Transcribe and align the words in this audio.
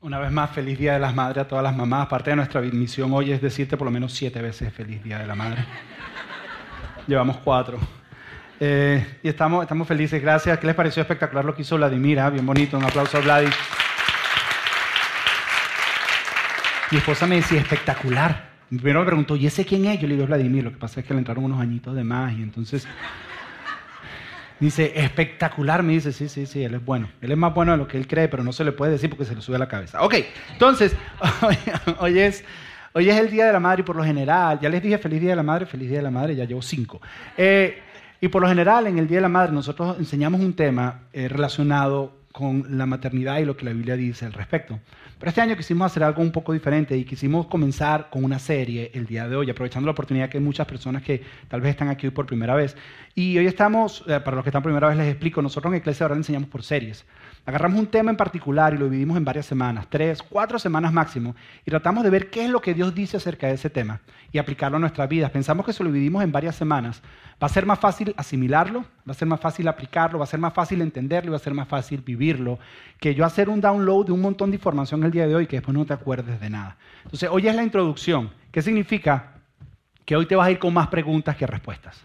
Una 0.00 0.20
vez 0.20 0.30
más, 0.30 0.52
feliz 0.52 0.78
Día 0.78 0.92
de 0.92 1.00
las 1.00 1.12
Madres 1.12 1.38
a 1.38 1.48
todas 1.48 1.64
las 1.64 1.74
mamás. 1.74 2.06
Parte 2.06 2.30
de 2.30 2.36
nuestra 2.36 2.60
misión 2.60 3.12
hoy 3.12 3.32
es 3.32 3.42
decirte 3.42 3.76
por 3.76 3.84
lo 3.84 3.90
menos 3.90 4.12
siete 4.12 4.40
veces 4.40 4.72
feliz 4.72 5.02
Día 5.02 5.18
de 5.18 5.26
la 5.26 5.34
Madre. 5.34 5.64
Llevamos 7.08 7.38
cuatro. 7.38 7.80
Eh, 8.60 9.18
y 9.24 9.28
estamos, 9.28 9.66
felices, 9.88 10.22
gracias. 10.22 10.56
¿Qué 10.60 10.68
les 10.68 10.76
pareció 10.76 11.02
espectacular 11.02 11.44
lo 11.44 11.52
que 11.52 11.62
hizo 11.62 11.76
Vladimir? 11.76 12.20
Bien 12.30 12.46
bonito, 12.46 12.78
un 12.78 12.84
aplauso 12.84 13.18
a 13.18 13.22
Vladi. 13.22 13.48
Mi 16.92 16.98
esposa 16.98 17.26
me 17.26 17.34
decía, 17.34 17.60
espectacular. 17.60 18.50
Primero 18.68 19.00
me 19.00 19.06
preguntó, 19.06 19.34
¿y 19.34 19.48
ese 19.48 19.64
quién 19.64 19.86
es? 19.86 19.98
Yo 19.98 20.06
le 20.06 20.14
digo, 20.14 20.28
Vladimir, 20.28 20.62
lo 20.62 20.70
que 20.70 20.76
pasa 20.76 21.00
es 21.00 21.06
que 21.06 21.12
le 21.12 21.18
entraron 21.18 21.42
unos 21.42 21.60
añitos 21.60 21.96
de 21.96 22.04
más 22.04 22.38
y 22.38 22.42
entonces 22.42 22.86
Dice, 24.60 24.92
espectacular, 24.96 25.82
me 25.84 25.92
dice, 25.92 26.12
sí, 26.12 26.28
sí, 26.28 26.46
sí, 26.46 26.64
él 26.64 26.74
es 26.74 26.84
bueno. 26.84 27.08
Él 27.20 27.30
es 27.30 27.38
más 27.38 27.54
bueno 27.54 27.72
de 27.72 27.78
lo 27.78 27.86
que 27.86 27.96
él 27.96 28.08
cree, 28.08 28.28
pero 28.28 28.42
no 28.42 28.52
se 28.52 28.64
le 28.64 28.72
puede 28.72 28.92
decir 28.92 29.08
porque 29.08 29.24
se 29.24 29.34
le 29.34 29.40
sube 29.40 29.58
la 29.58 29.68
cabeza. 29.68 30.02
Ok, 30.02 30.16
entonces, 30.52 30.96
hoy, 32.00 32.18
es, 32.18 32.44
hoy 32.92 33.08
es 33.08 33.16
el 33.16 33.30
Día 33.30 33.46
de 33.46 33.52
la 33.52 33.60
Madre 33.60 33.82
y 33.82 33.84
por 33.84 33.94
lo 33.94 34.02
general, 34.02 34.58
ya 34.60 34.68
les 34.68 34.82
dije 34.82 34.98
feliz 34.98 35.20
Día 35.20 35.30
de 35.30 35.36
la 35.36 35.44
Madre, 35.44 35.66
feliz 35.66 35.88
Día 35.88 35.98
de 35.98 36.04
la 36.04 36.10
Madre, 36.10 36.34
ya 36.34 36.44
llevo 36.44 36.62
cinco. 36.62 37.00
Eh, 37.36 37.78
y 38.20 38.28
por 38.28 38.42
lo 38.42 38.48
general, 38.48 38.88
en 38.88 38.98
el 38.98 39.06
Día 39.06 39.18
de 39.18 39.22
la 39.22 39.28
Madre, 39.28 39.52
nosotros 39.52 39.96
enseñamos 39.98 40.40
un 40.40 40.54
tema 40.54 41.02
eh, 41.12 41.28
relacionado 41.28 42.18
con 42.32 42.76
la 42.76 42.86
maternidad 42.86 43.38
y 43.38 43.44
lo 43.44 43.56
que 43.56 43.64
la 43.64 43.72
Biblia 43.72 43.96
dice 43.96 44.26
al 44.26 44.32
respecto. 44.32 44.80
Pero 45.18 45.30
este 45.30 45.40
año 45.40 45.56
quisimos 45.56 45.86
hacer 45.86 46.04
algo 46.04 46.22
un 46.22 46.30
poco 46.30 46.52
diferente 46.52 46.96
y 46.96 47.04
quisimos 47.04 47.46
comenzar 47.46 48.08
con 48.08 48.22
una 48.22 48.38
serie 48.38 48.92
el 48.94 49.04
día 49.04 49.28
de 49.28 49.34
hoy, 49.34 49.50
aprovechando 49.50 49.86
la 49.86 49.92
oportunidad 49.92 50.28
que 50.28 50.38
hay 50.38 50.44
muchas 50.44 50.66
personas 50.66 51.02
que 51.02 51.22
tal 51.48 51.60
vez 51.60 51.70
están 51.70 51.88
aquí 51.88 52.06
hoy 52.06 52.12
por 52.12 52.26
primera 52.26 52.54
vez. 52.54 52.76
Y 53.16 53.36
hoy 53.36 53.46
estamos, 53.46 54.04
eh, 54.06 54.20
para 54.20 54.36
los 54.36 54.44
que 54.44 54.50
están 54.50 54.62
primera 54.62 54.86
vez 54.86 54.96
les 54.96 55.08
explico, 55.08 55.42
nosotros 55.42 55.72
en 55.72 55.80
Iglesia 55.80 56.04
ahora 56.04 56.14
enseñamos 56.14 56.48
por 56.48 56.62
series. 56.62 57.04
Agarramos 57.48 57.80
un 57.80 57.86
tema 57.86 58.10
en 58.10 58.16
particular 58.18 58.74
y 58.74 58.76
lo 58.76 58.90
dividimos 58.90 59.16
en 59.16 59.24
varias 59.24 59.46
semanas, 59.46 59.86
tres, 59.88 60.22
cuatro 60.22 60.58
semanas 60.58 60.92
máximo, 60.92 61.34
y 61.64 61.70
tratamos 61.70 62.04
de 62.04 62.10
ver 62.10 62.28
qué 62.28 62.44
es 62.44 62.50
lo 62.50 62.60
que 62.60 62.74
Dios 62.74 62.94
dice 62.94 63.16
acerca 63.16 63.46
de 63.46 63.54
ese 63.54 63.70
tema 63.70 64.02
y 64.30 64.36
aplicarlo 64.36 64.76
a 64.76 64.80
nuestras 64.80 65.08
vidas. 65.08 65.30
Pensamos 65.30 65.64
que 65.64 65.72
si 65.72 65.82
lo 65.82 65.90
dividimos 65.90 66.22
en 66.22 66.30
varias 66.30 66.56
semanas, 66.56 67.00
va 67.42 67.46
a 67.46 67.48
ser 67.48 67.64
más 67.64 67.78
fácil 67.78 68.12
asimilarlo, 68.18 68.84
va 69.08 69.12
a 69.12 69.14
ser 69.14 69.26
más 69.26 69.40
fácil 69.40 69.66
aplicarlo, 69.66 70.18
va 70.18 70.24
a 70.24 70.28
ser 70.28 70.40
más 70.40 70.52
fácil 70.52 70.82
entenderlo 70.82 71.30
y 71.30 71.32
va 71.32 71.36
a 71.38 71.40
ser 71.40 71.54
más 71.54 71.66
fácil 71.66 72.02
vivirlo, 72.02 72.58
que 73.00 73.14
yo 73.14 73.24
hacer 73.24 73.48
un 73.48 73.62
download 73.62 74.04
de 74.04 74.12
un 74.12 74.20
montón 74.20 74.50
de 74.50 74.56
información 74.56 75.02
el 75.04 75.10
día 75.10 75.26
de 75.26 75.34
hoy 75.34 75.46
que 75.46 75.56
después 75.56 75.74
no 75.74 75.86
te 75.86 75.94
acuerdes 75.94 76.38
de 76.38 76.50
nada. 76.50 76.76
Entonces, 77.04 77.30
hoy 77.32 77.48
es 77.48 77.56
la 77.56 77.62
introducción. 77.62 78.28
¿Qué 78.52 78.60
significa? 78.60 79.36
Que 80.04 80.16
hoy 80.16 80.26
te 80.26 80.36
vas 80.36 80.48
a 80.48 80.50
ir 80.50 80.58
con 80.58 80.74
más 80.74 80.88
preguntas 80.88 81.34
que 81.34 81.46
respuestas. 81.46 82.04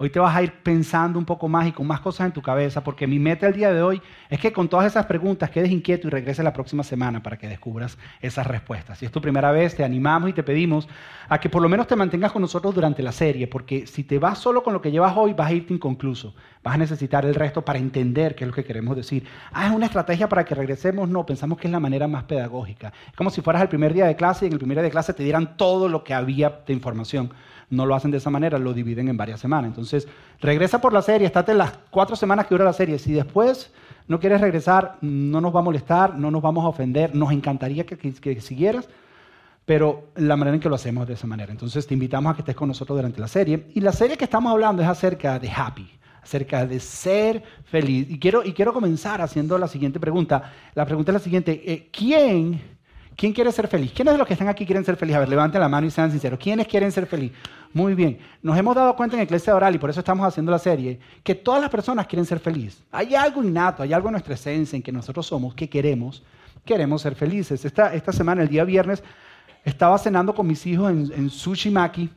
Hoy 0.00 0.10
te 0.10 0.20
vas 0.20 0.36
a 0.36 0.44
ir 0.44 0.52
pensando 0.62 1.18
un 1.18 1.24
poco 1.24 1.48
más 1.48 1.66
y 1.66 1.72
con 1.72 1.84
más 1.84 1.98
cosas 2.00 2.26
en 2.26 2.32
tu 2.32 2.40
cabeza, 2.40 2.84
porque 2.84 3.08
mi 3.08 3.18
meta 3.18 3.48
el 3.48 3.54
día 3.54 3.72
de 3.72 3.82
hoy 3.82 4.00
es 4.30 4.38
que 4.38 4.52
con 4.52 4.68
todas 4.68 4.86
esas 4.86 5.06
preguntas 5.06 5.50
quedes 5.50 5.72
inquieto 5.72 6.06
y 6.06 6.10
regreses 6.10 6.44
la 6.44 6.52
próxima 6.52 6.84
semana 6.84 7.20
para 7.20 7.36
que 7.36 7.48
descubras 7.48 7.98
esas 8.20 8.46
respuestas. 8.46 8.98
Si 8.98 9.06
es 9.06 9.10
tu 9.10 9.20
primera 9.20 9.50
vez, 9.50 9.74
te 9.74 9.82
animamos 9.82 10.30
y 10.30 10.34
te 10.34 10.44
pedimos 10.44 10.86
a 11.28 11.40
que 11.40 11.48
por 11.48 11.60
lo 11.60 11.68
menos 11.68 11.88
te 11.88 11.96
mantengas 11.96 12.30
con 12.30 12.42
nosotros 12.42 12.76
durante 12.76 13.02
la 13.02 13.10
serie, 13.10 13.48
porque 13.48 13.88
si 13.88 14.04
te 14.04 14.20
vas 14.20 14.38
solo 14.38 14.62
con 14.62 14.72
lo 14.72 14.80
que 14.80 14.92
llevas 14.92 15.16
hoy, 15.16 15.32
vas 15.32 15.48
a 15.48 15.54
irte 15.54 15.74
inconcluso. 15.74 16.32
Vas 16.62 16.76
a 16.76 16.78
necesitar 16.78 17.24
el 17.24 17.34
resto 17.34 17.64
para 17.64 17.80
entender 17.80 18.36
qué 18.36 18.44
es 18.44 18.48
lo 18.48 18.54
que 18.54 18.64
queremos 18.64 18.94
decir. 18.94 19.24
Ah, 19.50 19.66
es 19.66 19.72
una 19.72 19.86
estrategia 19.86 20.28
para 20.28 20.44
que 20.44 20.54
regresemos. 20.54 21.08
No, 21.08 21.26
pensamos 21.26 21.58
que 21.58 21.66
es 21.66 21.72
la 21.72 21.80
manera 21.80 22.06
más 22.06 22.22
pedagógica. 22.22 22.92
Es 23.08 23.16
como 23.16 23.30
si 23.30 23.40
fueras 23.40 23.62
el 23.62 23.68
primer 23.68 23.92
día 23.92 24.06
de 24.06 24.14
clase 24.14 24.44
y 24.44 24.46
en 24.46 24.52
el 24.52 24.60
primer 24.60 24.76
día 24.76 24.84
de 24.84 24.90
clase 24.92 25.12
te 25.12 25.24
dieran 25.24 25.56
todo 25.56 25.88
lo 25.88 26.04
que 26.04 26.14
había 26.14 26.60
de 26.64 26.72
información 26.72 27.32
no 27.70 27.86
lo 27.86 27.94
hacen 27.94 28.10
de 28.10 28.18
esa 28.18 28.30
manera, 28.30 28.58
lo 28.58 28.72
dividen 28.72 29.08
en 29.08 29.16
varias 29.16 29.40
semanas. 29.40 29.68
Entonces, 29.68 30.08
regresa 30.40 30.80
por 30.80 30.92
la 30.92 31.02
serie, 31.02 31.26
estate 31.26 31.54
las 31.54 31.72
cuatro 31.90 32.16
semanas 32.16 32.46
que 32.46 32.54
dura 32.54 32.64
la 32.64 32.72
serie. 32.72 32.98
Si 32.98 33.12
después 33.12 33.72
no 34.06 34.18
quieres 34.18 34.40
regresar, 34.40 34.96
no 35.00 35.40
nos 35.40 35.54
va 35.54 35.60
a 35.60 35.62
molestar, 35.62 36.16
no 36.18 36.30
nos 36.30 36.42
vamos 36.42 36.64
a 36.64 36.68
ofender, 36.68 37.14
nos 37.14 37.32
encantaría 37.32 37.84
que, 37.84 37.96
que, 37.96 38.40
siguieras, 38.40 38.88
pero 39.64 40.08
la 40.16 40.36
manera 40.36 40.54
en 40.54 40.60
que 40.60 40.68
lo 40.68 40.76
hacemos 40.76 41.02
es 41.02 41.08
de 41.08 41.14
esa 41.14 41.26
manera. 41.26 41.52
Entonces, 41.52 41.86
te 41.86 41.94
invitamos 41.94 42.32
a 42.32 42.34
que 42.34 42.42
estés 42.42 42.56
con 42.56 42.68
nosotros 42.68 42.96
durante 42.96 43.20
la 43.20 43.28
serie. 43.28 43.66
Y 43.74 43.80
la 43.80 43.92
serie 43.92 44.16
que 44.16 44.24
estamos 44.24 44.50
hablando 44.50 44.82
es 44.82 44.88
acerca 44.88 45.38
de 45.38 45.50
happy 45.50 45.90
acerca 46.20 46.66
de 46.66 46.78
ser 46.78 47.42
feliz. 47.64 48.06
Y 48.10 48.18
quiero, 48.18 48.44
y 48.44 48.52
quiero 48.52 48.74
comenzar 48.74 49.22
haciendo 49.22 49.56
la 49.56 49.66
siguiente 49.66 49.98
pregunta. 49.98 50.52
La 50.74 50.84
pregunta 50.84 51.10
es 51.10 51.14
la 51.14 51.20
siguiente. 51.20 51.62
Eh, 51.64 51.88
¿Quién 51.90 52.77
¿Quién 53.18 53.32
quiere 53.32 53.50
ser 53.50 53.66
feliz? 53.66 53.90
¿Quiénes 53.92 54.14
de 54.14 54.18
los 54.18 54.28
que 54.28 54.34
están 54.34 54.46
aquí 54.46 54.64
quieren 54.64 54.84
ser 54.84 54.94
felices? 54.94 55.16
A 55.16 55.18
ver, 55.18 55.28
levanten 55.28 55.60
la 55.60 55.68
mano 55.68 55.88
y 55.88 55.90
sean 55.90 56.08
sinceros. 56.12 56.38
¿Quiénes 56.38 56.68
quieren 56.68 56.92
ser 56.92 57.04
felices? 57.04 57.36
Muy 57.72 57.96
bien. 57.96 58.16
Nos 58.40 58.56
hemos 58.56 58.76
dado 58.76 58.94
cuenta 58.94 59.16
en 59.16 59.24
Iglesia 59.24 59.56
Oral, 59.56 59.74
y 59.74 59.78
por 59.78 59.90
eso 59.90 59.98
estamos 59.98 60.24
haciendo 60.24 60.52
la 60.52 60.60
serie, 60.60 61.00
que 61.24 61.34
todas 61.34 61.60
las 61.60 61.68
personas 61.68 62.06
quieren 62.06 62.24
ser 62.24 62.38
felices. 62.38 62.84
Hay 62.92 63.16
algo 63.16 63.42
innato, 63.42 63.82
hay 63.82 63.92
algo 63.92 64.06
en 64.06 64.12
nuestra 64.12 64.34
esencia, 64.34 64.76
en 64.76 64.84
que 64.84 64.92
nosotros 64.92 65.26
somos, 65.26 65.52
que 65.56 65.68
queremos, 65.68 66.22
queremos 66.64 67.02
ser 67.02 67.16
felices. 67.16 67.64
Esta, 67.64 67.92
esta 67.92 68.12
semana, 68.12 68.40
el 68.42 68.48
día 68.48 68.62
viernes, 68.62 69.02
estaba 69.64 69.98
cenando 69.98 70.32
con 70.32 70.46
mis 70.46 70.64
hijos 70.64 70.88
en, 70.88 71.12
en 71.12 71.28
Sushi 71.28 71.70
Maki, 71.70 72.08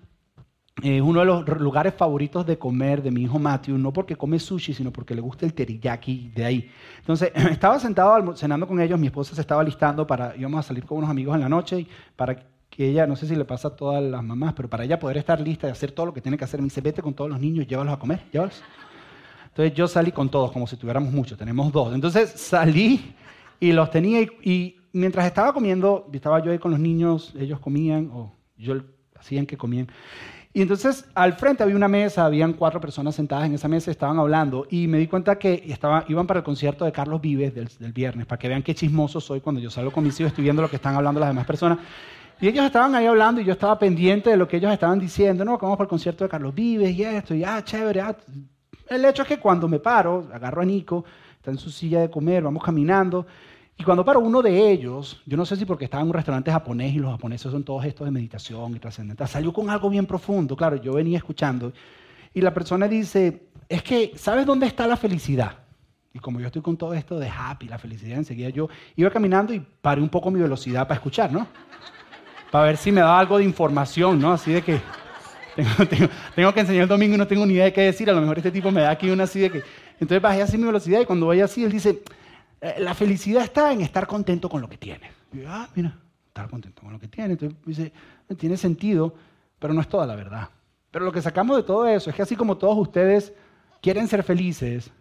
es 0.81 1.01
uno 1.01 1.19
de 1.19 1.25
los 1.25 1.47
lugares 1.59 1.93
favoritos 1.93 2.45
de 2.45 2.57
comer 2.57 3.03
de 3.03 3.11
mi 3.11 3.23
hijo 3.23 3.37
Matthew, 3.37 3.77
no 3.77 3.91
porque 3.91 4.15
come 4.15 4.39
sushi, 4.39 4.73
sino 4.73 4.91
porque 4.91 5.13
le 5.13 5.21
gusta 5.21 5.45
el 5.45 5.53
teriyaki 5.53 6.31
de 6.33 6.45
ahí. 6.45 6.71
Entonces, 6.99 7.31
estaba 7.51 7.79
sentado 7.79 8.35
cenando 8.35 8.67
con 8.67 8.79
ellos, 8.79 8.99
mi 8.99 9.07
esposa 9.07 9.35
se 9.35 9.41
estaba 9.41 9.63
listando 9.63 10.07
para, 10.07 10.35
íbamos 10.35 10.59
a 10.59 10.67
salir 10.67 10.85
con 10.85 10.99
unos 10.99 11.09
amigos 11.09 11.35
en 11.35 11.41
la 11.41 11.49
noche 11.49 11.81
y 11.81 11.87
para 12.15 12.35
que 12.69 12.87
ella, 12.87 13.05
no 13.05 13.15
sé 13.15 13.27
si 13.27 13.35
le 13.35 13.43
pasa 13.45 13.67
a 13.67 13.75
todas 13.75 14.01
las 14.01 14.23
mamás, 14.23 14.53
pero 14.53 14.69
para 14.69 14.85
ella 14.85 14.97
poder 14.97 15.17
estar 15.17 15.39
lista 15.41 15.67
y 15.67 15.71
hacer 15.71 15.91
todo 15.91 16.07
lo 16.07 16.13
que 16.13 16.21
tiene 16.21 16.37
que 16.37 16.45
hacer, 16.45 16.61
me 16.61 16.65
dice, 16.65 16.81
vete 16.81 17.01
con 17.01 17.13
todos 17.13 17.29
los 17.29 17.39
niños, 17.39 17.67
llévalos 17.67 17.93
a 17.93 17.99
comer, 17.99 18.23
llévalos. 18.31 18.63
Entonces 19.49 19.73
yo 19.73 19.87
salí 19.87 20.13
con 20.13 20.29
todos, 20.29 20.51
como 20.51 20.65
si 20.65 20.77
tuviéramos 20.77 21.11
muchos, 21.11 21.37
tenemos 21.37 21.71
dos. 21.73 21.93
Entonces 21.93 22.31
salí 22.31 23.13
y 23.59 23.73
los 23.73 23.91
tenía 23.91 24.21
y, 24.21 24.29
y 24.41 24.75
mientras 24.93 25.25
estaba 25.25 25.53
comiendo, 25.53 26.09
estaba 26.13 26.41
yo 26.41 26.51
ahí 26.51 26.59
con 26.59 26.71
los 26.71 26.79
niños, 26.79 27.33
ellos 27.37 27.59
comían 27.59 28.09
o 28.13 28.33
yo 28.57 28.75
hacían 29.19 29.45
que 29.45 29.57
comían. 29.57 29.87
Y 30.53 30.61
entonces 30.61 31.05
al 31.15 31.33
frente 31.33 31.63
había 31.63 31.75
una 31.77 31.87
mesa, 31.87 32.25
habían 32.25 32.53
cuatro 32.53 32.81
personas 32.81 33.15
sentadas 33.15 33.45
en 33.45 33.53
esa 33.53 33.69
mesa, 33.69 33.89
estaban 33.89 34.19
hablando 34.19 34.67
y 34.69 34.87
me 34.87 34.97
di 34.97 35.07
cuenta 35.07 35.39
que 35.39 35.63
estaba, 35.67 36.03
iban 36.09 36.27
para 36.27 36.39
el 36.39 36.43
concierto 36.43 36.83
de 36.83 36.91
Carlos 36.91 37.21
Vives 37.21 37.55
del, 37.55 37.93
viernes, 37.93 38.25
para 38.25 38.37
que 38.37 38.49
vean 38.49 38.61
qué 38.61 38.75
chismoso 38.75 39.21
soy 39.21 39.39
cuando 39.39 39.61
yo 39.61 39.69
salgo 39.69 39.91
con 39.91 40.03
mis 40.03 40.19
hijos, 40.19 40.31
estoy 40.31 40.43
viendo 40.43 40.61
lo 40.61 40.69
que 40.69 40.75
están 40.75 40.95
hablando 40.95 41.19
las 41.21 41.29
demás 41.29 41.45
personas. 41.45 41.79
Y 42.41 42.47
ellos 42.47 42.65
estaban 42.65 42.95
ahí 42.95 43.05
hablando 43.05 43.39
y 43.39 43.45
yo 43.45 43.53
estaba 43.53 43.79
pendiente 43.79 44.31
de 44.31 44.37
lo 44.37 44.47
que 44.47 44.57
ellos 44.57 44.73
estaban 44.73 44.99
diciendo, 44.99 45.45
no, 45.45 45.57
vamos 45.57 45.77
para 45.77 45.85
el 45.85 45.89
concierto 45.89 46.25
de 46.25 46.29
Carlos 46.29 46.53
Vives 46.53 46.97
y 46.97 47.03
esto, 47.03 47.33
y 47.33 47.43
ah, 47.45 47.63
chévere. 47.63 48.01
Ah. 48.01 48.17
El 48.89 49.05
hecho 49.05 49.21
es 49.21 49.27
que 49.27 49.37
cuando 49.37 49.69
me 49.69 49.79
paro, 49.79 50.27
agarro 50.33 50.61
a 50.61 50.65
Nico, 50.65 51.05
está 51.37 51.51
en 51.51 51.57
su 51.57 51.69
silla 51.69 52.01
de 52.01 52.09
comer, 52.09 52.43
vamos 52.43 52.63
caminando, 52.63 53.25
y 53.77 53.83
cuando 53.83 54.05
para 54.05 54.19
uno 54.19 54.41
de 54.41 54.71
ellos, 54.71 55.21
yo 55.25 55.37
no 55.37 55.45
sé 55.45 55.55
si 55.55 55.65
porque 55.65 55.85
estaba 55.85 56.01
en 56.01 56.09
un 56.09 56.13
restaurante 56.13 56.51
japonés 56.51 56.93
y 56.93 56.99
los 56.99 57.11
japoneses 57.11 57.51
son 57.51 57.63
todos 57.63 57.83
estos 57.85 58.05
de 58.05 58.11
meditación 58.11 58.75
y 58.75 58.79
trascendental, 58.79 59.27
salió 59.27 59.51
con 59.51 59.69
algo 59.69 59.89
bien 59.89 60.05
profundo. 60.05 60.55
Claro, 60.55 60.75
yo 60.75 60.93
venía 60.93 61.17
escuchando 61.17 61.73
y 62.33 62.41
la 62.41 62.53
persona 62.53 62.87
dice, 62.87 63.47
es 63.67 63.81
que, 63.81 64.13
¿sabes 64.15 64.45
dónde 64.45 64.67
está 64.67 64.85
la 64.85 64.97
felicidad? 64.97 65.57
Y 66.13 66.19
como 66.19 66.39
yo 66.39 66.47
estoy 66.47 66.61
con 66.61 66.77
todo 66.77 66.93
esto 66.93 67.17
de 67.19 67.29
happy, 67.29 67.67
la 67.67 67.77
felicidad, 67.77 68.17
enseguida 68.17 68.49
yo 68.49 68.67
iba 68.97 69.09
caminando 69.09 69.53
y 69.53 69.59
paré 69.59 70.01
un 70.01 70.09
poco 70.09 70.29
mi 70.29 70.41
velocidad 70.41 70.83
para 70.83 70.95
escuchar, 70.95 71.31
¿no? 71.31 71.47
Para 72.51 72.65
ver 72.65 72.77
si 72.77 72.91
me 72.91 72.99
daba 72.99 73.17
algo 73.17 73.37
de 73.37 73.45
información, 73.45 74.19
¿no? 74.19 74.33
Así 74.33 74.51
de 74.51 74.61
que 74.61 74.81
tengo, 75.55 75.69
tengo, 76.35 76.53
que 76.53 76.59
enseñar 76.59 76.83
el 76.83 76.89
domingo 76.89 77.15
y 77.15 77.17
no 77.17 77.27
tengo 77.27 77.45
ni 77.45 77.53
idea 77.53 77.65
de 77.65 77.73
qué 77.73 77.81
decir. 77.81 78.09
A 78.09 78.13
lo 78.13 78.21
mejor 78.21 78.37
este 78.37 78.51
tipo 78.51 78.71
me 78.71 78.81
da 78.81 78.91
aquí 78.91 79.09
una 79.09 79.23
así 79.23 79.39
de 79.39 79.49
que... 79.49 79.63
Entonces 79.93 80.21
bajé 80.21 80.41
así 80.41 80.57
mi 80.57 80.65
velocidad 80.65 80.99
y 80.99 81.05
cuando 81.05 81.27
voy 81.27 81.41
así, 81.41 81.63
él 81.63 81.71
dice, 81.71 82.01
la 82.79 82.93
felicidad 82.93 83.43
está 83.43 83.73
en 83.73 83.81
estar 83.81 84.07
contento 84.07 84.47
con 84.49 84.61
lo 84.61 84.69
que 84.69 84.77
tienes. 84.77 85.11
Y 85.33 85.43
ah, 85.45 85.67
mira, 85.75 85.97
estar 86.27 86.49
contento 86.49 86.81
con 86.81 86.93
lo 86.93 86.99
que 86.99 87.07
tienes. 87.07 87.31
Entonces 87.41 87.57
dice, 87.65 87.93
tiene 88.37 88.57
sentido, 88.57 89.15
pero 89.59 89.73
no 89.73 89.81
es 89.81 89.87
toda 89.87 90.05
la 90.05 90.15
verdad. 90.15 90.49
Pero 90.91 91.05
lo 91.05 91.11
que 91.11 91.21
sacamos 91.21 91.57
de 91.57 91.63
todo 91.63 91.87
eso 91.87 92.09
es 92.09 92.15
que 92.15 92.21
así 92.21 92.35
como 92.35 92.57
todos 92.57 92.77
ustedes 92.77 93.33
quieren 93.81 94.07
ser 94.07 94.23
felices, 94.23 94.91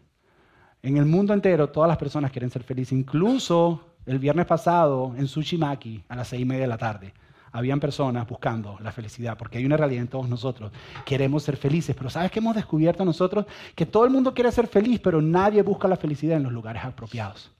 en 0.82 0.96
el 0.96 1.04
mundo 1.04 1.34
entero 1.34 1.68
todas 1.68 1.88
las 1.88 1.98
personas 1.98 2.30
quieren 2.30 2.50
ser 2.50 2.62
felices. 2.62 2.92
Incluso 2.92 3.94
el 4.06 4.18
viernes 4.18 4.46
pasado 4.46 5.14
en 5.16 5.28
Sushimaki 5.28 6.02
a 6.08 6.16
las 6.16 6.28
seis 6.28 6.42
y 6.42 6.44
media 6.44 6.62
de 6.62 6.68
la 6.68 6.78
tarde 6.78 7.12
habían 7.52 7.80
personas 7.80 8.26
buscando 8.28 8.78
la 8.80 8.92
felicidad, 8.92 9.36
porque 9.36 9.58
hay 9.58 9.64
una 9.64 9.76
realidad 9.76 10.02
en 10.02 10.08
todos 10.08 10.28
nosotros. 10.28 10.72
Queremos 11.04 11.42
ser 11.42 11.56
felices, 11.56 11.96
pero 11.96 12.10
¿sabes 12.10 12.30
qué 12.30 12.38
hemos 12.38 12.54
descubierto 12.54 13.04
nosotros? 13.04 13.46
Que 13.74 13.86
todo 13.86 14.04
el 14.04 14.10
mundo 14.10 14.32
quiere 14.34 14.52
ser 14.52 14.66
feliz, 14.66 15.00
pero 15.00 15.20
nadie 15.20 15.62
busca 15.62 15.88
la 15.88 15.96
felicidad 15.96 16.36
en 16.36 16.44
los 16.44 16.52
lugares 16.52 16.84
apropiados. 16.84 17.50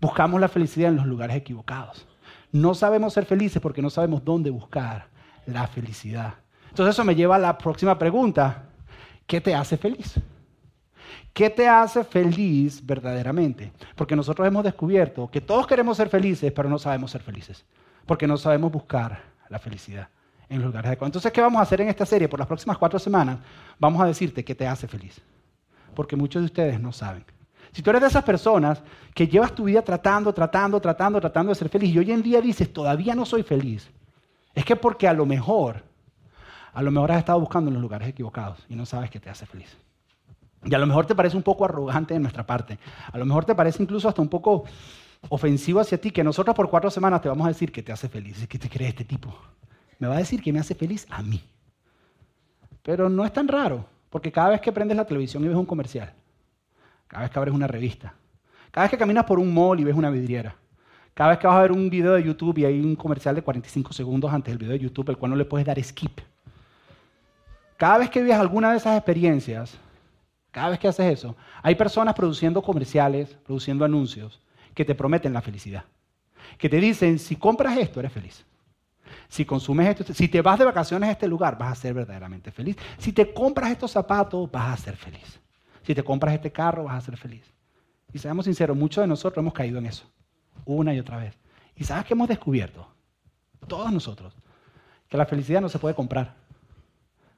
Buscamos 0.00 0.40
la 0.40 0.48
felicidad 0.48 0.90
en 0.90 0.96
los 0.96 1.06
lugares 1.06 1.36
equivocados. 1.36 2.06
No 2.52 2.74
sabemos 2.74 3.12
ser 3.12 3.26
felices 3.26 3.60
porque 3.60 3.82
no 3.82 3.90
sabemos 3.90 4.24
dónde 4.24 4.50
buscar 4.50 5.06
la 5.46 5.66
felicidad. 5.66 6.34
Entonces 6.68 6.94
eso 6.94 7.04
me 7.04 7.14
lleva 7.14 7.36
a 7.36 7.38
la 7.38 7.58
próxima 7.58 7.98
pregunta. 7.98 8.64
¿Qué 9.26 9.40
te 9.40 9.54
hace 9.54 9.76
feliz? 9.76 10.18
¿Qué 11.32 11.50
te 11.50 11.68
hace 11.68 12.02
feliz 12.04 12.84
verdaderamente? 12.84 13.72
Porque 13.94 14.16
nosotros 14.16 14.46
hemos 14.46 14.64
descubierto 14.64 15.30
que 15.30 15.40
todos 15.40 15.66
queremos 15.66 15.96
ser 15.96 16.08
felices, 16.08 16.52
pero 16.52 16.68
no 16.68 16.78
sabemos 16.78 17.10
ser 17.10 17.22
felices. 17.22 17.64
Porque 18.06 18.26
no 18.26 18.36
sabemos 18.36 18.72
buscar 18.72 19.22
la 19.48 19.58
felicidad 19.58 20.08
en 20.48 20.58
los 20.58 20.66
lugares 20.66 20.88
adecuados. 20.88 21.10
Entonces, 21.10 21.32
¿qué 21.32 21.40
vamos 21.40 21.60
a 21.60 21.62
hacer 21.62 21.80
en 21.80 21.88
esta 21.88 22.06
serie? 22.06 22.28
Por 22.28 22.40
las 22.40 22.48
próximas 22.48 22.78
cuatro 22.78 22.98
semanas 22.98 23.38
vamos 23.78 24.02
a 24.02 24.06
decirte 24.06 24.44
qué 24.44 24.54
te 24.54 24.66
hace 24.66 24.88
feliz. 24.88 25.20
Porque 25.94 26.16
muchos 26.16 26.42
de 26.42 26.46
ustedes 26.46 26.80
no 26.80 26.92
saben. 26.92 27.24
Si 27.72 27.82
tú 27.82 27.90
eres 27.90 28.02
de 28.02 28.08
esas 28.08 28.24
personas 28.24 28.82
que 29.14 29.28
llevas 29.28 29.54
tu 29.54 29.64
vida 29.64 29.82
tratando, 29.82 30.32
tratando, 30.32 30.80
tratando, 30.80 31.20
tratando 31.20 31.50
de 31.50 31.54
ser 31.54 31.68
feliz 31.68 31.94
y 31.94 31.98
hoy 31.98 32.10
en 32.10 32.22
día 32.22 32.40
dices, 32.40 32.72
todavía 32.72 33.14
no 33.14 33.24
soy 33.24 33.42
feliz, 33.42 33.90
es 34.54 34.64
que 34.64 34.76
porque 34.76 35.06
a 35.06 35.12
lo 35.12 35.24
mejor, 35.26 35.84
a 36.72 36.82
lo 36.82 36.90
mejor 36.90 37.12
has 37.12 37.18
estado 37.18 37.38
buscando 37.38 37.68
en 37.68 37.74
los 37.74 37.82
lugares 37.82 38.08
equivocados 38.08 38.58
y 38.68 38.74
no 38.74 38.86
sabes 38.86 39.10
que 39.10 39.20
te 39.20 39.30
hace 39.30 39.46
feliz. 39.46 39.76
Y 40.64 40.74
a 40.74 40.78
lo 40.78 40.86
mejor 40.86 41.06
te 41.06 41.14
parece 41.14 41.36
un 41.36 41.42
poco 41.42 41.64
arrogante 41.64 42.14
de 42.14 42.20
nuestra 42.20 42.44
parte. 42.44 42.78
A 43.10 43.16
lo 43.16 43.24
mejor 43.24 43.44
te 43.44 43.54
parece 43.54 43.82
incluso 43.82 44.08
hasta 44.08 44.20
un 44.20 44.28
poco 44.28 44.64
ofensivo 45.28 45.80
hacia 45.80 45.98
ti 45.98 46.10
que 46.10 46.24
nosotros 46.24 46.54
por 46.54 46.68
cuatro 46.68 46.90
semanas 46.90 47.22
te 47.22 47.28
vamos 47.28 47.46
a 47.46 47.48
decir 47.48 47.72
que 47.72 47.82
te 47.82 47.92
hace 47.92 48.08
feliz. 48.08 48.46
¿Qué 48.46 48.58
te 48.58 48.68
cree 48.68 48.88
este 48.88 49.04
tipo? 49.04 49.34
Me 49.98 50.08
va 50.08 50.16
a 50.16 50.18
decir 50.18 50.42
que 50.42 50.52
me 50.52 50.58
hace 50.58 50.74
feliz 50.74 51.06
a 51.10 51.22
mí. 51.22 51.42
Pero 52.82 53.08
no 53.08 53.24
es 53.24 53.32
tan 53.32 53.48
raro, 53.48 53.84
porque 54.10 54.32
cada 54.32 54.50
vez 54.50 54.60
que 54.60 54.72
prendes 54.72 54.96
la 54.96 55.04
televisión 55.04 55.44
y 55.44 55.48
ves 55.48 55.56
un 55.56 55.66
comercial, 55.66 56.12
cada 57.10 57.22
vez 57.22 57.32
que 57.32 57.38
abres 57.40 57.52
una 57.52 57.66
revista, 57.66 58.14
cada 58.70 58.84
vez 58.84 58.92
que 58.92 58.98
caminas 58.98 59.24
por 59.24 59.40
un 59.40 59.52
mall 59.52 59.80
y 59.80 59.84
ves 59.84 59.96
una 59.96 60.10
vidriera, 60.10 60.54
cada 61.12 61.30
vez 61.30 61.40
que 61.40 61.48
vas 61.48 61.56
a 61.56 61.62
ver 61.62 61.72
un 61.72 61.90
video 61.90 62.12
de 62.12 62.22
YouTube 62.22 62.58
y 62.58 62.64
hay 62.64 62.80
un 62.80 62.94
comercial 62.94 63.34
de 63.34 63.42
45 63.42 63.92
segundos 63.92 64.32
antes 64.32 64.52
del 64.52 64.58
video 64.58 64.74
de 64.74 64.78
YouTube, 64.78 65.10
el 65.10 65.16
cual 65.16 65.30
no 65.30 65.36
le 65.36 65.44
puedes 65.44 65.66
dar 65.66 65.82
skip. 65.82 66.20
Cada 67.76 67.98
vez 67.98 68.10
que 68.10 68.22
vives 68.22 68.36
alguna 68.36 68.70
de 68.70 68.76
esas 68.76 68.96
experiencias, 68.96 69.76
cada 70.52 70.68
vez 70.68 70.78
que 70.78 70.86
haces 70.86 71.12
eso, 71.12 71.34
hay 71.62 71.74
personas 71.74 72.14
produciendo 72.14 72.62
comerciales, 72.62 73.30
produciendo 73.44 73.84
anuncios 73.84 74.40
que 74.72 74.84
te 74.84 74.94
prometen 74.94 75.32
la 75.32 75.42
felicidad. 75.42 75.84
Que 76.58 76.68
te 76.68 76.76
dicen, 76.76 77.18
si 77.18 77.34
compras 77.34 77.76
esto, 77.76 77.98
eres 77.98 78.12
feliz. 78.12 78.46
Si 79.28 79.44
consumes 79.44 79.88
esto, 79.88 80.14
si 80.14 80.28
te 80.28 80.42
vas 80.42 80.60
de 80.60 80.64
vacaciones 80.64 81.08
a 81.08 81.12
este 81.12 81.26
lugar, 81.26 81.58
vas 81.58 81.72
a 81.72 81.74
ser 81.74 81.92
verdaderamente 81.92 82.52
feliz. 82.52 82.76
Si 82.98 83.12
te 83.12 83.34
compras 83.34 83.72
estos 83.72 83.90
zapatos, 83.90 84.48
vas 84.48 84.74
a 84.74 84.82
ser 84.84 84.96
feliz. 84.96 85.40
Si 85.90 85.94
te 85.96 86.04
compras 86.04 86.34
este 86.34 86.52
carro, 86.52 86.84
vas 86.84 86.98
a 86.98 87.00
ser 87.00 87.16
feliz. 87.16 87.42
Y 88.12 88.20
seamos 88.20 88.44
sinceros, 88.44 88.76
muchos 88.76 89.02
de 89.02 89.08
nosotros 89.08 89.42
hemos 89.42 89.52
caído 89.52 89.76
en 89.78 89.86
eso, 89.86 90.04
una 90.64 90.94
y 90.94 91.00
otra 91.00 91.16
vez. 91.16 91.36
¿Y 91.74 91.82
sabes 91.82 92.04
qué 92.04 92.14
hemos 92.14 92.28
descubierto? 92.28 92.86
Todos 93.66 93.92
nosotros, 93.92 94.32
que 95.08 95.16
la 95.16 95.26
felicidad 95.26 95.60
no 95.60 95.68
se 95.68 95.80
puede 95.80 95.96
comprar, 95.96 96.36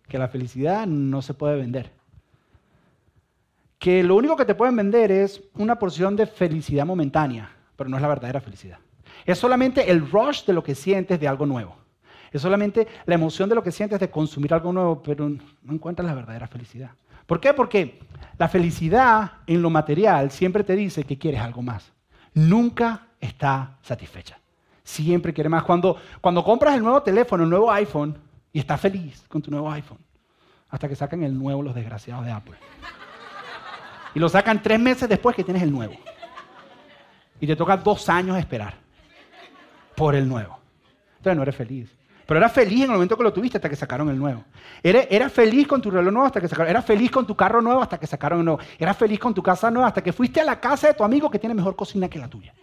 que 0.06 0.18
la 0.18 0.28
felicidad 0.28 0.86
no 0.86 1.22
se 1.22 1.32
puede 1.32 1.56
vender 1.56 1.92
que 3.78 4.02
lo 4.02 4.16
único 4.16 4.36
que 4.36 4.44
te 4.44 4.54
pueden 4.54 4.76
vender 4.76 5.10
es 5.10 5.42
una 5.54 5.78
porción 5.78 6.14
de 6.14 6.26
felicidad 6.26 6.84
momentánea, 6.84 7.56
pero 7.74 7.88
no 7.88 7.96
es 7.96 8.02
la 8.02 8.08
verdadera 8.08 8.42
felicidad. 8.42 8.78
Es 9.24 9.38
solamente 9.38 9.90
el 9.90 10.10
rush 10.10 10.44
de 10.44 10.52
lo 10.52 10.62
que 10.62 10.74
sientes 10.74 11.18
de 11.18 11.26
algo 11.26 11.46
nuevo. 11.46 11.74
Es 12.30 12.42
solamente 12.42 12.86
la 13.06 13.14
emoción 13.14 13.48
de 13.48 13.54
lo 13.54 13.62
que 13.62 13.72
sientes 13.72 13.98
de 13.98 14.10
consumir 14.10 14.52
algo 14.52 14.74
nuevo, 14.74 15.02
pero 15.02 15.26
no 15.30 15.72
encuentras 15.72 16.06
la 16.06 16.14
verdadera 16.14 16.46
felicidad. 16.48 16.90
¿Por 17.32 17.40
qué? 17.40 17.54
Porque 17.54 17.98
la 18.36 18.46
felicidad 18.46 19.38
en 19.46 19.62
lo 19.62 19.70
material 19.70 20.30
siempre 20.30 20.64
te 20.64 20.76
dice 20.76 21.04
que 21.04 21.16
quieres 21.16 21.40
algo 21.40 21.62
más. 21.62 21.90
Nunca 22.34 23.06
está 23.18 23.78
satisfecha. 23.80 24.38
Siempre 24.84 25.32
quiere 25.32 25.48
más. 25.48 25.62
Cuando, 25.62 25.96
cuando 26.20 26.44
compras 26.44 26.74
el 26.74 26.82
nuevo 26.82 27.02
teléfono, 27.02 27.44
el 27.44 27.48
nuevo 27.48 27.72
iPhone, 27.72 28.18
y 28.52 28.58
estás 28.58 28.78
feliz 28.78 29.24
con 29.28 29.40
tu 29.40 29.50
nuevo 29.50 29.72
iPhone, 29.72 29.96
hasta 30.68 30.86
que 30.86 30.94
sacan 30.94 31.22
el 31.22 31.38
nuevo 31.38 31.62
los 31.62 31.74
desgraciados 31.74 32.26
de 32.26 32.32
Apple. 32.32 32.56
Y 34.14 34.18
lo 34.18 34.28
sacan 34.28 34.62
tres 34.62 34.78
meses 34.78 35.08
después 35.08 35.34
que 35.34 35.42
tienes 35.42 35.62
el 35.62 35.72
nuevo. 35.72 35.94
Y 37.40 37.46
te 37.46 37.56
toca 37.56 37.78
dos 37.78 38.10
años 38.10 38.36
esperar 38.36 38.74
por 39.96 40.14
el 40.14 40.28
nuevo. 40.28 40.58
Entonces 41.16 41.34
no 41.38 41.44
eres 41.44 41.56
feliz. 41.56 41.96
Pero 42.26 42.38
eras 42.38 42.52
feliz 42.52 42.78
en 42.78 42.82
el 42.84 42.92
momento 42.92 43.16
que 43.16 43.22
lo 43.22 43.32
tuviste 43.32 43.58
hasta 43.58 43.68
que 43.68 43.76
sacaron 43.76 44.08
el 44.08 44.18
nuevo. 44.18 44.44
Eras, 44.82 45.32
feliz 45.32 45.66
con 45.66 45.82
tu 45.82 45.90
reloj 45.90 46.12
nuevo 46.12 46.26
hasta 46.26 46.40
que 46.40 46.48
sacaron. 46.48 46.70
Eras 46.70 46.84
feliz 46.84 47.10
con 47.10 47.26
tu 47.26 47.36
carro 47.36 47.60
nuevo 47.60 47.82
hasta 47.82 47.98
que 47.98 48.06
sacaron 48.06 48.40
el 48.40 48.44
nuevo. 48.44 48.60
Eras 48.78 48.96
feliz 48.96 49.18
con 49.18 49.34
tu 49.34 49.42
casa 49.42 49.70
nueva 49.70 49.88
hasta 49.88 50.02
que 50.02 50.12
fuiste 50.12 50.40
a 50.40 50.44
la 50.44 50.60
casa 50.60 50.88
de 50.88 50.94
tu 50.94 51.04
amigo 51.04 51.30
que 51.30 51.38
tiene 51.38 51.54
mejor 51.54 51.76
cocina 51.76 52.08
que 52.08 52.18
la 52.18 52.28
tuya. 52.28 52.54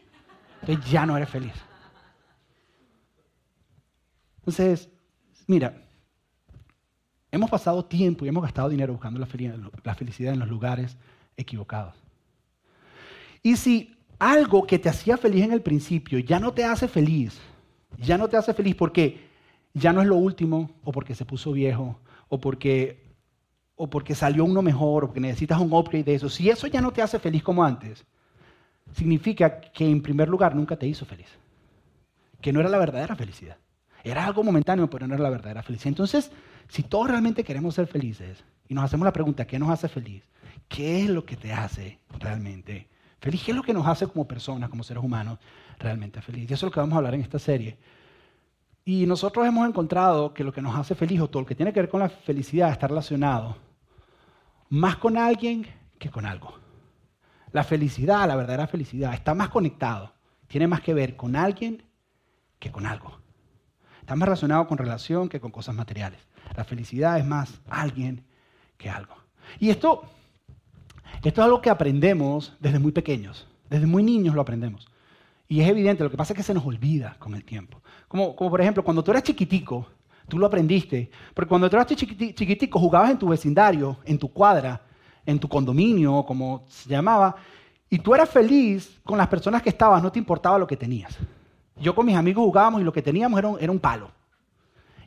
Entonces 0.62 0.90
ya 0.90 1.06
no 1.06 1.18
eres 1.18 1.30
feliz. 1.30 1.54
Entonces, 4.40 4.90
mira, 5.48 5.86
hemos 7.32 7.50
pasado 7.50 7.86
tiempo 7.86 8.26
y 8.26 8.30
hemos 8.30 8.44
gastado 8.44 8.70
dinero 8.70 8.94
buscando 8.94 9.20
la 9.20 9.96
felicidad 9.96 10.34
en 10.34 10.40
los 10.40 10.50
lugares 10.50 10.98
equivocados. 11.38 11.96
Y 13.44 13.56
si 13.56 13.96
algo 14.18 14.66
que 14.68 14.80
te 14.80 14.90
hacía 14.90 15.18
feliz 15.18 15.46
en 15.46 15.54
el 15.54 15.62
principio 15.62 16.20
ya 16.20 16.40
no 16.40 16.54
te 16.54 16.66
hace 16.66 16.88
feliz, 16.88 17.40
ya 17.98 18.18
no 18.18 18.28
te 18.28 18.38
hace 18.38 18.54
feliz 18.54 18.76
porque 18.76 19.29
ya 19.74 19.94
no 19.94 20.02
es 20.02 20.08
lo 20.08 20.16
último, 20.16 20.72
o 20.84 20.92
porque 20.92 21.16
se 21.16 21.26
puso 21.26 21.52
viejo, 21.52 22.00
o 22.28 22.40
porque, 22.40 23.14
o 23.76 23.90
porque 23.90 24.16
salió 24.16 24.46
uno 24.46 24.62
mejor, 24.62 25.04
o 25.04 25.08
porque 25.08 25.20
necesitas 25.20 25.60
un 25.60 25.74
upgrade 25.74 26.04
de 26.04 26.16
eso, 26.16 26.30
si 26.30 26.50
eso 26.50 26.68
ya 26.68 26.82
no 26.82 26.92
te 26.92 27.02
hace 27.02 27.20
feliz 27.20 27.44
como 27.44 27.64
antes, 27.64 28.06
significa 28.94 29.62
que 29.62 29.90
en 29.90 30.02
primer 30.02 30.30
lugar 30.30 30.56
nunca 30.56 30.76
te 30.76 30.88
hizo 30.88 31.06
feliz, 31.06 31.28
que 32.42 32.52
no 32.52 32.60
era 32.60 32.70
la 32.70 32.78
verdadera 32.78 33.16
felicidad. 33.16 33.58
Era 34.04 34.26
algo 34.26 34.44
momentáneo, 34.44 34.90
pero 34.90 35.08
no 35.08 35.16
era 35.16 35.24
la 35.24 35.30
verdadera 35.30 35.62
felicidad. 35.62 35.90
Entonces, 35.90 36.32
si 36.70 36.84
todos 36.84 37.10
realmente 37.10 37.44
queremos 37.44 37.76
ser 37.76 37.88
felices 37.88 38.44
y 38.68 38.74
nos 38.74 38.86
hacemos 38.86 39.06
la 39.06 39.14
pregunta, 39.14 39.46
¿qué 39.46 39.60
nos 39.60 39.70
hace 39.70 39.90
feliz? 39.90 40.24
¿Qué 40.68 41.04
es 41.04 41.10
lo 41.10 41.26
que 41.26 41.36
te 41.36 41.52
hace 41.52 42.00
realmente 42.20 42.88
feliz? 43.20 43.44
¿Qué 43.44 43.52
es 43.52 43.58
lo 43.58 43.64
que 43.64 43.74
nos 43.74 43.88
hace 43.88 44.08
como 44.08 44.28
personas, 44.28 44.70
como 44.70 44.84
seres 44.84 45.04
humanos, 45.04 45.40
realmente 45.80 46.22
feliz? 46.22 46.50
Y 46.50 46.54
eso 46.54 46.66
es 46.66 46.70
lo 46.70 46.72
que 46.72 46.80
vamos 46.80 46.94
a 46.94 46.98
hablar 46.98 47.16
en 47.16 47.22
esta 47.22 47.40
serie. 47.40 47.78
Y 48.86 49.06
nosotros 49.06 49.46
hemos 49.46 49.68
encontrado 49.68 50.34
que 50.34 50.44
lo 50.44 50.52
que 50.52 50.62
nos 50.62 50.76
hace 50.76 50.96
feliz, 50.96 51.22
o 51.22 51.30
todo 51.30 51.42
lo 51.42 51.46
que 51.46 51.56
tiene 51.56 51.74
que 51.74 51.82
ver 51.82 51.90
con 51.90 52.00
la 52.00 52.10
felicidad, 52.10 52.72
está 52.72 52.88
relacionado 52.88 53.58
más 54.70 54.98
con 54.98 55.18
alguien 55.18 55.68
que 55.98 56.10
con 56.10 56.26
algo. 56.26 56.54
La 57.52 57.64
felicidad, 57.64 58.28
la 58.28 58.36
verdadera 58.36 58.68
felicidad, 58.68 59.14
está 59.14 59.34
más 59.34 59.50
conectado, 59.50 60.14
tiene 60.48 60.68
más 60.68 60.82
que 60.82 60.94
ver 60.94 61.16
con 61.16 61.36
alguien 61.36 61.84
que 62.60 62.72
con 62.72 62.86
algo. 62.86 63.20
Está 64.00 64.16
más 64.16 64.28
relacionado 64.28 64.68
con 64.68 64.78
relación 64.78 65.30
que 65.30 65.40
con 65.40 65.52
cosas 65.52 65.76
materiales. 65.76 66.20
La 66.56 66.64
felicidad 66.64 67.18
es 67.18 67.26
más 67.26 67.62
alguien 67.68 68.24
que 68.78 68.90
algo. 68.90 69.16
Y 69.60 69.70
esto 69.70 70.04
esto 71.24 71.42
es 71.42 71.46
algo 71.46 71.62
que 71.62 71.70
aprendemos 71.70 72.54
desde 72.60 72.80
muy 72.80 72.92
pequeños, 72.92 73.48
desde 73.70 73.86
muy 73.86 74.04
niños 74.04 74.36
lo 74.36 74.42
aprendemos. 74.42 74.88
Y 75.52 75.62
es 75.62 75.68
evidente, 75.68 76.04
lo 76.04 76.12
que 76.12 76.16
pasa 76.16 76.34
es 76.34 76.38
que 76.38 76.44
se 76.44 76.54
nos 76.54 76.64
olvida 76.64 77.16
con 77.18 77.34
el 77.34 77.44
tiempo. 77.44 77.82
Como, 78.08 78.36
por 78.36 78.62
ejemplo, 78.62 78.84
cuando 78.84 79.04
tú 79.04 79.10
eras 79.10 79.24
chiquitico, 79.24 79.88
tú 80.28 80.38
lo 80.38 80.46
aprendiste, 80.46 81.10
porque 81.34 81.50
cuando 81.50 81.68
tú 81.68 81.76
eras 81.76 81.88
chiquitico 81.88 82.80
jugabas 82.80 83.10
en 83.10 83.18
tu 83.18 83.28
vecindario, 83.28 83.98
en 84.06 84.20
tu 84.20 84.32
cuadra, 84.32 84.80
en 85.26 85.40
tu 85.40 85.50
condominio, 85.50 86.24
como 86.24 86.66
se 86.68 86.88
llamaba, 86.88 87.36
y 87.90 87.98
tú 87.98 88.14
eras 88.14 88.30
feliz 88.30 89.02
con 89.04 89.18
las 89.18 89.28
personas 89.28 89.64
que 89.64 89.70
estabas, 89.70 90.04
no 90.04 90.12
te 90.12 90.20
importaba 90.20 90.60
lo 90.60 90.68
que 90.68 90.78
tenías. 90.78 91.18
Yo 91.78 91.96
con 91.96 92.06
mis 92.06 92.16
amigos 92.16 92.46
jugábamos 92.46 92.82
y 92.82 92.84
lo 92.84 92.94
que 92.94 93.02
teníamos 93.02 93.40
era 93.40 93.72
un, 93.72 93.80
palo. 93.80 94.12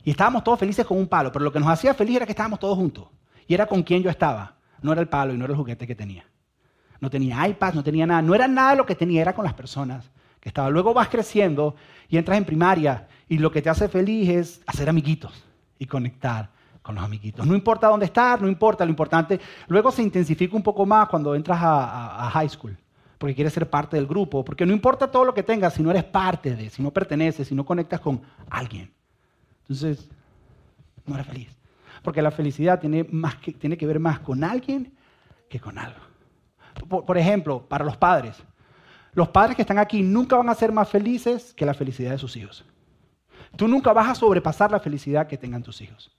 Y 0.03 0.11
estábamos 0.11 0.43
todos 0.43 0.59
felices 0.59 0.85
con 0.85 0.97
un 0.97 1.07
palo, 1.07 1.31
pero 1.31 1.45
lo 1.45 1.53
que 1.53 1.59
nos 1.61 1.69
hacía 1.69 1.93
feliz 1.93 2.17
era 2.17 2.25
que 2.25 2.33
estábamos 2.33 2.59
todos 2.59 2.77
juntos. 2.77 3.07
Y 3.47 3.53
era 3.53 3.65
con 3.65 3.81
quien 3.81 4.03
yo 4.03 4.09
estaba 4.09 4.57
no 4.81 4.91
era 4.91 4.99
el 4.99 5.07
palo 5.07 5.33
y 5.33 5.37
no 5.37 5.45
era 5.45 5.53
el 5.53 5.57
juguete 5.57 5.87
que 5.87 5.95
tenía. 5.95 6.25
No 6.99 7.09
tenía 7.09 7.47
iPad, 7.47 7.75
no 7.75 7.83
tenía 7.83 8.05
nada. 8.05 8.21
No 8.21 8.35
era 8.35 8.49
nada 8.49 8.75
lo 8.75 8.85
que 8.85 8.95
tenía, 8.95 9.21
era 9.21 9.33
con 9.33 9.45
las 9.45 9.53
personas 9.53 10.11
Luego 10.69 10.93
vas 10.93 11.07
creciendo 11.07 11.75
y 12.09 12.17
entras 12.17 12.37
en 12.37 12.45
primaria 12.45 13.07
y 13.29 13.37
lo 13.37 13.51
que 13.51 13.61
te 13.61 13.69
hace 13.69 13.87
feliz 13.87 14.29
es 14.29 14.61
hacer 14.65 14.89
amiguitos 14.89 15.43
y 15.79 15.85
conectar 15.85 16.49
con 16.81 16.95
los 16.95 17.03
amiguitos. 17.03 17.47
No 17.47 17.55
importa 17.55 17.87
dónde 17.87 18.05
estar, 18.05 18.41
no 18.41 18.47
importa, 18.47 18.83
lo 18.83 18.89
importante. 18.89 19.39
Luego 19.67 19.91
se 19.91 20.03
intensifica 20.03 20.55
un 20.55 20.63
poco 20.63 20.85
más 20.85 21.07
cuando 21.07 21.33
entras 21.33 21.59
a, 21.61 22.27
a 22.27 22.29
high 22.31 22.49
school, 22.49 22.77
porque 23.17 23.33
quieres 23.33 23.53
ser 23.53 23.69
parte 23.69 23.95
del 23.95 24.05
grupo, 24.05 24.43
porque 24.43 24.65
no 24.65 24.73
importa 24.73 25.09
todo 25.09 25.23
lo 25.23 25.33
que 25.33 25.43
tengas 25.43 25.73
si 25.75 25.81
no 25.81 25.91
eres 25.91 26.03
parte 26.03 26.55
de, 26.55 26.69
si 26.69 26.83
no 26.83 26.91
perteneces, 26.91 27.47
si 27.47 27.55
no 27.55 27.65
conectas 27.65 28.01
con 28.01 28.21
alguien. 28.49 28.91
Entonces, 29.61 30.09
no 31.05 31.15
eres 31.15 31.27
feliz. 31.27 31.49
Porque 32.01 32.21
la 32.21 32.31
felicidad 32.31 32.79
tiene, 32.79 33.05
más 33.09 33.35
que, 33.35 33.53
tiene 33.53 33.77
que 33.77 33.87
ver 33.87 33.99
más 33.99 34.19
con 34.19 34.43
alguien 34.43 34.93
que 35.49 35.59
con 35.59 35.77
algo. 35.77 35.99
Por, 36.89 37.17
ejemplo, 37.17 37.65
para 37.67 37.85
los 37.85 37.97
padres. 37.97 38.43
Los 39.13 39.29
padres 39.29 39.55
que 39.55 39.61
están 39.61 39.77
aquí 39.77 40.01
nunca 40.01 40.35
van 40.35 40.49
a 40.49 40.55
ser 40.55 40.71
más 40.71 40.89
felices 40.89 41.53
que 41.53 41.65
la 41.65 41.73
felicidad 41.73 42.11
de 42.11 42.17
sus 42.17 42.35
hijos. 42.35 42.65
Tú 43.55 43.67
nunca 43.67 43.93
vas 43.93 44.09
a 44.09 44.15
sobrepasar 44.15 44.71
la 44.71 44.79
felicidad 44.79 45.27
que 45.27 45.37
tengan 45.37 45.61
tus 45.61 45.81
hijos. 45.81 46.11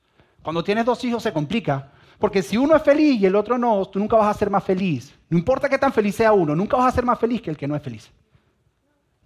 Cuando 0.42 0.62
tienes 0.62 0.84
dos 0.84 1.02
hijos 1.04 1.22
se 1.22 1.32
complica, 1.32 1.90
porque 2.18 2.42
si 2.42 2.56
uno 2.56 2.76
es 2.76 2.82
feliz 2.82 3.20
y 3.20 3.26
el 3.26 3.34
otro 3.34 3.58
no, 3.58 3.84
tú 3.86 3.98
nunca 3.98 4.16
vas 4.16 4.34
a 4.34 4.38
ser 4.38 4.50
más 4.50 4.62
feliz. 4.62 5.12
No 5.28 5.36
importa 5.36 5.68
qué 5.68 5.78
tan 5.78 5.92
feliz 5.92 6.14
sea 6.14 6.32
uno, 6.32 6.54
nunca 6.54 6.76
vas 6.76 6.92
a 6.92 6.94
ser 6.94 7.04
más 7.04 7.18
feliz 7.18 7.42
que 7.42 7.50
el 7.50 7.56
que 7.56 7.66
no 7.66 7.74
es 7.74 7.82
feliz. 7.82 8.10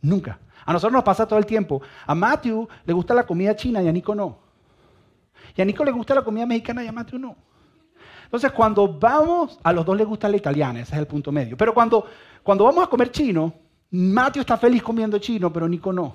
Nunca. 0.00 0.38
A 0.64 0.72
nosotros 0.72 0.92
nos 0.92 1.04
pasa 1.04 1.26
todo 1.26 1.38
el 1.38 1.46
tiempo. 1.46 1.82
A 2.06 2.14
Matthew 2.14 2.68
le 2.84 2.92
gusta 2.92 3.14
la 3.14 3.26
comida 3.26 3.54
china 3.56 3.82
y 3.82 3.88
a 3.88 3.92
Nico 3.92 4.14
no. 4.14 4.38
Y 5.56 5.62
a 5.62 5.64
Nico 5.64 5.84
le 5.84 5.90
gusta 5.90 6.14
la 6.14 6.22
comida 6.22 6.46
mexicana 6.46 6.84
y 6.84 6.86
a 6.86 6.92
Mateo 6.92 7.18
no. 7.18 7.36
Entonces, 8.28 8.52
cuando 8.52 8.98
vamos, 8.98 9.58
a 9.62 9.72
los 9.72 9.86
dos 9.86 9.96
les 9.96 10.06
gusta 10.06 10.28
la 10.28 10.36
italiana, 10.36 10.80
ese 10.80 10.92
es 10.92 10.98
el 10.98 11.06
punto 11.06 11.32
medio. 11.32 11.56
Pero 11.56 11.72
cuando, 11.72 12.04
cuando 12.42 12.64
vamos 12.64 12.84
a 12.84 12.86
comer 12.86 13.10
chino, 13.10 13.54
Mateo 13.90 14.42
está 14.42 14.58
feliz 14.58 14.82
comiendo 14.82 15.18
chino, 15.18 15.50
pero 15.50 15.66
Nico 15.66 15.94
no. 15.94 16.14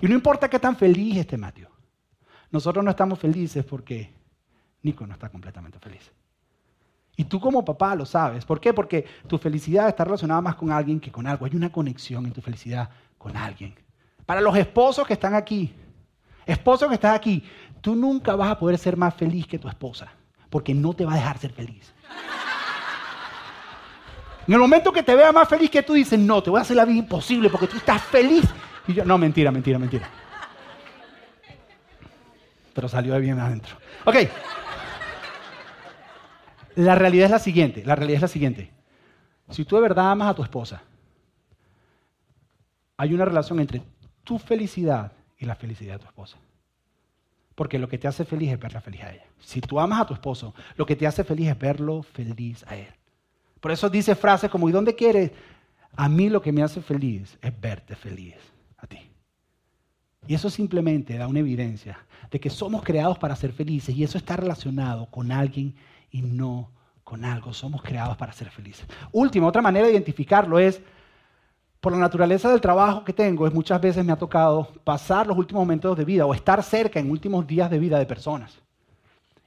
Y 0.00 0.06
no 0.06 0.14
importa 0.14 0.48
qué 0.48 0.58
tan 0.58 0.74
feliz 0.74 1.18
esté 1.18 1.36
Mateo. 1.36 1.68
Nosotros 2.50 2.82
no 2.82 2.90
estamos 2.90 3.18
felices 3.18 3.62
porque 3.62 4.10
Nico 4.82 5.06
no 5.06 5.12
está 5.12 5.28
completamente 5.28 5.78
feliz. 5.78 6.10
Y 7.14 7.24
tú 7.24 7.40
como 7.40 7.62
papá 7.62 7.94
lo 7.94 8.06
sabes. 8.06 8.46
¿Por 8.46 8.58
qué? 8.58 8.72
Porque 8.72 9.04
tu 9.26 9.36
felicidad 9.36 9.88
está 9.88 10.04
relacionada 10.04 10.40
más 10.40 10.54
con 10.54 10.72
alguien 10.72 10.98
que 10.98 11.12
con 11.12 11.26
algo. 11.26 11.44
Hay 11.44 11.54
una 11.54 11.70
conexión 11.70 12.24
en 12.24 12.32
tu 12.32 12.40
felicidad 12.40 12.88
con 13.18 13.36
alguien. 13.36 13.74
Para 14.24 14.40
los 14.40 14.56
esposos 14.56 15.06
que 15.06 15.12
están 15.12 15.34
aquí, 15.34 15.74
esposo 16.46 16.88
que 16.88 16.94
estás 16.94 17.14
aquí, 17.14 17.44
tú 17.82 17.94
nunca 17.94 18.34
vas 18.34 18.50
a 18.50 18.58
poder 18.58 18.78
ser 18.78 18.96
más 18.96 19.14
feliz 19.14 19.46
que 19.46 19.58
tu 19.58 19.68
esposa, 19.68 20.10
porque 20.50 20.74
no 20.74 20.94
te 20.94 21.04
va 21.04 21.12
a 21.12 21.16
dejar 21.16 21.38
ser 21.38 21.52
feliz. 21.52 21.92
En 24.46 24.54
el 24.54 24.60
momento 24.60 24.92
que 24.92 25.02
te 25.02 25.14
vea 25.16 25.32
más 25.32 25.48
feliz 25.48 25.70
que 25.70 25.82
tú, 25.82 25.94
dices, 25.94 26.18
no, 26.18 26.42
te 26.42 26.50
voy 26.50 26.58
a 26.58 26.62
hacer 26.62 26.76
la 26.76 26.84
vida 26.84 26.98
imposible 26.98 27.50
porque 27.50 27.66
tú 27.66 27.78
estás 27.78 28.02
feliz. 28.02 28.44
Y 28.86 28.94
yo, 28.94 29.04
no, 29.04 29.18
mentira, 29.18 29.50
mentira, 29.50 29.78
mentira. 29.78 30.08
Pero 32.72 32.88
salió 32.88 33.14
de 33.14 33.20
bien 33.20 33.40
adentro. 33.40 33.76
Ok. 34.04 34.16
La 36.76 36.94
realidad 36.94 37.24
es 37.24 37.30
la 37.32 37.38
siguiente, 37.38 37.82
la 37.84 37.96
realidad 37.96 38.16
es 38.16 38.22
la 38.22 38.28
siguiente. 38.28 38.70
Si 39.50 39.64
tú 39.64 39.76
de 39.76 39.82
verdad 39.82 40.12
amas 40.12 40.30
a 40.30 40.34
tu 40.34 40.42
esposa, 40.42 40.82
hay 42.96 43.14
una 43.14 43.24
relación 43.24 43.58
entre 43.60 43.82
tu 44.22 44.38
felicidad 44.38 45.12
y 45.38 45.46
la 45.46 45.54
felicidad 45.54 45.94
de 45.94 45.98
tu 46.00 46.06
esposa. 46.06 46.36
Porque 47.56 47.80
lo 47.80 47.88
que 47.88 47.98
te 47.98 48.06
hace 48.06 48.24
feliz 48.24 48.52
es 48.52 48.60
verla 48.60 48.80
feliz 48.80 49.02
a 49.02 49.12
ella. 49.12 49.24
Si 49.40 49.60
tú 49.60 49.80
amas 49.80 50.02
a 50.02 50.06
tu 50.06 50.14
esposo, 50.14 50.54
lo 50.76 50.86
que 50.86 50.94
te 50.94 51.06
hace 51.06 51.24
feliz 51.24 51.48
es 51.48 51.58
verlo 51.58 52.04
feliz 52.04 52.64
a 52.68 52.76
él. 52.76 52.94
Por 53.60 53.72
eso 53.72 53.90
dice 53.90 54.14
frases 54.14 54.48
como, 54.48 54.68
¿y 54.68 54.72
dónde 54.72 54.94
quieres? 54.94 55.32
A 55.96 56.08
mí 56.08 56.28
lo 56.28 56.40
que 56.40 56.52
me 56.52 56.62
hace 56.62 56.80
feliz 56.82 57.36
es 57.40 57.60
verte 57.60 57.96
feliz 57.96 58.36
a 58.76 58.86
ti. 58.86 58.98
Y 60.28 60.34
eso 60.34 60.50
simplemente 60.50 61.16
da 61.16 61.26
una 61.26 61.40
evidencia 61.40 61.98
de 62.30 62.38
que 62.38 62.50
somos 62.50 62.82
creados 62.82 63.18
para 63.18 63.34
ser 63.34 63.52
felices 63.52 63.96
y 63.96 64.04
eso 64.04 64.18
está 64.18 64.36
relacionado 64.36 65.06
con 65.06 65.32
alguien 65.32 65.74
y 66.10 66.22
no 66.22 66.70
con 67.04 67.24
algo. 67.24 67.54
Somos 67.54 67.82
creados 67.82 68.16
para 68.16 68.32
ser 68.32 68.50
felices. 68.50 68.86
Última, 69.12 69.46
otra 69.46 69.62
manera 69.62 69.86
de 69.86 69.92
identificarlo 69.92 70.58
es, 70.58 70.82
por 71.86 71.92
la 71.92 72.00
naturaleza 72.00 72.50
del 72.50 72.60
trabajo 72.60 73.04
que 73.04 73.12
tengo, 73.12 73.46
es 73.46 73.54
muchas 73.54 73.80
veces 73.80 74.04
me 74.04 74.10
ha 74.10 74.16
tocado 74.16 74.72
pasar 74.82 75.24
los 75.24 75.38
últimos 75.38 75.62
momentos 75.62 75.96
de 75.96 76.04
vida 76.04 76.26
o 76.26 76.34
estar 76.34 76.60
cerca 76.60 76.98
en 76.98 77.08
últimos 77.08 77.46
días 77.46 77.70
de 77.70 77.78
vida 77.78 77.96
de 77.96 78.04
personas. 78.04 78.58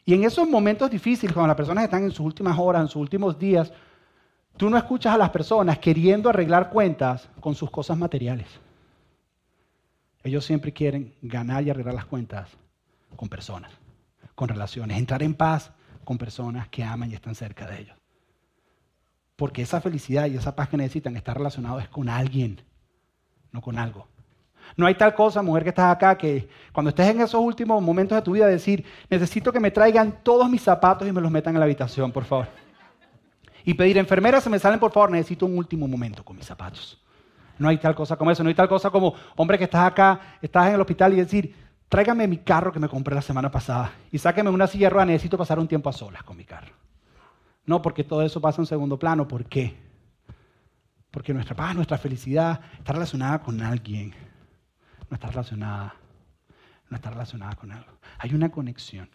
Y 0.05 0.13
en 0.13 0.24
esos 0.24 0.48
momentos 0.48 0.89
difíciles, 0.89 1.34
cuando 1.34 1.50
las 1.50 1.58
personas 1.58 1.84
están 1.84 2.05
en 2.05 2.12
sus 2.12 2.25
últimas 2.25 2.58
horas, 2.58 2.84
en 2.84 2.88
sus 2.88 3.01
últimos 3.01 3.38
días, 3.38 3.74
tú 4.55 4.69
no 4.69 4.77
escuchas 4.77 5.15
a 5.15 5.17
las 5.17 5.31
personas 5.31 5.79
queriendo 5.79 6.29
arreglar 6.29 6.69
cuentas 6.69 7.27
con 7.41 7.55
sus 7.55 7.69
cosas 7.69 7.98
materiales. 7.98 8.48
Ellos 10.24 10.46
siempre 10.46 10.72
quieren 10.72 11.13
ganar 11.22 11.63
y 11.63 11.72
arreglar 11.72 11.96
las 11.96 12.05
cuentas 12.05 12.48
con 13.17 13.27
personas, 13.27 13.74
con 14.34 14.48
relaciones, 14.48 14.98
entrar 14.98 15.22
en 15.24 15.34
paz 15.34 15.72
con 16.05 16.17
personas 16.17 16.69
que 16.69 16.86
aman 16.86 17.12
y 17.12 17.15
están 17.15 17.36
cerca 17.36 17.67
de 17.67 17.81
ellos. 17.81 17.99
Porque 19.39 19.62
esa 19.62 19.79
felicidad 19.79 20.25
y 20.25 20.36
esa 20.36 20.53
paz 20.53 20.67
que 20.67 20.75
necesitan 20.75 21.15
está 21.15 21.34
relacionados 21.34 21.88
con 21.88 22.10
alguien, 22.10 22.62
no 23.53 23.62
con 23.62 23.79
algo. 23.79 24.05
No 24.75 24.86
hay 24.86 24.96
tal 24.96 25.15
cosa, 25.15 25.41
mujer 25.41 25.63
que 25.63 25.69
estás 25.69 25.96
acá, 25.96 26.17
que 26.17 26.50
cuando 26.74 26.89
estés 26.89 27.08
en 27.08 27.22
esos 27.22 27.39
últimos 27.39 27.81
momentos 27.81 28.17
de 28.17 28.22
tu 28.22 28.34
vida 28.34 28.48
decir, 28.48 28.84
necesito 29.10 29.53
que 29.53 29.62
me 29.62 29.72
traigan 29.72 30.19
todos 30.24 30.50
mis 30.50 30.62
zapatos 30.62 31.08
y 31.08 31.13
me 31.13 31.22
los 31.22 31.31
metan 31.31 31.55
en 31.55 31.60
la 31.62 31.65
habitación, 31.65 32.12
por 32.12 32.25
favor. 32.25 32.48
Y 33.63 33.75
pedir, 33.75 33.98
enfermeras, 33.98 34.43
se 34.43 34.50
me 34.50 34.60
salen, 34.60 34.77
por 34.77 34.91
favor, 34.91 35.10
necesito 35.10 35.46
un 35.46 35.58
último 35.58 35.88
momento 35.88 36.22
con 36.22 36.36
mis 36.36 36.46
zapatos. 36.46 37.01
No 37.58 37.69
hay 37.69 37.77
tal 37.77 37.96
cosa 37.96 38.17
como 38.17 38.31
eso, 38.31 38.43
no 38.43 38.50
hay 38.50 38.55
tal 38.55 38.67
cosa 38.67 38.89
como, 38.89 39.15
hombre 39.38 39.58
que 39.58 39.63
estás 39.63 39.88
acá, 39.88 40.19
estás 40.41 40.67
en 40.67 40.74
el 40.74 40.81
hospital 40.81 41.13
y 41.13 41.15
decir, 41.15 41.55
tráigame 41.88 42.27
mi 42.27 42.39
carro 42.39 42.74
que 42.74 42.79
me 42.79 42.89
compré 42.89 43.15
la 43.15 43.22
semana 43.22 43.50
pasada 43.50 43.93
y 44.12 44.17
sáqueme 44.17 44.50
una 44.50 44.67
silla 44.67 44.88
de 44.88 44.89
ruedas, 44.89 45.08
necesito 45.08 45.38
pasar 45.38 45.60
un 45.60 45.67
tiempo 45.69 45.89
a 45.89 45.93
solas 45.93 46.24
con 46.24 46.36
mi 46.36 46.43
carro. 46.43 46.74
No, 47.69 47.83
porque 47.83 48.03
todo 48.03 48.23
eso 48.23 48.41
pasa 48.41 48.63
en 48.63 48.65
segundo 48.65 48.97
plano. 48.97 49.27
¿Por 49.27 49.45
qué? 49.45 49.77
Porque 51.11 51.35
nuestra 51.35 51.55
paz, 51.55 51.75
nuestra 51.75 51.99
felicidad 51.99 52.61
está 52.79 52.93
relacionada 52.93 53.41
con 53.41 53.61
alguien. 53.61 54.11
No 55.07 55.13
está 55.13 55.27
relacionada, 55.27 55.93
no 56.89 56.95
está 56.95 57.11
relacionada 57.11 57.55
con 57.55 57.71
algo. 57.71 57.91
Hay 58.17 58.33
una 58.33 58.49
conexión. 58.49 59.07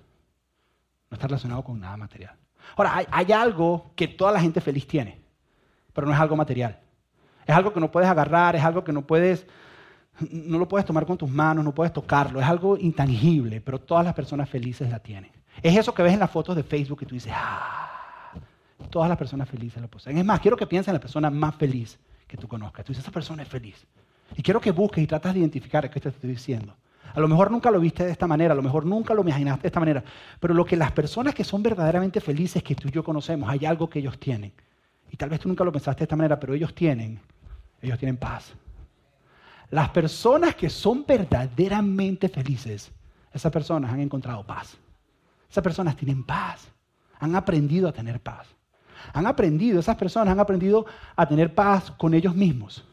No 1.10 1.16
está 1.16 1.26
relacionado 1.26 1.64
con 1.64 1.80
nada 1.80 1.96
material. 1.96 2.36
Ahora, 2.76 3.04
hay, 3.10 3.32
algo 3.32 3.90
que 3.96 4.06
toda 4.06 4.30
la 4.30 4.40
gente 4.40 4.60
feliz 4.60 4.86
tiene, 4.86 5.20
pero 5.92 6.06
no 6.06 6.12
es 6.12 6.20
algo 6.20 6.36
material. 6.36 6.78
Es 7.44 7.56
algo 7.56 7.72
que 7.72 7.80
no 7.80 7.90
puedes 7.90 8.08
agarrar, 8.08 8.54
es 8.54 8.62
algo 8.62 8.84
que 8.84 8.92
no 8.92 9.04
puedes 9.04 9.48
no 10.30 10.58
lo 10.58 10.68
puedes 10.68 10.86
tomar 10.86 11.06
con 11.06 11.18
tus 11.18 11.28
manos, 11.28 11.64
no 11.64 11.74
puedes 11.74 11.92
tocarlo, 11.92 12.40
es 12.40 12.46
algo 12.46 12.78
intangible, 12.78 13.60
pero 13.60 13.80
todas 13.80 14.04
las 14.04 14.14
personas 14.14 14.48
felices 14.48 14.88
la 14.88 15.00
tienen. 15.00 15.32
Es 15.60 15.76
eso 15.76 15.92
que 15.92 16.04
ves 16.04 16.12
en 16.12 16.20
las 16.20 16.30
fotos 16.30 16.54
de 16.54 16.62
Facebook 16.62 17.00
y 17.02 17.06
tú 17.06 17.16
dices, 17.16 17.32
ah, 17.34 17.83
todas 18.90 19.08
las 19.08 19.18
personas 19.18 19.48
felices 19.48 19.80
lo 19.80 19.88
poseen. 19.88 20.18
Es 20.18 20.24
más, 20.24 20.40
quiero 20.40 20.56
que 20.56 20.66
pienses 20.66 20.88
en 20.88 20.94
la 20.94 21.00
persona 21.00 21.30
más 21.30 21.54
feliz 21.54 21.98
que 22.26 22.36
tú 22.36 22.48
conozcas. 22.48 22.84
Tú 22.84 22.92
dices, 22.92 23.04
esa 23.04 23.12
persona 23.12 23.42
es 23.42 23.48
feliz. 23.48 23.86
Y 24.36 24.42
quiero 24.42 24.60
que 24.60 24.72
busques 24.72 25.02
y 25.02 25.06
tratas 25.06 25.34
de 25.34 25.40
identificar 25.40 25.88
qué 25.90 26.00
te 26.00 26.08
estoy 26.08 26.30
diciendo. 26.30 26.74
A 27.14 27.20
lo 27.20 27.28
mejor 27.28 27.50
nunca 27.50 27.70
lo 27.70 27.78
viste 27.78 28.04
de 28.04 28.10
esta 28.10 28.26
manera, 28.26 28.52
a 28.52 28.56
lo 28.56 28.62
mejor 28.62 28.84
nunca 28.84 29.14
lo 29.14 29.22
imaginaste 29.22 29.62
de 29.62 29.68
esta 29.68 29.78
manera, 29.78 30.02
pero 30.40 30.52
lo 30.52 30.64
que 30.64 30.76
las 30.76 30.90
personas 30.90 31.34
que 31.34 31.44
son 31.44 31.62
verdaderamente 31.62 32.20
felices 32.20 32.62
que 32.62 32.74
tú 32.74 32.88
y 32.88 32.90
yo 32.90 33.04
conocemos, 33.04 33.48
hay 33.48 33.64
algo 33.66 33.88
que 33.88 34.00
ellos 34.00 34.18
tienen. 34.18 34.52
Y 35.10 35.16
tal 35.16 35.28
vez 35.28 35.38
tú 35.38 35.48
nunca 35.48 35.62
lo 35.62 35.70
pensaste 35.70 36.00
de 36.00 36.04
esta 36.04 36.16
manera, 36.16 36.40
pero 36.40 36.54
ellos 36.54 36.74
tienen, 36.74 37.20
ellos 37.80 37.98
tienen 37.98 38.16
paz. 38.16 38.52
Las 39.70 39.90
personas 39.90 40.56
que 40.56 40.68
son 40.68 41.04
verdaderamente 41.06 42.28
felices, 42.28 42.90
esas 43.32 43.52
personas 43.52 43.92
han 43.92 44.00
encontrado 44.00 44.44
paz. 44.44 44.76
Esas 45.48 45.62
personas 45.62 45.96
tienen 45.96 46.24
paz. 46.24 46.66
Han 47.20 47.36
aprendido 47.36 47.88
a 47.88 47.92
tener 47.92 48.20
paz. 48.20 48.48
Han 49.12 49.26
aprendido, 49.26 49.80
esas 49.80 49.96
personas 49.96 50.32
han 50.32 50.40
aprendido 50.40 50.86
a 51.16 51.26
tener 51.26 51.54
paz 51.54 51.90
con 51.92 52.14
ellos 52.14 52.34
mismos. 52.34 52.84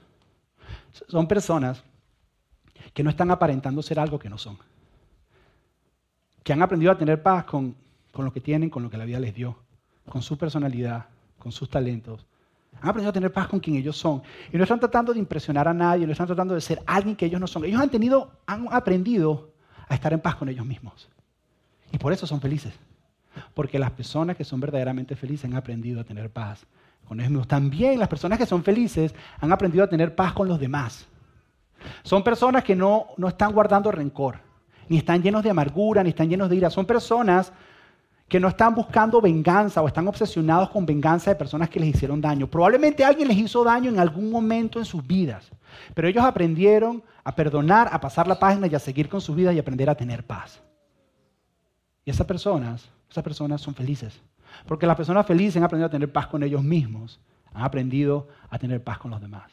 Son 1.07 1.27
personas 1.27 1.83
que 2.93 3.03
no 3.03 3.09
están 3.09 3.31
aparentando 3.31 3.81
ser 3.81 3.99
algo 3.99 4.19
que 4.19 4.29
no 4.29 4.37
son. 4.37 4.57
Que 6.43 6.53
han 6.53 6.61
aprendido 6.61 6.91
a 6.91 6.97
tener 6.97 7.21
paz 7.21 7.45
con, 7.45 7.75
con 8.11 8.25
lo 8.25 8.33
que 8.33 8.41
tienen, 8.41 8.69
con 8.69 8.83
lo 8.83 8.89
que 8.89 8.97
la 8.97 9.05
vida 9.05 9.19
les 9.19 9.33
dio, 9.33 9.57
con 10.09 10.21
su 10.21 10.37
personalidad, 10.37 11.05
con 11.37 11.51
sus 11.51 11.69
talentos, 11.69 12.25
han 12.79 12.89
aprendido 12.89 13.09
a 13.09 13.13
tener 13.13 13.31
paz 13.31 13.47
con 13.47 13.59
quien 13.59 13.75
ellos 13.75 13.97
son. 13.97 14.23
Y 14.51 14.57
no 14.57 14.63
están 14.63 14.79
tratando 14.79 15.13
de 15.13 15.19
impresionar 15.19 15.67
a 15.67 15.73
nadie, 15.73 16.05
no 16.05 16.11
están 16.11 16.27
tratando 16.27 16.53
de 16.53 16.61
ser 16.61 16.81
alguien 16.85 17.15
que 17.15 17.25
ellos 17.25 17.39
no 17.39 17.47
son. 17.47 17.65
Ellos 17.65 17.81
han, 17.81 17.89
tenido, 17.89 18.31
han 18.45 18.67
aprendido 18.71 19.51
a 19.87 19.95
estar 19.95 20.13
en 20.13 20.21
paz 20.21 20.35
con 20.35 20.49
ellos 20.49 20.65
mismos. 20.65 21.09
Y 21.91 21.97
por 21.97 22.13
eso 22.13 22.25
son 22.25 22.39
felices. 22.39 22.73
Porque 23.53 23.79
las 23.79 23.91
personas 23.91 24.35
que 24.35 24.43
son 24.43 24.59
verdaderamente 24.59 25.15
felices 25.15 25.45
han 25.45 25.55
aprendido 25.55 26.01
a 26.01 26.03
tener 26.03 26.29
paz 26.29 26.65
con 27.07 27.19
ellos 27.19 27.31
mismos. 27.31 27.47
También 27.47 27.99
las 27.99 28.07
personas 28.07 28.37
que 28.37 28.45
son 28.45 28.63
felices 28.63 29.13
han 29.39 29.51
aprendido 29.51 29.83
a 29.83 29.89
tener 29.89 30.15
paz 30.15 30.33
con 30.33 30.47
los 30.47 30.59
demás. 30.59 31.07
Son 32.03 32.23
personas 32.23 32.63
que 32.63 32.75
no, 32.75 33.07
no 33.17 33.27
están 33.27 33.53
guardando 33.53 33.91
rencor, 33.91 34.39
ni 34.87 34.97
están 34.97 35.21
llenos 35.21 35.43
de 35.43 35.49
amargura, 35.49 36.03
ni 36.03 36.09
están 36.09 36.29
llenos 36.29 36.49
de 36.49 36.55
ira. 36.57 36.69
Son 36.69 36.85
personas 36.85 37.51
que 38.31 38.39
no 38.39 38.47
están 38.47 38.73
buscando 38.73 39.19
venganza 39.19 39.81
o 39.81 39.87
están 39.87 40.07
obsesionados 40.07 40.69
con 40.69 40.85
venganza 40.85 41.31
de 41.31 41.35
personas 41.35 41.69
que 41.69 41.81
les 41.81 41.89
hicieron 41.89 42.21
daño. 42.21 42.47
Probablemente 42.47 43.03
alguien 43.03 43.27
les 43.27 43.37
hizo 43.37 43.61
daño 43.61 43.89
en 43.89 43.99
algún 43.99 44.31
momento 44.31 44.79
en 44.79 44.85
sus 44.85 45.05
vidas, 45.05 45.51
pero 45.93 46.07
ellos 46.07 46.23
aprendieron 46.23 47.03
a 47.25 47.35
perdonar, 47.35 47.89
a 47.91 47.99
pasar 47.99 48.29
la 48.29 48.39
página 48.39 48.67
y 48.67 48.75
a 48.75 48.79
seguir 48.79 49.09
con 49.09 49.19
su 49.19 49.35
vida 49.35 49.51
y 49.51 49.59
aprender 49.59 49.89
a 49.89 49.95
tener 49.95 50.25
paz. 50.25 50.61
Y 52.05 52.09
esas 52.09 52.25
personas, 52.25 52.89
esas 53.11 53.23
personas 53.23 53.61
son 53.61 53.75
felices, 53.75 54.21
porque 54.65 54.87
las 54.87 54.95
personas 54.95 55.25
felices 55.27 55.57
han 55.57 55.63
aprendido 55.63 55.87
a 55.87 55.91
tener 55.91 56.11
paz 56.11 56.27
con 56.27 56.43
ellos 56.43 56.63
mismos, 56.63 57.19
han 57.53 57.63
aprendido 57.63 58.29
a 58.49 58.57
tener 58.57 58.81
paz 58.83 58.97
con 58.97 59.11
los 59.11 59.19
demás. 59.19 59.51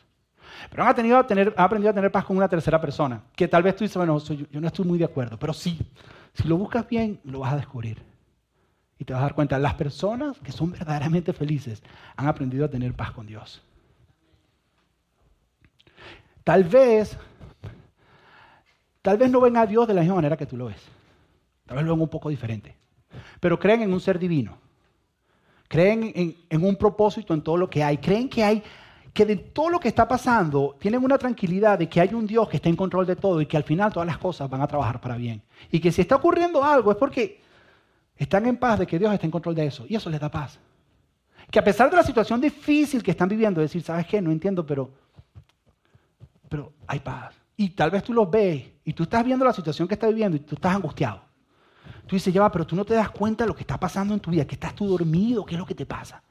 Pero 0.71 0.85
han, 0.85 0.89
a 0.89 1.27
tener, 1.27 1.55
aprendido 1.57 1.91
a 1.91 1.95
tener 1.95 2.11
paz 2.11 2.25
con 2.25 2.37
una 2.37 2.49
tercera 2.49 2.81
persona, 2.81 3.23
que 3.35 3.49
tal 3.49 3.63
vez 3.63 3.77
tú 3.77 3.85
dices, 3.85 3.97
bueno, 3.97 4.19
yo 4.19 4.61
no 4.61 4.67
estoy 4.67 4.85
muy 4.85 4.99
de 4.99 5.05
acuerdo, 5.05 5.39
pero 5.39 5.53
sí, 5.53 5.79
si 6.35 6.47
lo 6.47 6.57
buscas 6.57 6.89
bien, 6.89 7.21
lo 7.25 7.41
vas 7.41 7.53
a 7.53 7.57
descubrir. 7.57 8.03
Y 8.99 9.05
te 9.05 9.13
vas 9.13 9.21
a 9.21 9.25
dar 9.25 9.35
cuenta, 9.35 9.59
las 9.59 9.75
personas 9.75 10.39
que 10.39 10.53
son 10.53 10.71
verdaderamente 10.71 11.33
felices 11.33 11.83
han 12.17 12.27
aprendido 12.29 12.65
a 12.65 12.69
tener 12.69 12.95
paz 12.95 13.11
con 13.11 13.27
Dios. 13.27 13.63
Tal 16.45 16.65
vez, 16.65 17.17
tal 19.03 19.19
vez 19.19 19.31
no 19.31 19.41
ven 19.41 19.57
a 19.57 19.67
Dios 19.67 19.87
de 19.87 19.95
la 19.95 20.01
misma 20.01 20.17
manera 20.17 20.37
que 20.37 20.47
tú 20.47 20.57
lo 20.57 20.67
ves. 20.67 20.83
Tal 21.67 21.77
vez 21.77 21.87
lo 21.87 21.93
ven 21.93 22.03
un 22.03 22.09
poco 22.09 22.31
diferente. 22.31 22.75
Pero 23.41 23.59
creen 23.59 23.83
en 23.83 23.93
un 23.93 24.01
ser 24.01 24.19
divino. 24.19 24.59
Creen 25.69 26.37
en, 26.49 26.65
un 26.65 26.77
propósito 26.77 27.35
en 27.35 27.43
todo 27.43 27.57
lo 27.57 27.69
que 27.69 27.83
hay. 27.85 27.99
Creen 27.99 28.29
que 28.29 28.43
hay, 28.43 28.63
que 29.13 29.27
de 29.27 29.37
todo 29.37 29.69
lo 29.69 29.79
que 29.79 29.89
está 29.89 30.09
pasando, 30.09 30.77
tienen 30.79 31.05
una 31.05 31.19
tranquilidad 31.19 31.79
de 31.79 31.89
que 31.89 32.01
hay 32.01 32.15
un 32.15 32.27
Dios 32.27 32.49
que 32.49 32.57
está 32.57 32.69
en 32.69 32.77
control 32.77 33.07
de 33.07 33.17
todo 33.17 33.41
y 33.41 33.47
que 33.47 33.57
al 33.57 33.65
final 33.65 33.93
todas 33.93 34.07
las 34.07 34.19
cosas 34.19 34.49
van 34.49 34.63
a 34.63 34.67
trabajar 34.67 35.01
para 35.01 35.17
bien. 35.17 35.43
Y 35.71 35.79
que 35.79 35.93
si 35.93 36.01
está 36.01 36.17
ocurriendo 36.17 36.65
algo 36.65 36.91
es 36.91 36.97
porque 36.97 37.41
están 38.17 38.47
en 38.47 38.57
paz 38.57 38.79
de 38.79 38.87
que 38.87 38.99
Dios 38.99 39.13
está 39.13 39.27
en 39.27 39.31
control 39.31 39.55
de 39.55 39.67
eso. 39.67 39.85
Y 39.89 39.95
eso 39.95 40.09
les 40.09 40.21
da 40.21 40.31
paz. 40.31 40.59
Que 41.51 41.59
a 41.59 41.65
pesar 41.65 41.91
de 41.91 41.97
la 41.97 42.03
situación 42.03 42.41
difícil 42.41 43.03
que 43.03 43.11
están 43.11 43.29
viviendo, 43.29 43.61
decir, 43.61 43.83
¿sabes 43.83 44.07
qué? 44.07 44.21
No 44.21 44.31
entiendo, 44.33 44.65
pero, 44.65 44.91
pero 46.49 46.73
hay 46.87 47.01
paz. 47.01 47.35
Y 47.57 47.71
tal 47.71 47.91
vez 47.91 48.03
tú 48.03 48.13
los 48.15 48.31
ves 48.31 48.65
y 48.85 48.93
tú 48.93 49.03
estás 49.03 49.25
viendo 49.25 49.45
la 49.45 49.53
situación 49.53 49.87
que 49.87 49.95
está 49.95 50.09
viviendo 50.09 50.37
y 50.37 50.41
tú 50.41 50.55
estás 50.55 50.75
angustiado. 50.75 51.28
Tú 52.07 52.17
dices, 52.17 52.33
ya 52.33 52.41
va, 52.41 52.53
pero 52.53 52.67
tú 52.67 52.77
no 52.77 52.85
te 52.85 52.95
das 52.95 53.11
cuenta 53.11 53.45
de 53.45 53.49
lo 53.49 53.55
que 53.55 53.63
está 53.63 53.79
pasando 53.79 54.15
en 54.15 54.21
tu 54.21 54.31
vida, 54.31 54.47
que 54.47 54.55
estás 54.55 54.75
tú 54.75 54.87
dormido, 54.87 55.45
qué 55.45 55.55
es 55.55 55.59
lo 55.59 55.67
que 55.67 55.75
te 55.75 55.87
pasa. 55.87 56.23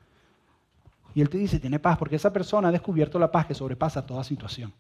Y 1.13 1.21
él 1.21 1.29
te 1.29 1.37
dice, 1.37 1.59
tiene 1.59 1.79
paz, 1.79 1.97
porque 1.97 2.15
esa 2.15 2.31
persona 2.31 2.67
ha 2.67 2.71
descubierto 2.71 3.17
la 3.17 3.31
paz 3.31 3.47
que 3.47 3.55
sobrepasa 3.55 4.05
toda 4.05 4.23
situación. 4.23 4.73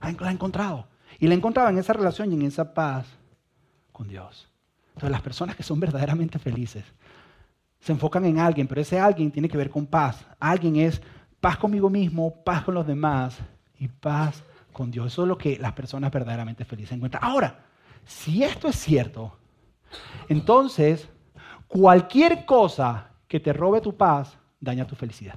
La 0.00 0.08
ha 0.08 0.32
encontrado. 0.32 0.86
Y 1.18 1.26
la 1.26 1.34
encontraba 1.34 1.70
en 1.70 1.78
esa 1.78 1.92
relación 1.92 2.30
y 2.30 2.34
en 2.34 2.42
esa 2.42 2.74
paz 2.74 3.06
con 3.92 4.08
Dios. 4.08 4.48
Entonces 4.90 5.10
las 5.10 5.22
personas 5.22 5.56
que 5.56 5.62
son 5.62 5.80
verdaderamente 5.80 6.38
felices 6.38 6.84
se 7.80 7.92
enfocan 7.92 8.24
en 8.26 8.38
alguien, 8.38 8.68
pero 8.68 8.80
ese 8.80 9.00
alguien 9.00 9.30
tiene 9.30 9.48
que 9.48 9.56
ver 9.56 9.70
con 9.70 9.86
paz. 9.86 10.26
Alguien 10.38 10.76
es 10.76 11.00
paz 11.40 11.56
conmigo 11.56 11.88
mismo, 11.88 12.42
paz 12.44 12.64
con 12.64 12.74
los 12.74 12.86
demás 12.86 13.38
y 13.78 13.88
paz 13.88 14.44
con 14.72 14.90
Dios. 14.90 15.12
Eso 15.12 15.22
es 15.22 15.28
lo 15.28 15.38
que 15.38 15.58
las 15.58 15.72
personas 15.72 16.12
verdaderamente 16.12 16.64
felices 16.64 16.92
encuentran. 16.92 17.24
Ahora, 17.24 17.64
si 18.04 18.42
esto 18.42 18.68
es 18.68 18.76
cierto, 18.76 19.38
entonces 20.28 21.08
cualquier 21.66 22.44
cosa 22.44 23.10
que 23.28 23.40
te 23.40 23.52
robe 23.52 23.80
tu 23.80 23.96
paz 23.96 24.36
daña 24.60 24.86
tu 24.86 24.94
felicidad. 24.94 25.36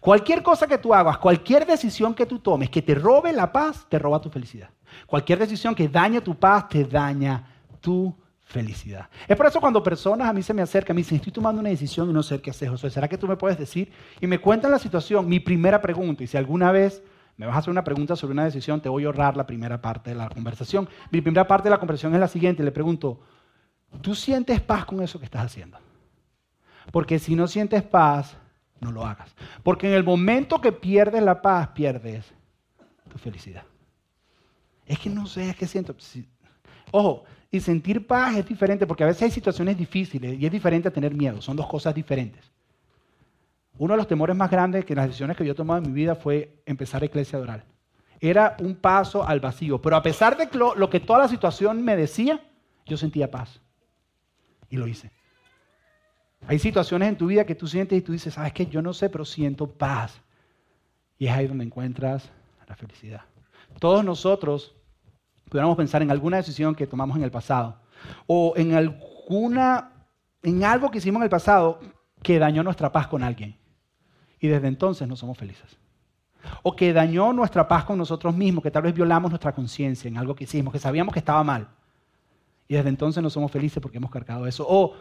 Cualquier 0.00 0.42
cosa 0.42 0.66
que 0.66 0.78
tú 0.78 0.92
hagas, 0.94 1.18
cualquier 1.18 1.66
decisión 1.66 2.14
que 2.14 2.26
tú 2.26 2.38
tomes 2.38 2.70
que 2.70 2.82
te 2.82 2.94
robe 2.94 3.32
la 3.32 3.52
paz, 3.52 3.86
te 3.88 3.98
roba 3.98 4.20
tu 4.20 4.30
felicidad. 4.30 4.70
Cualquier 5.06 5.38
decisión 5.38 5.74
que 5.74 5.88
dañe 5.88 6.20
tu 6.20 6.34
paz, 6.34 6.68
te 6.68 6.84
daña 6.84 7.44
tu 7.80 8.14
felicidad. 8.40 9.08
Es 9.26 9.36
por 9.36 9.46
eso 9.46 9.60
cuando 9.60 9.82
personas 9.82 10.28
a 10.28 10.32
mí 10.32 10.42
se 10.42 10.54
me 10.54 10.62
acercan, 10.62 10.96
me 10.96 11.00
dicen, 11.00 11.16
estoy 11.16 11.32
tomando 11.32 11.60
una 11.60 11.68
decisión 11.68 12.08
y 12.08 12.12
no 12.12 12.22
sé 12.22 12.40
qué 12.40 12.50
hacer, 12.50 12.70
José, 12.70 12.90
¿será 12.90 13.06
que 13.06 13.18
tú 13.18 13.28
me 13.28 13.36
puedes 13.36 13.58
decir? 13.58 13.92
Y 14.20 14.26
me 14.26 14.38
cuentan 14.38 14.70
la 14.70 14.78
situación, 14.78 15.28
mi 15.28 15.38
primera 15.38 15.80
pregunta, 15.82 16.24
y 16.24 16.26
si 16.26 16.36
alguna 16.36 16.72
vez 16.72 17.02
me 17.38 17.46
vas 17.46 17.54
a 17.54 17.58
hacer 17.60 17.70
una 17.70 17.84
pregunta 17.84 18.16
sobre 18.16 18.32
una 18.32 18.44
decisión, 18.44 18.80
te 18.80 18.88
voy 18.88 19.04
a 19.04 19.06
ahorrar 19.06 19.36
la 19.36 19.46
primera 19.46 19.80
parte 19.80 20.10
de 20.10 20.16
la 20.16 20.28
conversación. 20.28 20.88
Mi 21.10 21.20
primera 21.20 21.46
parte 21.46 21.68
de 21.68 21.70
la 21.70 21.78
conversación 21.78 22.12
es 22.12 22.20
la 22.20 22.26
siguiente, 22.26 22.64
le 22.64 22.72
pregunto, 22.72 23.20
¿tú 24.02 24.14
sientes 24.16 24.60
paz 24.60 24.84
con 24.84 25.00
eso 25.00 25.20
que 25.20 25.24
estás 25.24 25.46
haciendo? 25.46 25.78
Porque 26.90 27.20
si 27.20 27.36
no 27.36 27.46
sientes 27.46 27.84
paz, 27.84 28.36
no 28.80 28.90
lo 28.90 29.06
hagas. 29.06 29.34
Porque 29.62 29.86
en 29.86 29.94
el 29.94 30.02
momento 30.02 30.60
que 30.60 30.72
pierdes 30.72 31.22
la 31.22 31.40
paz, 31.40 31.68
pierdes 31.68 32.26
tu 33.08 33.18
felicidad. 33.18 33.62
Es 34.84 34.98
que 34.98 35.08
no 35.08 35.26
sé, 35.26 35.50
es 35.50 35.56
que 35.56 35.66
siento... 35.68 35.94
Ojo, 36.90 37.22
y 37.52 37.60
sentir 37.60 38.04
paz 38.04 38.36
es 38.36 38.48
diferente 38.48 38.84
porque 38.84 39.04
a 39.04 39.06
veces 39.06 39.22
hay 39.22 39.30
situaciones 39.30 39.78
difíciles 39.78 40.36
y 40.40 40.44
es 40.44 40.50
diferente 40.50 40.88
a 40.88 40.92
tener 40.92 41.14
miedo. 41.14 41.40
Son 41.40 41.56
dos 41.56 41.68
cosas 41.68 41.94
diferentes. 41.94 42.50
Uno 43.78 43.94
de 43.94 43.98
los 43.98 44.08
temores 44.08 44.36
más 44.36 44.50
grandes 44.50 44.84
que 44.84 44.94
las 44.94 45.06
decisiones 45.06 45.36
que 45.36 45.44
yo 45.44 45.52
he 45.52 45.56
tomado 45.56 45.82
en 45.82 45.90
mi 45.90 45.94
vida 45.94 46.14
fue 46.14 46.62
empezar 46.66 47.04
iglesia 47.04 47.38
oral. 47.38 47.64
Era 48.20 48.56
un 48.60 48.74
paso 48.74 49.26
al 49.26 49.40
vacío, 49.40 49.80
pero 49.80 49.96
a 49.96 50.02
pesar 50.02 50.36
de 50.36 50.48
lo 50.52 50.90
que 50.90 51.00
toda 51.00 51.20
la 51.20 51.28
situación 51.28 51.82
me 51.82 51.96
decía, 51.96 52.40
yo 52.86 52.96
sentía 52.96 53.30
paz. 53.30 53.60
Y 54.68 54.76
lo 54.76 54.86
hice. 54.86 55.12
Hay 56.46 56.58
situaciones 56.58 57.08
en 57.08 57.16
tu 57.16 57.26
vida 57.26 57.44
que 57.44 57.54
tú 57.54 57.66
sientes 57.66 57.98
y 57.98 58.02
tú 58.02 58.12
dices, 58.12 58.34
sabes 58.34 58.52
que 58.52 58.66
yo 58.66 58.82
no 58.82 58.92
sé, 58.92 59.08
pero 59.08 59.24
siento 59.24 59.66
paz. 59.66 60.20
Y 61.18 61.26
es 61.26 61.32
ahí 61.32 61.46
donde 61.46 61.64
encuentras 61.64 62.30
la 62.66 62.76
felicidad. 62.76 63.22
Todos 63.78 64.04
nosotros 64.04 64.74
pudiéramos 65.48 65.76
pensar 65.76 66.02
en 66.02 66.10
alguna 66.10 66.36
decisión 66.36 66.74
que 66.74 66.86
tomamos 66.86 67.16
en 67.16 67.22
el 67.22 67.30
pasado 67.30 67.80
o 68.26 68.54
en 68.56 68.74
alguna 68.74 69.92
en 70.42 70.64
algo 70.64 70.90
que 70.90 70.98
hicimos 70.98 71.20
en 71.20 71.24
el 71.24 71.30
pasado 71.30 71.80
que 72.22 72.38
dañó 72.38 72.62
nuestra 72.62 72.92
paz 72.92 73.08
con 73.08 73.22
alguien. 73.22 73.57
Y 74.40 74.48
desde 74.48 74.68
entonces 74.68 75.06
no 75.08 75.16
somos 75.16 75.36
felices. 75.36 75.78
O 76.62 76.74
que 76.74 76.92
dañó 76.92 77.32
nuestra 77.32 77.66
paz 77.66 77.84
con 77.84 77.98
nosotros 77.98 78.34
mismos, 78.34 78.62
que 78.62 78.70
tal 78.70 78.82
vez 78.82 78.94
violamos 78.94 79.30
nuestra 79.30 79.52
conciencia 79.52 80.08
en 80.08 80.16
algo 80.16 80.34
que 80.34 80.44
hicimos, 80.44 80.72
que 80.72 80.78
sabíamos 80.78 81.12
que 81.12 81.18
estaba 81.18 81.42
mal. 81.42 81.68
Y 82.68 82.74
desde 82.74 82.88
entonces 82.88 83.22
no 83.22 83.30
somos 83.30 83.50
felices 83.50 83.82
porque 83.82 83.98
hemos 83.98 84.10
cargado 84.10 84.46
eso. 84.46 84.64
O 84.68 84.94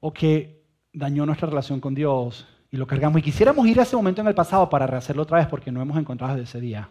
o 0.00 0.12
que 0.12 0.64
dañó 0.92 1.26
nuestra 1.26 1.48
relación 1.48 1.80
con 1.80 1.94
Dios 1.94 2.46
y 2.70 2.76
lo 2.76 2.86
cargamos. 2.86 3.18
Y 3.18 3.22
quisiéramos 3.22 3.66
ir 3.66 3.80
a 3.80 3.82
ese 3.82 3.96
momento 3.96 4.20
en 4.20 4.28
el 4.28 4.34
pasado 4.34 4.68
para 4.68 4.86
rehacerlo 4.86 5.22
otra 5.22 5.38
vez 5.38 5.46
porque 5.46 5.72
no 5.72 5.80
hemos 5.80 5.98
encontrado 5.98 6.34
desde 6.34 6.44
ese 6.44 6.60
día 6.60 6.90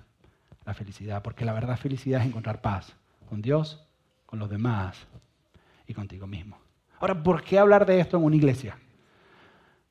la 0.65 0.73
felicidad. 0.73 1.21
Porque 1.21 1.45
la 1.45 1.53
verdad 1.53 1.77
felicidad 1.77 2.21
es 2.21 2.27
encontrar 2.27 2.61
paz 2.61 2.95
con 3.29 3.41
Dios, 3.41 3.85
con 4.25 4.39
los 4.39 4.49
demás 4.49 5.07
y 5.87 5.93
contigo 5.93 6.27
mismo. 6.27 6.57
Ahora, 6.99 7.21
¿por 7.21 7.43
qué 7.43 7.59
hablar 7.59 7.85
de 7.85 7.99
esto 7.99 8.17
en 8.17 8.23
una 8.23 8.35
iglesia? 8.35 8.77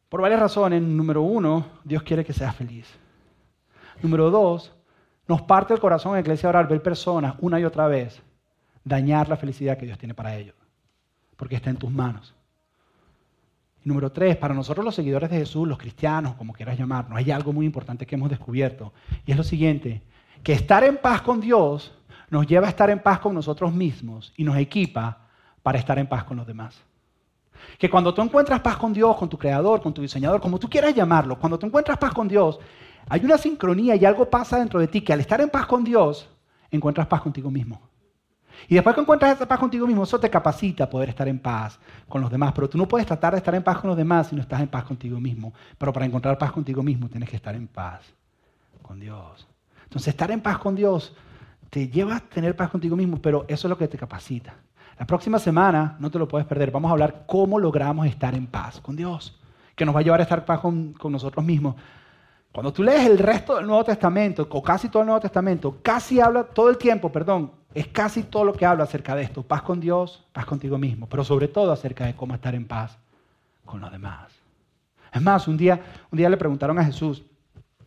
Por 0.08 0.20
varias 0.20 0.40
razones. 0.40 0.82
Número 0.82 1.22
uno, 1.22 1.66
Dios 1.84 2.02
quiere 2.02 2.24
que 2.24 2.32
seas 2.32 2.54
feliz. 2.54 2.86
Número 4.02 4.30
dos, 4.30 4.72
nos 5.26 5.42
parte 5.42 5.74
el 5.74 5.80
corazón 5.80 6.12
en 6.12 6.16
la 6.16 6.20
iglesia 6.20 6.48
orar 6.48 6.68
ver 6.68 6.82
personas 6.82 7.34
una 7.40 7.58
y 7.58 7.64
otra 7.64 7.88
vez 7.88 8.22
dañar 8.84 9.28
la 9.28 9.36
felicidad 9.36 9.76
que 9.76 9.86
Dios 9.86 9.98
tiene 9.98 10.14
para 10.14 10.36
ellos. 10.36 10.54
Porque 11.36 11.56
está 11.56 11.70
en 11.70 11.76
tus 11.76 11.90
manos. 11.90 12.34
Número 13.82 14.10
tres, 14.10 14.36
para 14.36 14.54
nosotros 14.54 14.84
los 14.84 14.94
seguidores 14.94 15.30
de 15.30 15.38
Jesús, 15.38 15.66
los 15.66 15.78
cristianos, 15.78 16.34
como 16.34 16.52
quieras 16.52 16.78
llamarnos, 16.78 17.16
hay 17.16 17.30
algo 17.30 17.52
muy 17.52 17.66
importante 17.66 18.06
que 18.06 18.16
hemos 18.16 18.30
descubierto. 18.30 18.92
Y 19.24 19.32
es 19.32 19.36
lo 19.36 19.44
siguiente, 19.44 20.02
que 20.42 20.52
estar 20.52 20.82
en 20.82 20.96
paz 20.96 21.22
con 21.22 21.40
Dios 21.40 21.92
nos 22.30 22.46
lleva 22.46 22.66
a 22.66 22.70
estar 22.70 22.90
en 22.90 23.00
paz 23.00 23.20
con 23.20 23.34
nosotros 23.34 23.72
mismos 23.72 24.32
y 24.36 24.44
nos 24.44 24.56
equipa 24.56 25.28
para 25.62 25.78
estar 25.78 25.98
en 25.98 26.08
paz 26.08 26.24
con 26.24 26.36
los 26.36 26.46
demás. 26.46 26.80
Que 27.78 27.90
cuando 27.90 28.12
tú 28.14 28.22
encuentras 28.22 28.60
paz 28.60 28.76
con 28.76 28.92
Dios, 28.92 29.16
con 29.16 29.28
tu 29.28 29.38
creador, 29.38 29.82
con 29.82 29.92
tu 29.92 30.02
diseñador, 30.02 30.40
como 30.40 30.58
tú 30.58 30.68
quieras 30.68 30.94
llamarlo, 30.94 31.38
cuando 31.38 31.58
tú 31.58 31.66
encuentras 31.66 31.98
paz 31.98 32.12
con 32.12 32.28
Dios, 32.28 32.58
hay 33.08 33.24
una 33.24 33.38
sincronía 33.38 33.96
y 33.96 34.04
algo 34.04 34.28
pasa 34.28 34.58
dentro 34.58 34.80
de 34.80 34.88
ti 34.88 35.00
que 35.00 35.12
al 35.12 35.20
estar 35.20 35.40
en 35.40 35.48
paz 35.48 35.66
con 35.66 35.84
Dios, 35.84 36.28
encuentras 36.70 37.06
paz 37.06 37.20
contigo 37.20 37.50
mismo. 37.50 37.80
Y 38.68 38.74
después 38.74 38.94
que 38.94 39.00
encuentras 39.02 39.36
esa 39.36 39.46
paz 39.46 39.58
contigo 39.58 39.86
mismo, 39.86 40.04
eso 40.04 40.18
te 40.18 40.30
capacita 40.30 40.84
a 40.84 40.90
poder 40.90 41.10
estar 41.10 41.28
en 41.28 41.38
paz 41.38 41.78
con 42.08 42.20
los 42.20 42.30
demás. 42.30 42.52
Pero 42.54 42.68
tú 42.68 42.78
no 42.78 42.88
puedes 42.88 43.06
tratar 43.06 43.32
de 43.32 43.38
estar 43.38 43.54
en 43.54 43.62
paz 43.62 43.78
con 43.78 43.88
los 43.88 43.96
demás 43.96 44.28
si 44.28 44.36
no 44.36 44.42
estás 44.42 44.60
en 44.60 44.68
paz 44.68 44.84
contigo 44.84 45.20
mismo. 45.20 45.52
Pero 45.78 45.92
para 45.92 46.06
encontrar 46.06 46.38
paz 46.38 46.52
contigo 46.52 46.82
mismo 46.82 47.08
tienes 47.08 47.28
que 47.28 47.36
estar 47.36 47.54
en 47.54 47.68
paz 47.68 48.00
con 48.82 48.98
Dios. 48.98 49.46
Entonces, 49.84 50.08
estar 50.08 50.30
en 50.30 50.40
paz 50.40 50.58
con 50.58 50.74
Dios 50.74 51.14
te 51.70 51.88
lleva 51.88 52.16
a 52.16 52.20
tener 52.20 52.56
paz 52.56 52.70
contigo 52.70 52.96
mismo, 52.96 53.20
pero 53.20 53.44
eso 53.48 53.68
es 53.68 53.70
lo 53.70 53.78
que 53.78 53.88
te 53.88 53.98
capacita. 53.98 54.54
La 54.98 55.06
próxima 55.06 55.38
semana, 55.38 55.96
no 55.98 56.10
te 56.10 56.18
lo 56.18 56.26
puedes 56.26 56.46
perder, 56.46 56.70
vamos 56.70 56.88
a 56.88 56.92
hablar 56.92 57.24
cómo 57.26 57.58
logramos 57.58 58.06
estar 58.06 58.34
en 58.34 58.46
paz 58.46 58.80
con 58.80 58.96
Dios, 58.96 59.38
que 59.74 59.84
nos 59.84 59.94
va 59.94 60.00
a 60.00 60.02
llevar 60.02 60.20
a 60.20 60.22
estar 60.22 60.38
en 60.38 60.44
paz 60.44 60.60
con, 60.60 60.94
nosotros 61.10 61.44
mismos. 61.44 61.74
Cuando 62.50 62.72
tú 62.72 62.82
lees 62.82 63.04
el 63.04 63.18
resto 63.18 63.56
del 63.56 63.66
Nuevo 63.66 63.84
Testamento, 63.84 64.46
o 64.50 64.62
casi 64.62 64.88
todo 64.88 65.02
el 65.02 65.06
Nuevo 65.06 65.20
Testamento, 65.20 65.78
casi 65.82 66.20
habla 66.20 66.44
todo 66.44 66.70
el 66.70 66.78
tiempo, 66.78 67.12
perdón, 67.12 67.52
es 67.74 67.88
casi 67.88 68.22
todo 68.22 68.44
lo 68.44 68.54
que 68.54 68.64
habla 68.64 68.84
acerca 68.84 69.14
de 69.14 69.22
esto. 69.22 69.42
Paz 69.42 69.60
con 69.60 69.78
Dios, 69.78 70.24
paz 70.32 70.46
contigo 70.46 70.78
mismo, 70.78 71.06
pero 71.06 71.22
sobre 71.22 71.48
todo 71.48 71.72
acerca 71.72 72.06
de 72.06 72.16
cómo 72.16 72.34
estar 72.34 72.54
en 72.54 72.66
paz 72.66 72.96
con 73.66 73.82
los 73.82 73.92
demás. 73.92 74.32
Es 75.12 75.20
más, 75.20 75.46
un 75.46 75.58
día, 75.58 75.78
un 76.10 76.16
día 76.16 76.30
le 76.30 76.38
preguntaron 76.38 76.78
a 76.78 76.84
Jesús, 76.84 77.22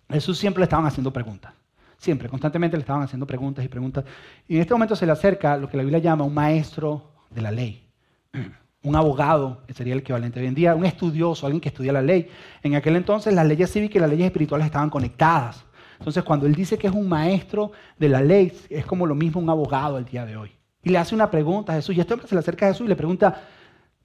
Jesús 0.08 0.38
siempre 0.38 0.62
le 0.62 0.66
estaban 0.66 0.86
haciendo 0.86 1.12
preguntas, 1.12 1.54
siempre, 2.00 2.30
constantemente 2.30 2.76
le 2.78 2.82
estaban 2.82 3.04
haciendo 3.04 3.28
preguntas 3.28 3.64
y 3.64 3.68
preguntas. 3.68 4.06
Y 4.48 4.56
en 4.56 4.62
este 4.62 4.74
momento 4.74 4.96
se 4.96 5.06
le 5.06 5.12
acerca 5.12 5.56
lo 5.58 5.70
que 5.70 5.78
la 5.78 5.84
Biblia 5.84 6.00
llama 6.00 6.24
un 6.24 6.34
maestro 6.34 7.12
de 7.30 7.42
la 7.42 7.52
ley, 7.52 7.88
un 8.84 8.96
abogado, 8.96 9.62
sería 9.76 9.94
el 9.94 10.00
equivalente 10.00 10.40
hoy 10.40 10.48
en 10.48 10.56
día, 10.56 10.74
un 10.74 10.86
estudioso, 10.86 11.46
alguien 11.46 11.62
que 11.62 11.70
estudia 11.70 11.94
la 11.94 12.02
ley. 12.02 12.30
En 12.64 12.76
aquel 12.76 12.96
entonces 12.96 13.34
las 13.34 13.46
leyes 13.46 13.72
cívicas 13.72 13.98
y 13.98 14.00
las 14.00 14.10
leyes 14.10 14.26
espirituales 14.26 14.66
estaban 14.66 14.90
conectadas. 14.90 15.66
Entonces, 16.00 16.24
cuando 16.24 16.46
él 16.46 16.56
dice 16.56 16.78
que 16.78 16.88
es 16.88 16.94
un 16.94 17.10
maestro 17.10 17.74
de 17.98 18.08
la 18.08 18.22
ley, 18.22 18.54
es 18.70 18.86
como 18.86 19.06
lo 19.06 19.16
mismo 19.16 19.42
un 19.42 19.50
abogado 19.50 19.98
el 19.98 20.06
día 20.06 20.26
de 20.26 20.38
hoy. 20.38 20.50
Y 20.82 20.90
le 20.92 20.98
hace 20.98 21.14
una 21.14 21.30
pregunta 21.30 21.74
a 21.74 21.76
Jesús, 21.76 21.94
y 21.96 22.00
este 22.00 22.14
hombre 22.14 22.28
se 22.28 22.36
le 22.36 22.40
acerca 22.40 22.66
a 22.66 22.70
Jesús 22.70 22.86
y 22.86 22.90
le 22.90 22.96
pregunta, 22.96 23.42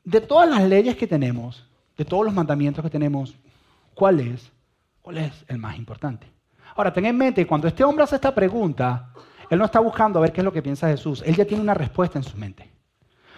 de 0.03 0.21
todas 0.21 0.51
las 0.51 0.65
leyes 0.65 0.97
que 0.97 1.07
tenemos, 1.07 1.65
de 1.97 2.05
todos 2.05 2.25
los 2.25 2.35
mandamientos 2.35 2.83
que 2.83 2.91
tenemos, 2.91 3.37
¿cuál 3.95 4.19
es, 4.19 4.51
cuál 5.03 5.19
es 5.19 5.45
el 5.47 5.59
más 5.59 5.79
importante? 5.79 6.34
Ahora, 6.77 6.93
ten 6.93 7.07
en 7.07 7.17
mente, 7.17 7.47
cuando 7.47 7.69
este 7.69 7.85
hombre 7.85 8.05
hace 8.05 8.17
esta 8.17 8.35
pregunta, 8.35 9.11
él 9.49 9.59
no 9.59 9.65
está 9.65 9.81
buscando 9.81 10.19
a 10.19 10.23
ver 10.23 10.33
qué 10.33 10.41
es 10.41 10.45
lo 10.45 10.53
que 10.53 10.63
piensa 10.63 10.89
Jesús, 10.89 11.23
él 11.25 11.37
ya 11.37 11.45
tiene 11.45 11.63
una 11.63 11.75
respuesta 11.75 12.19
en 12.19 12.25
su 12.25 12.37
mente. 12.37 12.73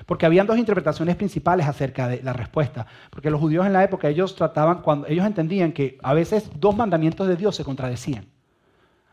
Porque 0.07 0.25
habían 0.25 0.46
dos 0.46 0.59
interpretaciones 0.59 1.16
principales 1.16 1.66
acerca 1.66 2.09
de 2.09 2.22
la 2.22 2.33
respuesta. 2.33 2.87
Porque 3.11 3.31
los 3.31 3.40
judíos 3.40 3.66
en 3.66 3.72
la 3.72 3.83
época, 3.83 4.09
ellos 4.09 4.37
trataban, 4.37 4.83
cuando 4.83 5.07
ellos 5.09 5.27
entendían 5.27 5.72
que 5.72 5.99
a 6.03 6.14
veces 6.14 6.51
dos 6.55 6.77
mandamientos 6.77 7.27
de 7.27 7.37
Dios 7.37 7.57
se 7.57 7.64
contradecían. 7.64 8.27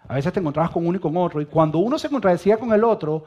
A 0.07 0.15
veces 0.15 0.33
te 0.33 0.39
encontrabas 0.39 0.71
con 0.71 0.86
uno 0.86 0.97
y 0.97 1.01
con 1.01 1.15
otro. 1.17 1.41
Y 1.41 1.45
cuando 1.45 1.79
uno 1.79 1.97
se 1.97 2.09
contradecía 2.09 2.57
con 2.57 2.73
el 2.73 2.83
otro, 2.83 3.23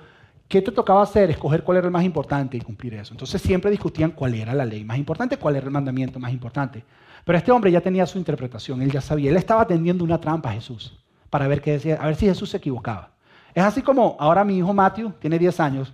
¿qué 0.48 0.62
te 0.62 0.72
tocaba 0.72 1.02
hacer? 1.02 1.30
Escoger 1.30 1.62
cuál 1.62 1.78
era 1.78 1.87
el 1.87 1.92
más 1.92 2.04
importante 2.04 2.56
y 2.56 2.61
cumplir 2.61 2.94
eso. 2.94 3.14
Entonces 3.14 3.40
siempre 3.42 3.70
discutían 3.70 4.12
cuál 4.12 4.35
era 4.35 4.54
la 4.54 4.64
ley 4.64 4.85
más 4.85 4.98
importante, 4.98 5.37
cuál 5.37 5.56
era 5.56 5.66
el 5.66 5.72
mandamiento 5.72 6.18
más 6.18 6.32
importante. 6.32 6.85
Pero 7.24 7.38
este 7.38 7.52
hombre 7.52 7.72
ya 7.72 7.80
tenía 7.80 8.06
su 8.06 8.18
interpretación, 8.18 8.82
él 8.82 8.90
ya 8.90 9.00
sabía. 9.00 9.30
Él 9.30 9.37
estaba 9.37 9.66
tendiendo 9.66 10.04
una 10.04 10.20
trampa 10.20 10.50
a 10.50 10.52
Jesús 10.52 10.98
para 11.28 11.48
ver 11.48 11.61
qué 11.61 11.72
decía, 11.72 11.96
a 12.00 12.06
ver 12.06 12.16
si 12.16 12.26
Jesús 12.26 12.50
se 12.50 12.59
equivocaba. 12.59 13.11
Es 13.54 13.64
así 13.64 13.82
como 13.82 14.16
ahora 14.20 14.44
mi 14.44 14.59
hijo 14.59 14.72
Matthew 14.72 15.12
tiene 15.18 15.38
10 15.38 15.61
años 15.61 15.92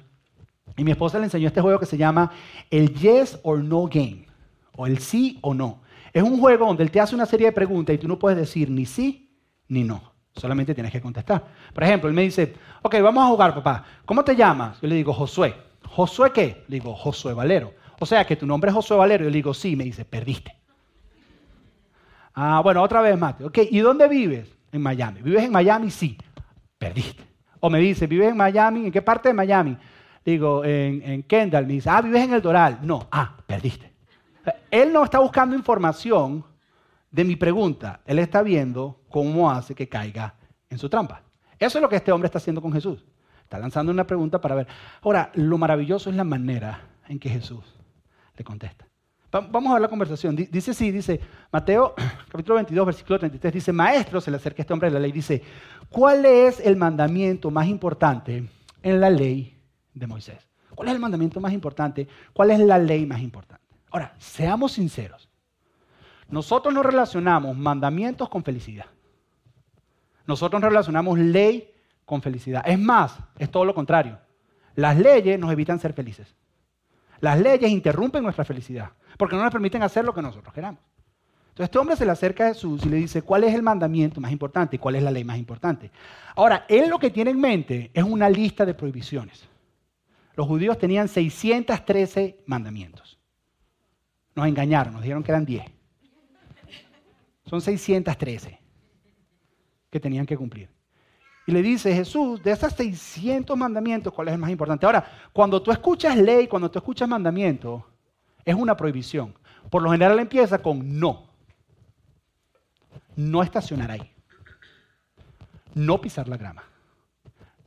y 0.76 0.84
mi 0.84 0.90
esposa 0.90 1.18
le 1.18 1.24
enseñó 1.24 1.48
este 1.48 1.60
juego 1.60 1.78
que 1.78 1.86
se 1.86 1.96
llama 1.96 2.32
el 2.70 2.94
Yes 2.94 3.38
or 3.42 3.62
No 3.62 3.86
Game, 3.86 4.26
o 4.76 4.86
el 4.86 4.98
sí 4.98 5.38
o 5.42 5.54
no. 5.54 5.80
Es 6.12 6.22
un 6.22 6.38
juego 6.38 6.66
donde 6.66 6.82
él 6.82 6.90
te 6.90 7.00
hace 7.00 7.14
una 7.14 7.26
serie 7.26 7.46
de 7.46 7.52
preguntas 7.52 7.94
y 7.94 7.98
tú 7.98 8.08
no 8.08 8.18
puedes 8.18 8.38
decir 8.38 8.70
ni 8.70 8.84
sí 8.84 9.38
ni 9.68 9.84
no. 9.84 10.11
Solamente 10.34 10.74
tienes 10.74 10.92
que 10.92 11.00
contestar. 11.00 11.44
Por 11.72 11.84
ejemplo, 11.84 12.08
él 12.08 12.14
me 12.14 12.22
dice, 12.22 12.54
ok, 12.80 12.96
vamos 13.02 13.24
a 13.24 13.28
jugar, 13.28 13.54
papá. 13.54 13.84
¿Cómo 14.04 14.24
te 14.24 14.34
llamas? 14.34 14.80
Yo 14.80 14.88
le 14.88 14.94
digo, 14.94 15.12
Josué. 15.12 15.54
¿Josué 15.86 16.32
qué? 16.32 16.64
Le 16.68 16.76
digo, 16.76 16.94
Josué 16.94 17.34
Valero. 17.34 17.74
O 18.00 18.06
sea, 18.06 18.24
que 18.24 18.36
tu 18.36 18.46
nombre 18.46 18.70
es 18.70 18.74
Josué 18.74 18.96
Valero. 18.96 19.24
Yo 19.24 19.30
le 19.30 19.36
digo, 19.36 19.52
sí. 19.52 19.76
Me 19.76 19.84
dice, 19.84 20.04
perdiste. 20.04 20.56
Ah, 22.34 22.60
bueno, 22.64 22.82
otra 22.82 23.02
vez, 23.02 23.18
Mate. 23.18 23.44
Ok, 23.44 23.58
¿y 23.70 23.80
dónde 23.80 24.08
vives? 24.08 24.48
En 24.72 24.80
Miami. 24.80 25.20
¿Vives 25.20 25.44
en 25.44 25.52
Miami? 25.52 25.90
Sí. 25.90 26.16
Perdiste. 26.78 27.22
O 27.60 27.68
me 27.68 27.78
dice, 27.78 28.06
¿vives 28.06 28.30
en 28.30 28.36
Miami? 28.36 28.86
¿En 28.86 28.92
qué 28.92 29.02
parte 29.02 29.28
de 29.28 29.34
Miami? 29.34 29.76
Digo, 30.24 30.64
en, 30.64 31.02
en 31.02 31.22
Kendall. 31.24 31.66
Me 31.66 31.74
dice, 31.74 31.90
ah, 31.90 32.00
¿vives 32.00 32.24
en 32.24 32.32
el 32.32 32.40
Doral? 32.40 32.78
No. 32.82 33.06
Ah, 33.12 33.36
perdiste. 33.46 33.92
Él 34.70 34.92
no 34.92 35.04
está 35.04 35.18
buscando 35.18 35.54
información 35.54 36.44
de 37.12 37.24
mi 37.24 37.36
pregunta. 37.36 38.00
Él 38.06 38.18
está 38.18 38.42
viendo 38.42 39.00
cómo 39.08 39.50
hace 39.50 39.74
que 39.74 39.88
caiga 39.88 40.34
en 40.68 40.78
su 40.78 40.88
trampa. 40.88 41.22
Eso 41.58 41.78
es 41.78 41.82
lo 41.82 41.88
que 41.88 41.96
este 41.96 42.10
hombre 42.10 42.26
está 42.26 42.38
haciendo 42.38 42.60
con 42.60 42.72
Jesús. 42.72 43.04
Está 43.44 43.58
lanzando 43.58 43.92
una 43.92 44.06
pregunta 44.06 44.40
para 44.40 44.56
ver. 44.56 44.66
Ahora, 45.02 45.30
lo 45.34 45.58
maravilloso 45.58 46.10
es 46.10 46.16
la 46.16 46.24
manera 46.24 46.80
en 47.06 47.18
que 47.18 47.28
Jesús 47.28 47.62
le 48.36 48.42
contesta. 48.42 48.86
Vamos 49.30 49.70
a 49.70 49.74
ver 49.74 49.82
la 49.82 49.88
conversación. 49.88 50.36
Dice 50.36 50.74
sí, 50.74 50.90
dice 50.90 51.18
Mateo 51.50 51.94
capítulo 52.28 52.56
22, 52.56 52.84
versículo 52.84 53.18
33, 53.18 53.54
dice, 53.54 53.72
maestro, 53.72 54.20
se 54.20 54.30
le 54.30 54.36
acerca 54.36 54.62
este 54.62 54.74
hombre 54.74 54.88
de 54.90 54.94
la 54.94 55.00
ley, 55.00 55.10
dice, 55.10 55.42
¿cuál 55.88 56.26
es 56.26 56.60
el 56.60 56.76
mandamiento 56.76 57.50
más 57.50 57.66
importante 57.66 58.46
en 58.82 59.00
la 59.00 59.08
ley 59.08 59.56
de 59.94 60.06
Moisés? 60.06 60.48
¿Cuál 60.74 60.88
es 60.88 60.94
el 60.94 61.00
mandamiento 61.00 61.40
más 61.40 61.52
importante? 61.52 62.06
¿Cuál 62.34 62.50
es 62.50 62.58
la 62.60 62.78
ley 62.78 63.06
más 63.06 63.20
importante? 63.20 63.64
Ahora, 63.90 64.14
seamos 64.18 64.72
sinceros. 64.72 65.31
Nosotros 66.28 66.72
no 66.72 66.82
relacionamos 66.82 67.56
mandamientos 67.56 68.28
con 68.28 68.42
felicidad. 68.42 68.86
Nosotros 70.26 70.60
no 70.60 70.68
relacionamos 70.68 71.18
ley 71.18 71.72
con 72.04 72.22
felicidad. 72.22 72.62
Es 72.66 72.78
más, 72.78 73.18
es 73.38 73.50
todo 73.50 73.64
lo 73.64 73.74
contrario. 73.74 74.18
Las 74.74 74.96
leyes 74.96 75.38
nos 75.38 75.52
evitan 75.52 75.78
ser 75.78 75.92
felices. 75.92 76.34
Las 77.20 77.38
leyes 77.38 77.70
interrumpen 77.70 78.22
nuestra 78.22 78.44
felicidad 78.44 78.90
porque 79.16 79.36
no 79.36 79.42
nos 79.42 79.52
permiten 79.52 79.82
hacer 79.82 80.04
lo 80.04 80.14
que 80.14 80.22
nosotros 80.22 80.52
queramos. 80.52 80.80
Entonces 81.52 81.64
este 81.64 81.78
hombre 81.78 81.96
se 81.96 82.06
le 82.06 82.12
acerca 82.12 82.46
a 82.46 82.48
Jesús 82.48 82.86
y 82.86 82.88
le 82.88 82.96
dice, 82.96 83.20
¿cuál 83.20 83.44
es 83.44 83.54
el 83.54 83.62
mandamiento 83.62 84.22
más 84.22 84.32
importante 84.32 84.78
cuál 84.78 84.94
es 84.94 85.02
la 85.02 85.10
ley 85.10 85.22
más 85.22 85.36
importante? 85.36 85.90
Ahora, 86.34 86.64
él 86.66 86.88
lo 86.88 86.98
que 86.98 87.10
tiene 87.10 87.30
en 87.30 87.40
mente 87.40 87.90
es 87.92 88.02
una 88.02 88.30
lista 88.30 88.64
de 88.64 88.72
prohibiciones. 88.72 89.46
Los 90.34 90.46
judíos 90.46 90.78
tenían 90.78 91.08
613 91.08 92.38
mandamientos. 92.46 93.18
Nos 94.34 94.46
engañaron, 94.48 94.94
nos 94.94 95.02
dijeron 95.02 95.22
que 95.22 95.30
eran 95.30 95.44
10. 95.44 95.64
Son 97.52 97.60
613 97.60 98.58
que 99.90 100.00
tenían 100.00 100.24
que 100.24 100.38
cumplir. 100.38 100.70
Y 101.46 101.52
le 101.52 101.60
dice 101.60 101.94
Jesús, 101.94 102.42
de 102.42 102.50
esos 102.50 102.72
600 102.72 103.58
mandamientos, 103.58 104.10
¿cuál 104.10 104.28
es 104.28 104.32
el 104.32 104.40
más 104.40 104.48
importante? 104.48 104.86
Ahora, 104.86 105.04
cuando 105.34 105.60
tú 105.60 105.70
escuchas 105.70 106.16
ley, 106.16 106.48
cuando 106.48 106.70
tú 106.70 106.78
escuchas 106.78 107.06
mandamiento, 107.06 107.86
es 108.42 108.54
una 108.54 108.74
prohibición. 108.74 109.34
Por 109.68 109.82
lo 109.82 109.92
general 109.92 110.18
empieza 110.18 110.62
con 110.62 110.98
no. 110.98 111.28
No 113.16 113.42
estacionar 113.42 113.90
ahí. 113.90 114.10
No 115.74 116.00
pisar 116.00 116.28
la 116.28 116.38
grama. 116.38 116.64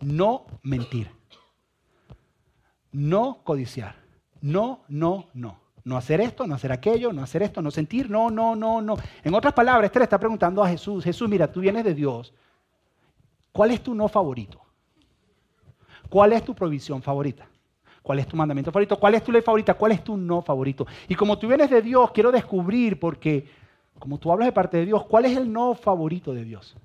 No 0.01 0.47
mentir. 0.63 1.11
No 2.91 3.43
codiciar. 3.43 3.97
No, 4.41 4.83
no, 4.87 5.29
no. 5.35 5.64
No 5.85 5.97
hacer 5.97 6.19
esto, 6.19 6.47
no 6.47 6.55
hacer 6.55 6.71
aquello, 6.71 7.13
no 7.13 7.21
hacer 7.21 7.43
esto, 7.43 7.61
no 7.61 7.69
sentir, 7.69 8.09
no, 8.09 8.31
no, 8.31 8.55
no, 8.55 8.81
no. 8.81 8.97
En 9.23 9.33
otras 9.35 9.53
palabras, 9.53 9.85
este 9.85 9.99
le 9.99 10.03
está 10.03 10.19
preguntando 10.19 10.63
a 10.63 10.67
Jesús, 10.67 11.03
Jesús, 11.03 11.29
mira, 11.29 11.51
tú 11.51 11.61
vienes 11.61 11.83
de 11.85 11.93
Dios. 11.93 12.33
¿Cuál 13.51 13.69
es 13.69 13.81
tu 13.81 13.93
no 13.93 14.07
favorito? 14.07 14.59
¿Cuál 16.09 16.33
es 16.33 16.43
tu 16.43 16.55
provisión 16.55 17.03
favorita? 17.03 17.47
¿Cuál 18.01 18.19
es 18.19 18.27
tu 18.27 18.35
mandamiento 18.35 18.71
favorito? 18.71 18.99
¿Cuál 18.99 19.13
es 19.13 19.23
tu 19.23 19.31
ley 19.31 19.43
favorita? 19.43 19.75
¿Cuál 19.75 19.91
es 19.91 20.03
tu 20.03 20.17
no 20.17 20.41
favorito? 20.41 20.87
Y 21.07 21.13
como 21.13 21.37
tú 21.37 21.47
vienes 21.47 21.69
de 21.69 21.83
Dios, 21.83 22.11
quiero 22.11 22.31
descubrir, 22.31 22.99
porque 22.99 23.47
como 23.99 24.17
tú 24.17 24.31
hablas 24.31 24.47
de 24.47 24.51
parte 24.53 24.77
de 24.77 24.85
Dios, 24.87 25.05
¿cuál 25.05 25.25
es 25.25 25.37
el 25.37 25.51
no 25.51 25.75
favorito 25.75 26.33
de 26.33 26.43
Dios? 26.43 26.75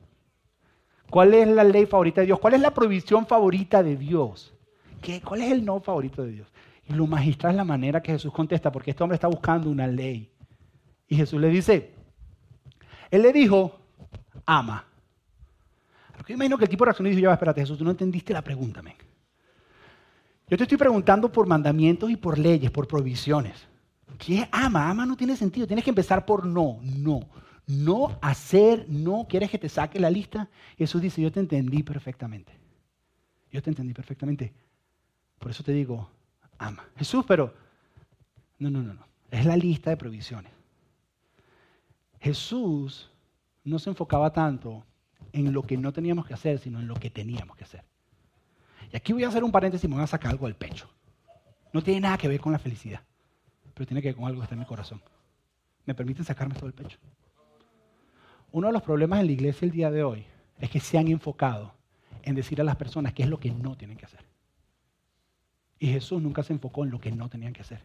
¿Cuál 1.08 1.32
es 1.32 1.48
la 1.48 1.64
ley 1.64 1.86
favorita 1.86 2.20
de 2.20 2.26
Dios? 2.26 2.38
¿Cuál 2.38 2.54
es 2.54 2.60
la 2.60 2.74
provisión 2.74 3.26
favorita 3.26 3.82
de 3.82 3.96
Dios? 3.96 4.52
¿Qué? 5.00 5.22
¿Cuál 5.22 5.40
es 5.42 5.52
el 5.52 5.64
no 5.64 5.80
favorito 5.80 6.22
de 6.22 6.32
Dios? 6.32 6.48
Lo 6.90 7.07
magistral 7.07 7.53
es 7.53 7.57
la 7.57 7.64
manera 7.64 8.03
que 8.03 8.12
Jesús 8.12 8.33
contesta, 8.33 8.70
porque 8.72 8.90
este 8.90 9.03
hombre 9.03 9.14
está 9.14 9.29
buscando 9.29 9.70
una 9.70 9.87
ley. 9.87 10.31
Y 11.09 11.16
Jesús 11.16 11.40
le 11.40 11.48
dice, 11.48 11.94
él 13.11 13.22
le 13.22 13.33
dijo, 13.33 13.81
ama. 14.46 14.85
Porque 16.16 16.33
yo 16.33 16.37
imagino 16.37 16.59
que 16.59 16.64
el 16.64 16.70
tipo 16.70 16.85
reaccionó 16.85 17.09
y 17.09 17.14
dijo, 17.14 17.22
ya, 17.29 17.33
espérate, 17.33 17.61
Jesús, 17.61 17.79
tú 17.79 17.85
no 17.85 17.90
entendiste 17.90 18.33
la 18.33 18.42
pregunta. 18.42 18.83
Yo 20.48 20.57
te 20.57 20.64
estoy 20.64 20.79
preguntando 20.79 21.31
por 21.31 21.46
mandamientos 21.46 22.11
y 22.11 22.16
por 22.16 22.38
leyes, 22.38 22.70
por 22.70 22.87
provisiones. 22.87 23.66
¿Qué 24.18 24.48
ama? 24.50 24.90
Ama 24.90 25.07
no 25.07 25.16
tiene 25.16 25.37
sentido. 25.37 25.66
Tienes 25.66 25.85
que 25.85 25.90
empezar 25.90 26.26
por 26.26 26.44
no, 26.44 26.79
no. 26.83 27.20
No 27.66 28.18
hacer, 28.20 28.87
no. 28.88 29.26
¿Quieres 29.29 29.50
que 29.50 29.59
te 29.59 29.68
saque 29.68 29.98
la 29.98 30.11
lista? 30.11 30.48
Jesús 30.76 31.00
dice, 31.00 31.22
yo 31.22 31.33
te 31.33 31.40
entendí 31.40 31.83
perfectamente. 31.83 32.53
Yo 33.50 33.62
te 33.62 33.70
entendí 33.70 33.94
perfectamente. 33.94 34.53
Por 35.38 35.53
eso 35.53 35.62
te 35.62 35.72
digo, 35.72 36.11
ama. 36.61 36.85
Jesús, 36.96 37.25
pero 37.27 37.53
no, 38.59 38.70
no, 38.70 38.83
no, 38.83 38.94
no. 38.94 39.07
Es 39.31 39.46
la 39.46 39.57
lista 39.57 39.90
de 39.90 39.96
provisiones. 39.96 40.53
Jesús 42.20 43.11
no 43.64 43.79
se 43.79 43.90
enfocaba 43.90 44.33
tanto 44.33 44.85
en 45.33 45.53
lo 45.53 45.62
que 45.62 45.77
no 45.77 45.92
teníamos 45.92 46.27
que 46.27 46.35
hacer, 46.35 46.59
sino 46.59 46.79
en 46.79 46.87
lo 46.87 46.94
que 46.94 47.11
teníamos 47.11 47.57
que 47.57 47.64
hacer. 47.64 47.85
Y 48.92 48.96
aquí 48.96 49.12
voy 49.12 49.25
a 49.25 49.29
hacer 49.29 49.42
un 49.42 49.53
paréntesis 49.53 49.85
y 49.85 49.88
me 49.88 49.94
voy 49.94 50.05
a 50.05 50.09
sacar 50.09 50.33
algo 50.33 50.46
del 50.46 50.57
pecho. 50.57 50.88
No 51.73 51.83
tiene 51.83 52.01
nada 52.01 52.18
que 52.18 52.29
ver 52.29 52.40
con 52.40 52.53
la 52.53 52.59
felicidad, 52.59 53.01
pero 53.73 53.87
tiene 53.87 54.03
que 54.03 54.09
ver 54.09 54.16
con 54.16 54.27
algo 54.27 54.40
que 54.40 54.44
está 54.44 54.55
en 54.55 54.61
mi 54.61 54.66
corazón. 54.66 55.01
¿Me 55.87 55.94
permiten 55.94 56.25
sacarme 56.25 56.55
todo 56.55 56.66
el 56.66 56.75
pecho? 56.75 56.99
Uno 58.53 58.66
de 58.66 58.73
los 58.73 58.83
problemas 58.83 59.20
en 59.20 59.27
la 59.27 59.33
iglesia 59.33 59.64
el 59.64 59.70
día 59.70 59.90
de 59.90 60.03
hoy 60.03 60.27
es 60.59 60.68
que 60.68 60.81
se 60.81 60.99
han 60.99 61.09
enfocado 61.09 61.73
en 62.23 62.35
decir 62.35 62.61
a 62.61 62.64
las 62.64 62.77
personas 62.77 63.14
qué 63.14 63.23
es 63.23 63.29
lo 63.29 63.38
que 63.38 63.51
no 63.51 63.77
tienen 63.77 63.96
que 63.96 64.05
hacer. 64.05 64.30
Y 65.81 65.88
Jesús 65.88 66.23
nunca 66.23 66.43
se 66.43 66.53
enfocó 66.53 66.85
en 66.85 66.90
lo 66.90 67.01
que 67.01 67.11
no 67.11 67.29
tenían 67.29 67.55
que 67.55 67.62
hacer. 67.62 67.83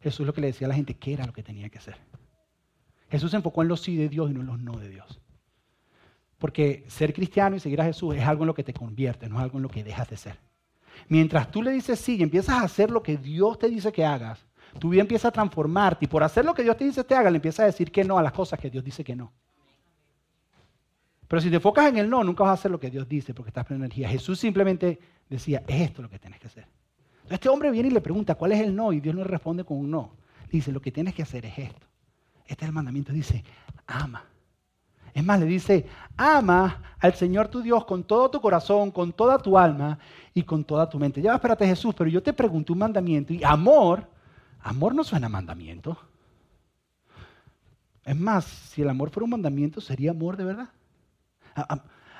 Jesús 0.00 0.26
lo 0.26 0.32
que 0.32 0.40
le 0.40 0.48
decía 0.48 0.66
a 0.66 0.70
la 0.70 0.74
gente 0.74 0.94
qué 0.94 1.12
era 1.12 1.26
lo 1.26 1.32
que 1.32 1.42
tenía 1.42 1.68
que 1.68 1.78
hacer. 1.78 1.96
Jesús 3.10 3.30
se 3.30 3.36
enfocó 3.36 3.62
en 3.62 3.68
los 3.68 3.82
sí 3.82 3.96
de 3.96 4.08
Dios 4.08 4.30
y 4.30 4.34
no 4.34 4.40
en 4.40 4.46
los 4.46 4.58
no 4.58 4.78
de 4.78 4.88
Dios. 4.88 5.20
Porque 6.38 6.84
ser 6.88 7.12
cristiano 7.12 7.54
y 7.54 7.60
seguir 7.60 7.80
a 7.82 7.84
Jesús 7.84 8.16
es 8.16 8.24
algo 8.24 8.44
en 8.44 8.48
lo 8.48 8.54
que 8.54 8.64
te 8.64 8.72
convierte, 8.72 9.28
no 9.28 9.36
es 9.36 9.42
algo 9.42 9.58
en 9.58 9.62
lo 9.62 9.68
que 9.68 9.84
dejas 9.84 10.08
de 10.08 10.16
ser. 10.16 10.38
Mientras 11.08 11.50
tú 11.50 11.62
le 11.62 11.70
dices 11.70 12.00
sí 12.00 12.16
y 12.16 12.22
empiezas 12.22 12.56
a 12.56 12.62
hacer 12.62 12.90
lo 12.90 13.02
que 13.02 13.18
Dios 13.18 13.58
te 13.58 13.68
dice 13.68 13.92
que 13.92 14.04
hagas, 14.04 14.46
tu 14.78 14.88
vida 14.88 15.02
empieza 15.02 15.28
a 15.28 15.32
transformarte 15.32 16.06
y 16.06 16.08
por 16.08 16.22
hacer 16.22 16.46
lo 16.46 16.54
que 16.54 16.62
Dios 16.62 16.76
te 16.78 16.84
dice 16.84 17.04
que 17.04 17.14
haga, 17.14 17.30
le 17.30 17.36
empiezas 17.36 17.60
a 17.60 17.66
decir 17.66 17.92
que 17.92 18.04
no 18.04 18.18
a 18.18 18.22
las 18.22 18.32
cosas 18.32 18.58
que 18.58 18.70
Dios 18.70 18.82
dice 18.82 19.04
que 19.04 19.14
no. 19.14 19.32
Pero 21.28 21.42
si 21.42 21.50
te 21.50 21.56
enfocas 21.56 21.88
en 21.88 21.98
el 21.98 22.08
no, 22.08 22.24
nunca 22.24 22.44
vas 22.44 22.50
a 22.50 22.54
hacer 22.54 22.70
lo 22.70 22.80
que 22.80 22.90
Dios 22.90 23.08
dice 23.08 23.34
porque 23.34 23.50
estás 23.50 23.66
pleno 23.66 23.84
energía. 23.84 24.08
Jesús 24.08 24.38
simplemente 24.38 24.98
decía, 25.28 25.62
es 25.66 25.82
esto 25.82 26.00
lo 26.00 26.08
que 26.08 26.18
tienes 26.18 26.40
que 26.40 26.46
hacer. 26.46 26.66
Este 27.28 27.48
hombre 27.48 27.70
viene 27.70 27.88
y 27.88 27.92
le 27.92 28.00
pregunta, 28.00 28.34
¿cuál 28.34 28.52
es 28.52 28.60
el 28.60 28.74
no? 28.74 28.92
Y 28.92 29.00
Dios 29.00 29.14
le 29.14 29.24
responde 29.24 29.64
con 29.64 29.78
un 29.78 29.90
no. 29.90 30.12
Dice, 30.50 30.70
lo 30.72 30.80
que 30.80 30.92
tienes 30.92 31.14
que 31.14 31.22
hacer 31.22 31.44
es 31.46 31.58
esto. 31.58 31.86
Este 32.46 32.64
es 32.64 32.68
el 32.68 32.74
mandamiento. 32.74 33.12
Dice, 33.12 33.44
ama. 33.86 34.24
Es 35.12 35.24
más, 35.24 35.40
le 35.40 35.46
dice, 35.46 35.86
ama 36.16 36.82
al 36.98 37.14
Señor 37.14 37.48
tu 37.48 37.62
Dios 37.62 37.84
con 37.86 38.04
todo 38.04 38.30
tu 38.30 38.40
corazón, 38.40 38.90
con 38.90 39.12
toda 39.12 39.38
tu 39.38 39.56
alma 39.56 39.98
y 40.34 40.42
con 40.42 40.62
toda 40.62 40.88
tu 40.88 40.98
mente. 40.98 41.22
Ya 41.22 41.34
espérate 41.34 41.66
Jesús, 41.66 41.94
pero 41.96 42.10
yo 42.10 42.22
te 42.22 42.32
pregunté 42.32 42.72
un 42.72 42.78
mandamiento 42.80 43.32
y 43.32 43.42
amor, 43.42 44.06
amor 44.60 44.94
no 44.94 45.02
suena 45.02 45.26
a 45.26 45.30
mandamiento. 45.30 45.98
Es 48.04 48.14
más, 48.14 48.44
si 48.44 48.82
el 48.82 48.90
amor 48.90 49.10
fuera 49.10 49.24
un 49.24 49.30
mandamiento, 49.30 49.80
sería 49.80 50.10
amor 50.10 50.36
de 50.36 50.44
verdad. 50.44 50.68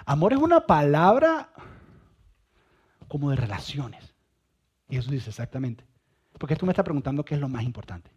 Amor 0.07 0.33
es 0.33 0.39
una 0.39 0.67
palabra 0.67 1.51
como 3.09 3.31
de 3.31 3.37
relaciones. 3.37 4.16
Y 4.89 4.97
Jesús 4.97 5.11
dice 5.11 5.31
exactamente. 5.31 5.85
Porque 6.39 6.57
tú 6.57 6.67
me 6.67 6.73
estás 6.73 6.85
preguntando 6.85 7.25
qué 7.25 7.35
es 7.35 7.41
lo 7.41 7.49
más 7.49 7.65
importante. 7.65 8.11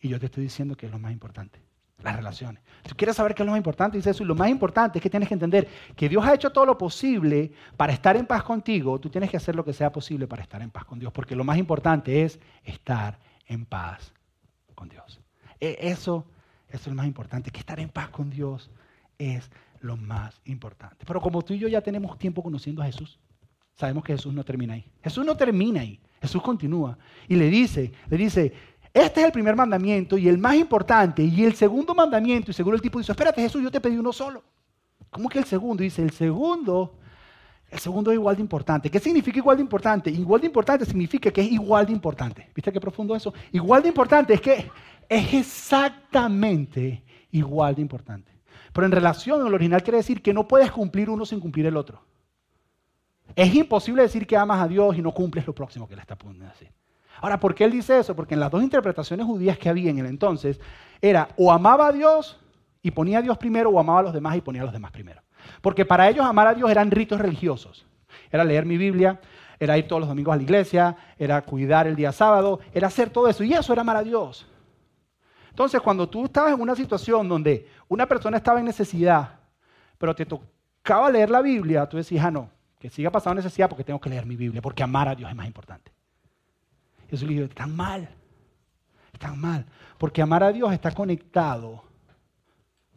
Y 0.00 0.08
yo 0.08 0.18
te 0.18 0.26
estoy 0.26 0.44
diciendo 0.44 0.76
qué 0.76 0.86
es 0.86 0.92
lo 0.92 0.98
más 0.98 1.12
importante. 1.12 1.60
Las 2.02 2.16
relaciones. 2.16 2.62
Tú 2.82 2.96
quieres 2.96 3.14
saber 3.14 3.34
qué 3.34 3.42
es 3.42 3.46
lo 3.46 3.52
más 3.52 3.58
importante, 3.58 3.96
dice 3.96 4.10
Jesús, 4.10 4.26
lo 4.26 4.34
más 4.34 4.48
importante 4.48 4.98
es 4.98 5.02
que 5.02 5.10
tienes 5.10 5.28
que 5.28 5.34
entender 5.34 5.68
que 5.94 6.08
Dios 6.08 6.24
ha 6.24 6.34
hecho 6.34 6.50
todo 6.50 6.66
lo 6.66 6.76
posible 6.76 7.52
para 7.76 7.92
estar 7.92 8.16
en 8.16 8.26
paz 8.26 8.42
contigo. 8.42 8.98
Tú 8.98 9.08
tienes 9.08 9.30
que 9.30 9.36
hacer 9.36 9.54
lo 9.54 9.64
que 9.64 9.72
sea 9.72 9.92
posible 9.92 10.26
para 10.26 10.42
estar 10.42 10.60
en 10.62 10.70
paz 10.70 10.84
con 10.84 10.98
Dios. 10.98 11.12
Porque 11.12 11.36
lo 11.36 11.44
más 11.44 11.58
importante 11.58 12.22
es 12.22 12.40
estar 12.64 13.20
en 13.46 13.64
paz 13.64 14.12
con 14.74 14.88
Dios. 14.88 15.20
E, 15.60 15.78
eso, 15.80 16.26
eso 16.68 16.80
es 16.80 16.86
lo 16.88 16.94
más 16.94 17.06
importante. 17.06 17.52
Que 17.52 17.60
estar 17.60 17.78
en 17.78 17.88
paz 17.88 18.08
con 18.10 18.30
Dios 18.30 18.72
es 19.18 19.48
lo 19.80 19.96
más 19.96 20.40
importante. 20.44 21.04
Pero 21.06 21.20
como 21.20 21.42
tú 21.42 21.54
y 21.54 21.58
yo 21.58 21.68
ya 21.68 21.82
tenemos 21.82 22.18
tiempo 22.18 22.42
conociendo 22.42 22.82
a 22.82 22.86
Jesús, 22.86 23.20
sabemos 23.74 24.04
que 24.04 24.12
Jesús 24.12 24.32
no 24.32 24.44
termina 24.44 24.74
ahí. 24.74 24.84
Jesús 25.02 25.24
no 25.24 25.36
termina 25.36 25.80
ahí. 25.80 26.00
Jesús 26.20 26.42
continúa 26.42 26.96
y 27.28 27.36
le 27.36 27.48
dice, 27.50 27.92
le 28.08 28.16
dice, 28.16 28.52
este 28.94 29.20
es 29.20 29.26
el 29.26 29.32
primer 29.32 29.56
mandamiento 29.56 30.16
y 30.18 30.28
el 30.28 30.38
más 30.38 30.54
importante. 30.54 31.22
Y 31.22 31.44
el 31.44 31.54
segundo 31.54 31.94
mandamiento, 31.94 32.50
y 32.50 32.54
seguro 32.54 32.76
el 32.76 32.82
tipo 32.82 32.98
dice, 32.98 33.12
espérate 33.12 33.42
Jesús, 33.42 33.62
yo 33.62 33.70
te 33.70 33.80
pedí 33.80 33.96
uno 33.96 34.12
solo. 34.12 34.42
¿Cómo 35.10 35.28
que 35.28 35.38
el 35.38 35.44
segundo? 35.44 35.82
Dice, 35.82 36.02
el 36.02 36.12
segundo 36.12 36.98
El 37.72 37.78
segundo 37.78 38.10
es 38.10 38.16
igual 38.16 38.36
de 38.36 38.42
importante. 38.42 38.90
¿Qué 38.90 39.00
significa 39.00 39.38
igual 39.38 39.56
de 39.56 39.62
importante? 39.62 40.10
Igual 40.10 40.42
de 40.42 40.46
importante 40.46 40.84
significa 40.84 41.30
que 41.30 41.40
es 41.40 41.50
igual 41.50 41.86
de 41.86 41.92
importante. 41.92 42.50
¿Viste 42.54 42.70
qué 42.70 42.78
profundo 42.78 43.16
eso? 43.16 43.32
Igual 43.50 43.82
de 43.82 43.88
importante 43.88 44.34
es 44.34 44.42
que 44.42 44.70
es 45.08 45.34
exactamente 45.34 47.02
igual 47.30 47.74
de 47.74 47.80
importante. 47.80 48.30
Pero 48.74 48.86
en 48.86 48.92
relación 48.92 49.40
al 49.40 49.54
original 49.54 49.82
quiere 49.82 49.96
decir 49.98 50.20
que 50.20 50.34
no 50.34 50.46
puedes 50.46 50.70
cumplir 50.70 51.08
uno 51.08 51.24
sin 51.24 51.40
cumplir 51.40 51.64
el 51.64 51.78
otro. 51.78 52.02
Es 53.34 53.54
imposible 53.54 54.02
decir 54.02 54.26
que 54.26 54.36
amas 54.36 54.60
a 54.60 54.68
Dios 54.68 54.96
y 54.96 55.02
no 55.02 55.12
cumples 55.12 55.46
lo 55.46 55.54
próximo 55.54 55.88
que 55.88 55.94
le 55.94 56.02
está 56.02 56.16
poniendo 56.16 56.46
decir. 56.46 56.70
Ahora, 57.20 57.38
¿por 57.38 57.54
qué 57.54 57.64
él 57.64 57.70
dice 57.70 57.98
eso? 57.98 58.16
Porque 58.16 58.34
en 58.34 58.40
las 58.40 58.50
dos 58.50 58.62
interpretaciones 58.62 59.26
judías 59.26 59.56
que 59.58 59.68
había 59.68 59.90
en 59.90 59.98
el 59.98 60.06
entonces, 60.06 60.60
era 61.00 61.28
o 61.36 61.52
amaba 61.52 61.88
a 61.88 61.92
Dios 61.92 62.40
y 62.82 62.90
ponía 62.90 63.18
a 63.18 63.22
Dios 63.22 63.38
primero 63.38 63.70
o 63.70 63.78
amaba 63.78 64.00
a 64.00 64.02
los 64.02 64.12
demás 64.12 64.36
y 64.36 64.40
ponía 64.40 64.62
a 64.62 64.64
los 64.64 64.72
demás 64.72 64.90
primero. 64.90 65.22
Porque 65.60 65.84
para 65.84 66.08
ellos 66.08 66.24
amar 66.24 66.48
a 66.48 66.54
Dios 66.54 66.70
eran 66.70 66.90
ritos 66.90 67.20
religiosos. 67.20 67.86
Era 68.30 68.44
leer 68.44 68.66
mi 68.66 68.76
Biblia, 68.76 69.20
era 69.58 69.78
ir 69.78 69.86
todos 69.86 70.00
los 70.00 70.08
domingos 70.08 70.32
a 70.32 70.36
la 70.36 70.42
iglesia, 70.42 70.96
era 71.18 71.42
cuidar 71.42 71.86
el 71.86 71.96
día 71.96 72.12
sábado, 72.12 72.60
era 72.74 72.88
hacer 72.88 73.10
todo 73.10 73.28
eso. 73.28 73.44
Y 73.44 73.54
eso 73.54 73.72
era 73.72 73.82
amar 73.82 73.96
a 73.96 74.02
Dios. 74.02 74.48
Entonces, 75.50 75.80
cuando 75.80 76.08
tú 76.08 76.24
estabas 76.24 76.54
en 76.54 76.60
una 76.60 76.74
situación 76.74 77.28
donde 77.28 77.68
una 77.88 78.06
persona 78.06 78.38
estaba 78.38 78.58
en 78.58 78.64
necesidad, 78.66 79.38
pero 79.98 80.14
te 80.14 80.26
tocaba 80.26 81.10
leer 81.10 81.30
la 81.30 81.42
Biblia, 81.42 81.86
tú 81.86 81.98
decías, 81.98 82.24
ah, 82.24 82.30
no, 82.30 82.50
que 82.82 82.90
siga 82.90 83.12
pasando 83.12 83.36
necesidad 83.36 83.68
porque 83.68 83.84
tengo 83.84 84.00
que 84.00 84.10
leer 84.10 84.26
mi 84.26 84.34
Biblia, 84.34 84.60
porque 84.60 84.82
amar 84.82 85.06
a 85.06 85.14
Dios 85.14 85.30
es 85.30 85.36
más 85.36 85.46
importante. 85.46 85.92
Jesús 87.08 87.28
le 87.28 87.34
dijo, 87.34 87.44
están 87.44 87.76
mal, 87.76 88.08
están 89.12 89.40
mal, 89.40 89.64
porque 89.98 90.20
amar 90.20 90.42
a 90.42 90.50
Dios 90.50 90.72
está 90.72 90.90
conectado 90.90 91.84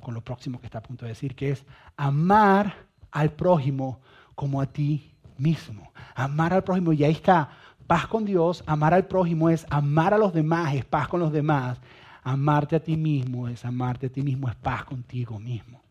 con 0.02 0.16
lo 0.16 0.22
próximo 0.22 0.60
que 0.60 0.66
está 0.66 0.80
a 0.80 0.82
punto 0.82 1.06
de 1.06 1.10
decir, 1.10 1.36
que 1.36 1.52
es 1.52 1.64
amar 1.96 2.88
al 3.12 3.34
prójimo 3.34 4.02
como 4.34 4.60
a 4.60 4.66
ti 4.66 5.14
mismo. 5.38 5.92
Amar 6.16 6.52
al 6.52 6.64
prójimo, 6.64 6.92
y 6.92 7.04
ahí 7.04 7.12
está, 7.12 7.52
paz 7.86 8.08
con 8.08 8.26
Dios, 8.26 8.64
amar 8.66 8.96
al 8.96 9.06
prójimo 9.06 9.52
es 9.52 9.68
amar 9.70 10.16
a 10.16 10.18
los 10.18 10.34
demás, 10.34 10.74
es 10.74 10.84
paz 10.84 11.08
con 11.08 11.20
los 11.20 11.32
demás. 11.32 11.80
Amarte 12.24 12.76
a 12.76 12.80
ti 12.80 12.98
mismo 12.98 13.48
es 13.48 13.64
amarte 13.64 14.08
a 14.08 14.10
ti 14.10 14.24
mismo, 14.24 14.50
es 14.50 14.56
paz 14.56 14.84
contigo 14.84 15.38
mismo. 15.38 15.85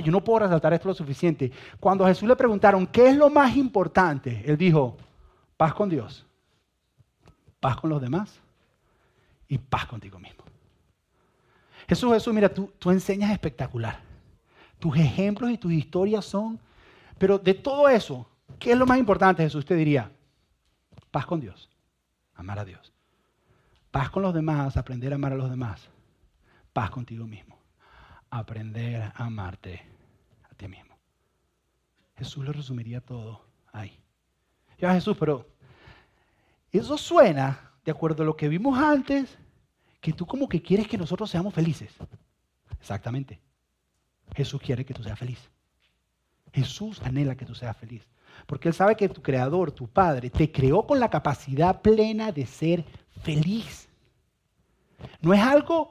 Yo 0.00 0.12
no 0.12 0.22
puedo 0.22 0.40
resaltar 0.40 0.72
esto 0.72 0.88
lo 0.88 0.94
suficiente. 0.94 1.52
Cuando 1.80 2.04
a 2.04 2.08
Jesús 2.08 2.28
le 2.28 2.36
preguntaron, 2.36 2.86
¿qué 2.86 3.08
es 3.08 3.16
lo 3.16 3.30
más 3.30 3.56
importante? 3.56 4.42
Él 4.46 4.56
dijo, 4.56 4.96
paz 5.56 5.74
con 5.74 5.88
Dios, 5.88 6.26
paz 7.60 7.76
con 7.76 7.90
los 7.90 8.00
demás 8.00 8.40
y 9.48 9.58
paz 9.58 9.86
contigo 9.86 10.18
mismo. 10.18 10.44
Jesús, 11.88 12.12
Jesús, 12.12 12.32
mira, 12.32 12.48
tú, 12.48 12.72
tú 12.78 12.90
enseñas 12.90 13.30
espectacular. 13.30 14.00
Tus 14.78 14.96
ejemplos 14.96 15.50
y 15.50 15.58
tus 15.58 15.72
historias 15.72 16.24
son... 16.24 16.58
Pero 17.18 17.38
de 17.38 17.54
todo 17.54 17.88
eso, 17.88 18.26
¿qué 18.58 18.72
es 18.72 18.78
lo 18.78 18.86
más 18.86 18.98
importante, 18.98 19.42
Jesús? 19.42 19.64
Te 19.64 19.74
diría, 19.74 20.10
paz 21.10 21.26
con 21.26 21.40
Dios, 21.40 21.68
amar 22.34 22.58
a 22.58 22.64
Dios. 22.64 22.92
Paz 23.90 24.10
con 24.10 24.22
los 24.22 24.34
demás, 24.34 24.76
aprender 24.76 25.12
a 25.12 25.16
amar 25.16 25.32
a 25.32 25.36
los 25.36 25.50
demás. 25.50 25.88
Paz 26.72 26.90
contigo 26.90 27.26
mismo. 27.26 27.51
Aprender 28.34 29.02
a 29.02 29.12
amarte 29.16 29.82
a 30.50 30.54
ti 30.54 30.66
mismo. 30.66 30.96
Jesús 32.16 32.44
lo 32.44 32.52
resumiría 32.52 33.02
todo 33.02 33.44
ahí. 33.72 33.98
Ya 34.78 34.94
Jesús, 34.94 35.16
pero 35.18 35.46
eso 36.72 36.96
suena, 36.96 37.72
de 37.84 37.90
acuerdo 37.92 38.22
a 38.22 38.26
lo 38.26 38.34
que 38.34 38.48
vimos 38.48 38.78
antes, 38.78 39.36
que 40.00 40.14
tú 40.14 40.26
como 40.26 40.48
que 40.48 40.62
quieres 40.62 40.88
que 40.88 40.96
nosotros 40.96 41.30
seamos 41.30 41.52
felices. 41.52 41.92
Exactamente. 42.80 43.38
Jesús 44.34 44.62
quiere 44.62 44.84
que 44.86 44.94
tú 44.94 45.02
seas 45.02 45.18
feliz. 45.18 45.50
Jesús 46.54 47.02
anhela 47.02 47.36
que 47.36 47.44
tú 47.44 47.54
seas 47.54 47.76
feliz. 47.76 48.08
Porque 48.46 48.68
Él 48.68 48.74
sabe 48.74 48.96
que 48.96 49.10
tu 49.10 49.20
creador, 49.20 49.72
tu 49.72 49.88
Padre, 49.88 50.30
te 50.30 50.50
creó 50.50 50.86
con 50.86 50.98
la 50.98 51.10
capacidad 51.10 51.82
plena 51.82 52.32
de 52.32 52.46
ser 52.46 52.84
feliz. 53.22 53.90
No 55.20 55.34
es 55.34 55.40
algo, 55.42 55.90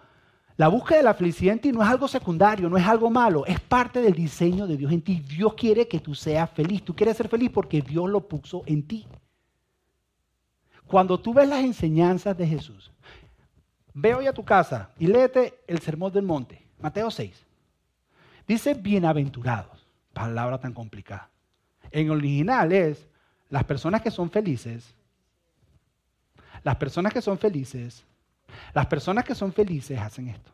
la 0.62 0.68
búsqueda 0.68 0.98
de 0.98 1.04
la 1.04 1.16
felicidad 1.16 1.54
en 1.54 1.60
ti 1.60 1.72
no 1.72 1.82
es 1.82 1.90
algo 1.90 2.08
secundario, 2.08 2.70
no 2.70 2.78
es 2.78 2.86
algo 2.86 3.10
malo, 3.10 3.44
es 3.48 3.60
parte 3.60 4.00
del 4.00 4.14
diseño 4.14 4.68
de 4.68 4.78
Dios 4.78 4.92
en 4.92 5.02
ti. 5.02 5.20
Dios 5.20 5.56
quiere 5.56 5.88
que 5.88 6.00
tú 6.00 6.14
seas 6.14 6.48
feliz. 6.52 6.86
Tú 6.86 6.96
quieres 6.96 7.18
ser 7.18 7.28
feliz 7.28 7.50
porque 7.50 7.82
Dios 7.82 8.08
lo 8.08 8.28
puso 8.28 8.62
en 8.68 8.86
ti. 8.86 9.08
Cuando 10.86 11.20
tú 11.20 11.34
ves 11.34 11.50
las 11.50 11.64
enseñanzas 11.64 12.38
de 12.38 12.46
Jesús, 12.46 12.92
Ve 13.94 14.14
hoy 14.14 14.28
a 14.28 14.34
tu 14.34 14.46
casa 14.46 14.92
y 14.98 15.08
léete 15.08 15.60
el 15.68 15.80
Sermón 15.80 16.14
del 16.14 16.24
Monte, 16.24 16.66
Mateo 16.80 17.12
6. 17.12 17.46
Dice 18.48 18.74
bienaventurados, 18.74 19.86
palabra 20.14 20.60
tan 20.60 20.74
complicada. 20.74 21.30
En 21.90 22.10
original 22.10 22.72
es 22.72 23.06
las 23.50 23.64
personas 23.66 24.02
que 24.02 24.12
son 24.12 24.32
felices, 24.32 24.94
las 26.64 26.78
personas 26.78 27.12
que 27.12 27.22
son 27.22 27.38
felices, 27.38 28.06
las 28.74 28.86
personas 28.88 29.24
que 29.24 29.36
son 29.36 29.54
felices 29.54 30.00
hacen 30.00 30.30
esto. 30.30 30.52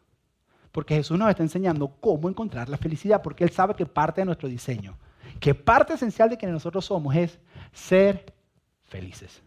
Porque 0.71 0.95
Jesús 0.95 1.17
nos 1.17 1.29
está 1.29 1.43
enseñando 1.43 1.87
cómo 1.99 2.29
encontrar 2.29 2.69
la 2.69 2.77
felicidad, 2.77 3.21
porque 3.21 3.43
Él 3.43 3.51
sabe 3.51 3.73
que 3.73 3.85
parte 3.85 4.21
de 4.21 4.25
nuestro 4.25 4.47
diseño, 4.47 4.97
que 5.39 5.55
parte 5.55 5.93
esencial 5.93 6.29
de 6.29 6.37
quienes 6.37 6.53
nosotros 6.53 6.85
somos 6.85 7.15
es 7.15 7.39
ser 7.71 8.33
felices. 8.83 9.41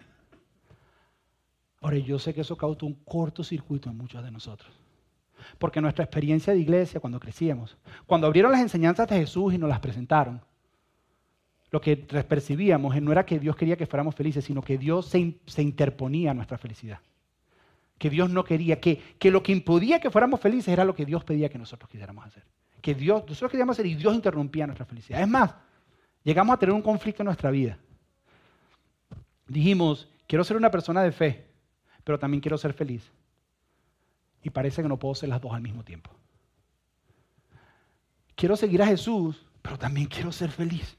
Ahora, 1.81 1.99
yo 1.99 2.19
sé 2.19 2.35
que 2.35 2.43
eso 2.43 2.57
causó 2.57 2.87
un 2.87 2.95
cortocircuito 2.95 3.89
en 3.89 3.97
muchos 3.97 4.23
de 4.23 4.31
nosotros. 4.31 4.71
Porque 5.59 5.81
nuestra 5.81 6.05
experiencia 6.05 6.53
de 6.53 6.61
iglesia, 6.61 7.01
cuando 7.01 7.19
crecíamos, 7.19 7.77
cuando 8.07 8.27
abrieron 8.27 8.53
las 8.53 8.61
enseñanzas 8.61 9.09
de 9.09 9.17
Jesús 9.17 9.55
y 9.55 9.59
nos 9.59 9.71
las 9.71 9.81
presentaron, 9.81 10.43
lo 11.71 11.81
que 11.81 11.97
percibíamos 11.97 13.01
no 13.01 13.13
era 13.13 13.25
que 13.25 13.39
Dios 13.39 13.57
quería 13.57 13.77
que 13.77 13.87
fuéramos 13.87 14.15
felices, 14.15 14.45
sino 14.45 14.61
que 14.61 14.77
Dios 14.77 15.07
se, 15.07 15.63
interponía 15.63 16.33
a 16.33 16.35
nuestra 16.35 16.59
felicidad. 16.59 16.99
Que 18.01 18.09
Dios 18.09 18.31
no 18.31 18.45
quería, 18.45 18.81
que, 18.81 18.97
que 19.19 19.31
lo 19.31 19.43
que 19.43 19.53
impedía 19.53 20.01
que 20.01 20.11
fuéramos 20.11 20.41
felices 20.41 20.69
era 20.69 20.87
lo 20.87 20.95
que 20.95 21.05
Dios 21.05 21.23
pedía 21.23 21.51
que 21.51 21.59
nosotros 21.59 21.91
quisiéramos 21.91 22.25
hacer. 22.25 22.43
Que 22.81 22.95
Dios, 22.95 23.25
nosotros 23.29 23.51
queríamos 23.51 23.75
hacer 23.75 23.85
y 23.85 23.95
Dios 23.95 24.15
interrumpía 24.15 24.67
nuestra 24.67 24.87
felicidad. 24.87 25.21
Es 25.21 25.29
más, 25.29 25.55
llegamos 26.25 26.55
a 26.55 26.59
tener 26.59 26.75
un 26.75 26.81
conflicto 26.81 27.23
en 27.23 27.27
nuestra 27.27 27.51
vida. 27.51 27.79
Dijimos, 29.47 30.09
quiero 30.27 30.43
ser 30.45 30.57
una 30.57 30.71
persona 30.71 31.03
de 31.03 31.13
fe, 31.13 31.47
pero 32.03 32.19
también 32.19 32.41
quiero 32.41 32.57
ser 32.57 32.73
feliz. 32.73 33.13
Y 34.43 34.49
parece 34.49 34.81
que 34.81 34.89
no 34.89 34.99
puedo 34.99 35.15
ser 35.15 35.29
las 35.29 35.43
dos 35.43 35.53
al 35.53 35.61
mismo 35.61 35.85
tiempo. 35.85 36.11
Quiero 38.35 38.57
seguir 38.57 38.83
a 38.83 38.87
Jesús, 38.87 39.45
pero 39.61 39.79
también 39.79 40.07
quiero 40.07 40.33
ser 40.33 40.51
feliz. 40.51 40.97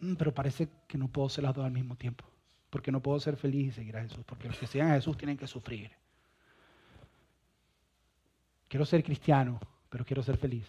Mm, 0.00 0.16
pero 0.16 0.34
parece 0.34 0.68
que 0.86 0.98
no 0.98 1.08
puedo 1.08 1.30
ser 1.30 1.44
las 1.44 1.54
dos 1.54 1.64
al 1.64 1.72
mismo 1.72 1.96
tiempo. 1.96 2.29
Porque 2.70 2.92
no 2.92 3.00
puedo 3.00 3.18
ser 3.18 3.36
feliz 3.36 3.68
y 3.68 3.72
seguir 3.72 3.96
a 3.96 4.02
Jesús. 4.02 4.24
Porque 4.24 4.48
los 4.48 4.56
que 4.56 4.66
sigan 4.66 4.92
a 4.92 4.94
Jesús 4.94 5.16
tienen 5.16 5.36
que 5.36 5.46
sufrir. 5.46 5.90
Quiero 8.68 8.86
ser 8.86 9.02
cristiano, 9.02 9.60
pero 9.88 10.04
quiero 10.04 10.22
ser 10.22 10.36
feliz. 10.36 10.64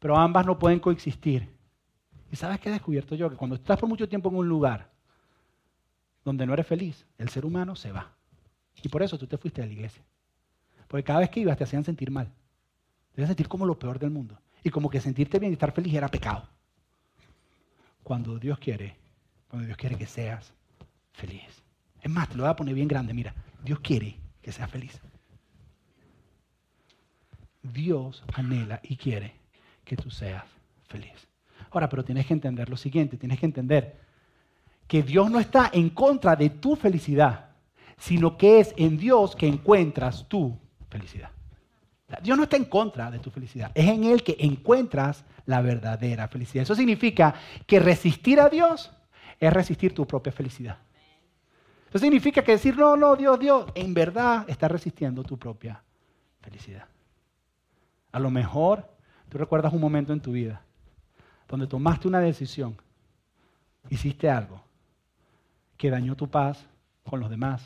Pero 0.00 0.16
ambas 0.16 0.44
no 0.44 0.58
pueden 0.58 0.80
coexistir. 0.80 1.48
¿Y 2.32 2.36
sabes 2.36 2.58
qué 2.58 2.68
he 2.68 2.72
descubierto 2.72 3.14
yo? 3.14 3.30
Que 3.30 3.36
cuando 3.36 3.54
estás 3.54 3.78
por 3.78 3.88
mucho 3.88 4.08
tiempo 4.08 4.28
en 4.28 4.36
un 4.36 4.48
lugar 4.48 4.90
donde 6.24 6.44
no 6.44 6.54
eres 6.54 6.66
feliz, 6.66 7.06
el 7.16 7.28
ser 7.28 7.46
humano 7.46 7.76
se 7.76 7.92
va. 7.92 8.12
Y 8.82 8.88
por 8.88 9.02
eso 9.02 9.16
tú 9.16 9.28
te 9.28 9.38
fuiste 9.38 9.60
de 9.60 9.68
la 9.68 9.72
iglesia. 9.72 10.02
Porque 10.88 11.04
cada 11.04 11.20
vez 11.20 11.30
que 11.30 11.40
ibas 11.40 11.56
te 11.56 11.64
hacían 11.64 11.84
sentir 11.84 12.10
mal. 12.10 12.26
Te 12.26 13.22
hacían 13.22 13.28
sentir 13.28 13.48
como 13.48 13.64
lo 13.64 13.78
peor 13.78 14.00
del 14.00 14.10
mundo. 14.10 14.36
Y 14.64 14.70
como 14.70 14.90
que 14.90 15.00
sentirte 15.00 15.38
bien 15.38 15.52
y 15.52 15.54
estar 15.54 15.70
feliz 15.70 15.94
era 15.94 16.08
pecado. 16.08 16.48
Cuando 18.02 18.38
Dios 18.38 18.58
quiere, 18.58 18.96
cuando 19.48 19.66
Dios 19.66 19.78
quiere 19.78 19.96
que 19.96 20.06
seas 20.06 20.52
feliz. 21.14 21.62
Es 22.02 22.10
más, 22.10 22.28
te 22.28 22.36
lo 22.36 22.42
voy 22.42 22.50
a 22.50 22.56
poner 22.56 22.74
bien 22.74 22.88
grande. 22.88 23.14
Mira, 23.14 23.34
Dios 23.62 23.80
quiere 23.80 24.18
que 24.42 24.52
seas 24.52 24.70
feliz. 24.70 25.00
Dios 27.62 28.22
anhela 28.34 28.80
y 28.82 28.96
quiere 28.96 29.32
que 29.84 29.96
tú 29.96 30.10
seas 30.10 30.44
feliz. 30.86 31.26
Ahora, 31.70 31.88
pero 31.88 32.04
tienes 32.04 32.26
que 32.26 32.34
entender 32.34 32.68
lo 32.68 32.76
siguiente, 32.76 33.16
tienes 33.16 33.40
que 33.40 33.46
entender 33.46 33.98
que 34.86 35.02
Dios 35.02 35.30
no 35.30 35.40
está 35.40 35.70
en 35.72 35.88
contra 35.90 36.36
de 36.36 36.50
tu 36.50 36.76
felicidad, 36.76 37.46
sino 37.96 38.36
que 38.36 38.60
es 38.60 38.74
en 38.76 38.98
Dios 38.98 39.34
que 39.34 39.46
encuentras 39.46 40.28
tu 40.28 40.58
felicidad. 40.90 41.30
Dios 42.22 42.36
no 42.36 42.44
está 42.44 42.56
en 42.56 42.66
contra 42.66 43.10
de 43.10 43.18
tu 43.18 43.30
felicidad, 43.30 43.72
es 43.74 43.88
en 43.88 44.04
Él 44.04 44.22
que 44.22 44.36
encuentras 44.38 45.24
la 45.46 45.62
verdadera 45.62 46.28
felicidad. 46.28 46.62
Eso 46.62 46.74
significa 46.74 47.34
que 47.66 47.80
resistir 47.80 48.40
a 48.40 48.48
Dios 48.48 48.92
es 49.40 49.52
resistir 49.52 49.94
tu 49.94 50.06
propia 50.06 50.32
felicidad. 50.32 50.78
Eso 51.94 52.02
significa 52.02 52.42
que 52.42 52.50
decir, 52.50 52.76
no, 52.76 52.96
no, 52.96 53.14
Dios, 53.14 53.38
Dios, 53.38 53.66
en 53.76 53.94
verdad 53.94 54.44
estás 54.48 54.68
resistiendo 54.68 55.22
tu 55.22 55.38
propia 55.38 55.80
felicidad. 56.40 56.88
A 58.10 58.18
lo 58.18 58.32
mejor 58.32 58.84
tú 59.28 59.38
recuerdas 59.38 59.72
un 59.72 59.80
momento 59.80 60.12
en 60.12 60.20
tu 60.20 60.32
vida 60.32 60.60
donde 61.48 61.68
tomaste 61.68 62.08
una 62.08 62.18
decisión, 62.18 62.76
hiciste 63.90 64.28
algo 64.28 64.60
que 65.76 65.88
dañó 65.88 66.16
tu 66.16 66.28
paz 66.28 66.66
con 67.04 67.20
los 67.20 67.30
demás. 67.30 67.64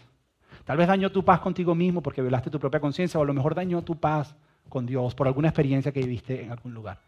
Tal 0.66 0.76
vez 0.76 0.88
dañó 0.88 1.10
tu 1.10 1.24
paz 1.24 1.40
contigo 1.40 1.74
mismo 1.74 2.02
porque 2.02 2.20
violaste 2.20 2.50
tu 2.50 2.60
propia 2.60 2.80
conciencia 2.80 3.18
o 3.18 3.22
a 3.22 3.26
lo 3.26 3.32
mejor 3.32 3.54
dañó 3.54 3.80
tu 3.80 3.98
paz 3.98 4.36
con 4.68 4.84
Dios 4.84 5.14
por 5.14 5.26
alguna 5.26 5.48
experiencia 5.48 5.90
que 5.90 6.00
viviste 6.00 6.44
en 6.44 6.52
algún 6.52 6.74
lugar. 6.74 7.00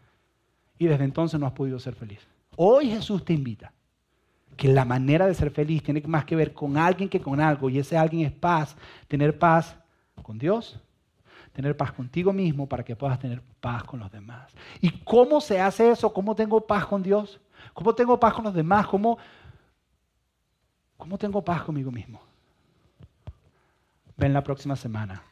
Y 0.79 0.87
desde 0.87 1.03
entonces 1.03 1.39
no 1.39 1.45
has 1.45 1.53
podido 1.53 1.77
ser 1.77 1.93
feliz. 1.93 2.27
Hoy 2.55 2.89
Jesús 2.89 3.23
te 3.23 3.33
invita. 3.33 3.71
Que 4.57 4.67
la 4.67 4.85
manera 4.85 5.27
de 5.27 5.33
ser 5.33 5.51
feliz 5.51 5.83
tiene 5.83 6.01
más 6.05 6.25
que 6.25 6.35
ver 6.35 6.53
con 6.53 6.77
alguien 6.77 7.09
que 7.09 7.21
con 7.21 7.39
algo, 7.39 7.69
y 7.69 7.79
ese 7.79 7.97
alguien 7.97 8.25
es 8.25 8.31
paz, 8.31 8.75
tener 9.07 9.37
paz 9.37 9.75
con 10.21 10.37
Dios, 10.37 10.79
tener 11.53 11.75
paz 11.75 11.91
contigo 11.91 12.31
mismo 12.31 12.67
para 12.67 12.83
que 12.83 12.95
puedas 12.95 13.19
tener 13.19 13.41
paz 13.59 13.83
con 13.83 13.99
los 13.99 14.11
demás. 14.11 14.51
¿Y 14.79 14.91
cómo 15.03 15.41
se 15.41 15.59
hace 15.59 15.91
eso? 15.91 16.13
¿Cómo 16.13 16.35
tengo 16.35 16.61
paz 16.61 16.85
con 16.85 17.03
Dios? 17.03 17.39
¿Cómo 17.73 17.93
tengo 17.95 18.19
paz 18.19 18.33
con 18.33 18.45
los 18.45 18.53
demás? 18.53 18.87
¿Cómo, 18.87 19.17
cómo 20.97 21.17
tengo 21.17 21.43
paz 21.43 21.63
conmigo 21.63 21.91
mismo? 21.91 22.21
Ven 24.17 24.33
la 24.33 24.43
próxima 24.43 24.75
semana. 24.75 25.23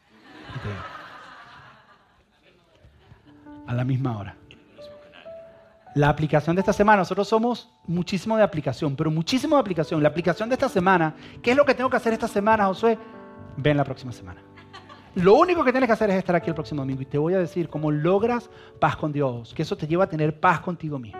A 3.66 3.74
la 3.74 3.84
misma 3.84 4.18
hora. 4.18 4.36
La 5.94 6.08
aplicación 6.08 6.54
de 6.54 6.60
esta 6.60 6.72
semana, 6.72 6.98
nosotros 6.98 7.26
somos 7.26 7.68
muchísimo 7.86 8.36
de 8.36 8.44
aplicación, 8.44 8.94
pero 8.94 9.10
muchísimo 9.10 9.56
de 9.56 9.60
aplicación. 9.60 10.00
La 10.02 10.08
aplicación 10.10 10.48
de 10.48 10.54
esta 10.54 10.68
semana, 10.68 11.14
¿qué 11.42 11.50
es 11.50 11.56
lo 11.56 11.64
que 11.64 11.74
tengo 11.74 11.90
que 11.90 11.96
hacer 11.96 12.12
esta 12.12 12.28
semana, 12.28 12.66
Josué? 12.66 12.96
Ven 13.56 13.76
la 13.76 13.84
próxima 13.84 14.12
semana. 14.12 14.40
Lo 15.16 15.34
único 15.34 15.64
que 15.64 15.72
tienes 15.72 15.88
que 15.88 15.92
hacer 15.92 16.10
es 16.10 16.16
estar 16.16 16.36
aquí 16.36 16.48
el 16.48 16.54
próximo 16.54 16.82
domingo 16.82 17.02
y 17.02 17.06
te 17.06 17.18
voy 17.18 17.34
a 17.34 17.38
decir 17.38 17.68
cómo 17.68 17.90
logras 17.90 18.48
paz 18.78 18.94
con 18.96 19.12
Dios, 19.12 19.52
que 19.52 19.62
eso 19.62 19.76
te 19.76 19.88
lleva 19.88 20.04
a 20.04 20.08
tener 20.08 20.38
paz 20.38 20.60
contigo 20.60 21.00
mismo. 21.00 21.18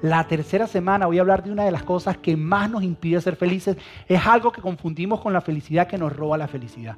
La 0.00 0.26
tercera 0.26 0.66
semana 0.66 1.06
voy 1.06 1.18
a 1.18 1.20
hablar 1.20 1.42
de 1.42 1.52
una 1.52 1.64
de 1.64 1.70
las 1.70 1.82
cosas 1.82 2.16
que 2.16 2.36
más 2.36 2.70
nos 2.70 2.82
impide 2.82 3.20
ser 3.20 3.36
felices. 3.36 3.76
Es 4.08 4.26
algo 4.26 4.50
que 4.50 4.62
confundimos 4.62 5.20
con 5.20 5.34
la 5.34 5.42
felicidad 5.42 5.86
que 5.86 5.98
nos 5.98 6.16
roba 6.16 6.38
la 6.38 6.48
felicidad. 6.48 6.96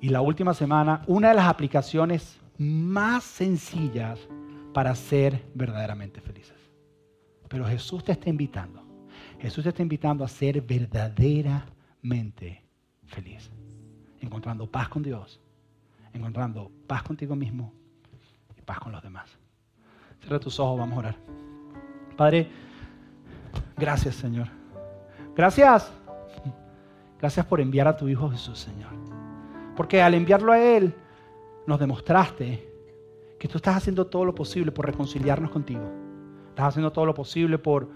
Y 0.00 0.10
la 0.10 0.20
última 0.20 0.54
semana, 0.54 1.02
una 1.08 1.30
de 1.30 1.34
las 1.34 1.48
aplicaciones 1.48 2.38
más 2.58 3.24
sencillas 3.24 4.20
para 4.76 4.94
ser 4.94 5.42
verdaderamente 5.54 6.20
felices. 6.20 6.58
Pero 7.48 7.64
Jesús 7.64 8.04
te 8.04 8.12
está 8.12 8.28
invitando. 8.28 8.82
Jesús 9.40 9.64
te 9.64 9.70
está 9.70 9.80
invitando 9.80 10.22
a 10.22 10.28
ser 10.28 10.60
verdaderamente 10.60 12.62
feliz. 13.06 13.50
Encontrando 14.20 14.70
paz 14.70 14.90
con 14.90 15.02
Dios, 15.02 15.40
encontrando 16.12 16.70
paz 16.86 17.02
contigo 17.04 17.34
mismo 17.34 17.72
y 18.54 18.60
paz 18.60 18.78
con 18.78 18.92
los 18.92 19.02
demás. 19.02 19.30
Cierra 20.20 20.38
tus 20.38 20.60
ojos, 20.60 20.78
vamos 20.78 20.96
a 20.96 20.98
orar. 20.98 21.16
Padre, 22.14 22.50
gracias 23.78 24.16
Señor. 24.16 24.48
Gracias. 25.34 25.90
Gracias 27.18 27.46
por 27.46 27.62
enviar 27.62 27.88
a 27.88 27.96
tu 27.96 28.08
Hijo 28.08 28.28
Jesús, 28.28 28.58
Señor. 28.58 28.92
Porque 29.74 30.02
al 30.02 30.12
enviarlo 30.12 30.52
a 30.52 30.60
Él, 30.60 30.94
nos 31.66 31.80
demostraste 31.80 32.75
que 33.38 33.48
tú 33.48 33.58
estás 33.58 33.76
haciendo 33.76 34.06
todo 34.06 34.24
lo 34.24 34.34
posible 34.34 34.72
por 34.72 34.86
reconciliarnos 34.86 35.50
contigo. 35.50 35.82
Estás 36.48 36.68
haciendo 36.68 36.90
todo 36.90 37.06
lo 37.06 37.14
posible 37.14 37.58
por, 37.58 37.88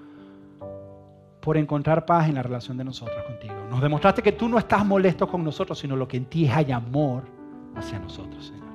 por 1.40 1.56
encontrar 1.56 2.04
paz 2.04 2.28
en 2.28 2.34
la 2.34 2.42
relación 2.42 2.76
de 2.76 2.84
nosotros 2.84 3.24
contigo. 3.24 3.54
Nos 3.70 3.80
demostraste 3.80 4.22
que 4.22 4.32
tú 4.32 4.48
no 4.48 4.58
estás 4.58 4.84
molesto 4.84 5.26
con 5.26 5.42
nosotros, 5.42 5.78
sino 5.78 5.96
lo 5.96 6.06
que 6.06 6.18
en 6.18 6.26
ti 6.26 6.46
hay 6.48 6.70
amor 6.72 7.24
hacia 7.74 7.98
nosotros, 7.98 8.46
Señor. 8.46 8.68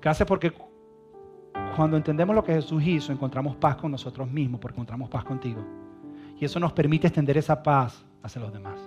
Gracias 0.00 0.26
porque 0.26 0.52
cuando 1.76 1.96
entendemos 1.96 2.34
lo 2.34 2.42
que 2.42 2.54
Jesús 2.54 2.82
hizo, 2.84 3.12
encontramos 3.12 3.56
paz 3.56 3.76
con 3.76 3.90
nosotros 3.90 4.30
mismos, 4.30 4.60
porque 4.60 4.76
encontramos 4.76 5.10
paz 5.10 5.24
contigo. 5.24 5.62
Y 6.40 6.44
eso 6.44 6.58
nos 6.58 6.72
permite 6.72 7.08
extender 7.08 7.36
esa 7.36 7.62
paz 7.62 8.04
hacia 8.22 8.40
los 8.40 8.52
demás. 8.52 8.80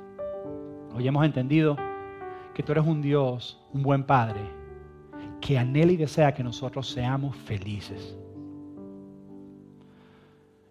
Hoy 0.96 1.08
hemos 1.08 1.24
entendido 1.26 1.78
que 2.54 2.64
tú 2.64 2.72
eres 2.72 2.86
un 2.86 3.02
Dios, 3.02 3.62
un 3.74 3.84
buen 3.84 4.04
Padre, 4.04 4.42
que 5.42 5.58
anhela 5.58 5.92
y 5.92 5.98
desea 5.98 6.34
que 6.34 6.44
nosotros 6.44 6.90
seamos 6.90 7.36
felices. 7.36 8.16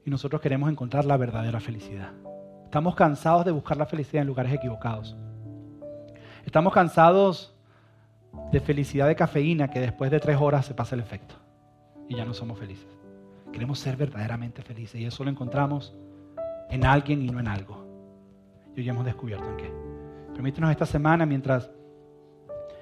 Y 0.07 0.11
nosotros 0.11 0.41
queremos 0.41 0.71
encontrar 0.71 1.05
la 1.05 1.17
verdadera 1.17 1.61
felicidad. 1.61 2.13
Estamos 2.65 2.95
cansados 2.95 3.45
de 3.45 3.51
buscar 3.51 3.77
la 3.77 3.85
felicidad 3.85 4.23
en 4.23 4.29
lugares 4.29 4.53
equivocados. 4.53 5.17
Estamos 6.47 6.73
cansados 6.73 7.55
de 8.53 8.61
felicidad 8.61 9.09
de 9.09 9.17
cafeína 9.17 9.69
que 9.69 9.81
después 9.81 10.11
de 10.11 10.21
tres 10.21 10.41
horas 10.41 10.67
se 10.67 10.75
pasa 10.75 10.95
el 10.95 11.01
efecto 11.01 11.35
y 12.09 12.17
ya 12.17 12.25
no 12.25 12.33
somos 12.33 12.59
felices. 12.59 12.89
Queremos 13.53 13.81
ser 13.81 13.97
verdaderamente 13.97 14.63
felices 14.63 15.01
y 15.01 15.05
eso 15.05 15.25
lo 15.25 15.31
encontramos 15.31 15.95
en 16.71 16.87
alguien 16.87 17.23
y 17.23 17.31
no 17.31 17.41
en 17.41 17.49
algo. 17.49 17.85
Y 18.77 18.81
hoy 18.81 18.89
hemos 18.89 19.05
descubierto 19.05 19.49
en 19.51 19.57
qué. 19.57 19.73
Permítenos 20.33 20.71
esta 20.71 20.87
semana 20.87 21.27
mientras 21.27 21.71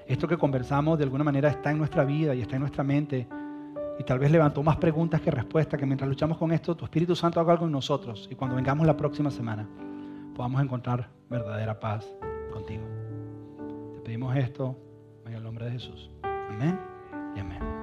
esto 0.08 0.26
que 0.26 0.38
conversamos 0.38 0.98
de 0.98 1.04
alguna 1.04 1.22
manera 1.22 1.50
está 1.50 1.70
en 1.70 1.78
nuestra 1.78 2.04
vida 2.04 2.34
y 2.34 2.40
está 2.40 2.56
en 2.56 2.62
nuestra 2.62 2.82
mente 2.82 3.28
y 3.98 4.04
tal 4.04 4.18
vez 4.18 4.30
levantó 4.30 4.62
más 4.62 4.76
preguntas 4.76 5.20
que 5.20 5.30
respuestas, 5.30 5.78
que 5.78 5.84
mientras 5.84 6.08
luchamos 6.08 6.38
con 6.38 6.52
esto, 6.52 6.76
tu 6.76 6.84
Espíritu 6.84 7.14
Santo 7.14 7.40
haga 7.40 7.52
algo 7.52 7.66
en 7.66 7.72
nosotros 7.72 8.28
y 8.30 8.34
cuando 8.34 8.56
vengamos 8.56 8.86
la 8.86 8.96
próxima 8.96 9.30
semana 9.30 9.68
podamos 10.34 10.62
encontrar 10.62 11.10
verdadera 11.28 11.78
paz 11.78 12.06
contigo. 12.52 12.84
Te 13.94 14.00
pedimos 14.00 14.34
esto 14.36 14.76
en 15.26 15.34
el 15.34 15.42
nombre 15.42 15.66
de 15.66 15.72
Jesús. 15.72 16.10
Amén 16.22 16.78
y 17.36 17.40
amén. 17.40 17.77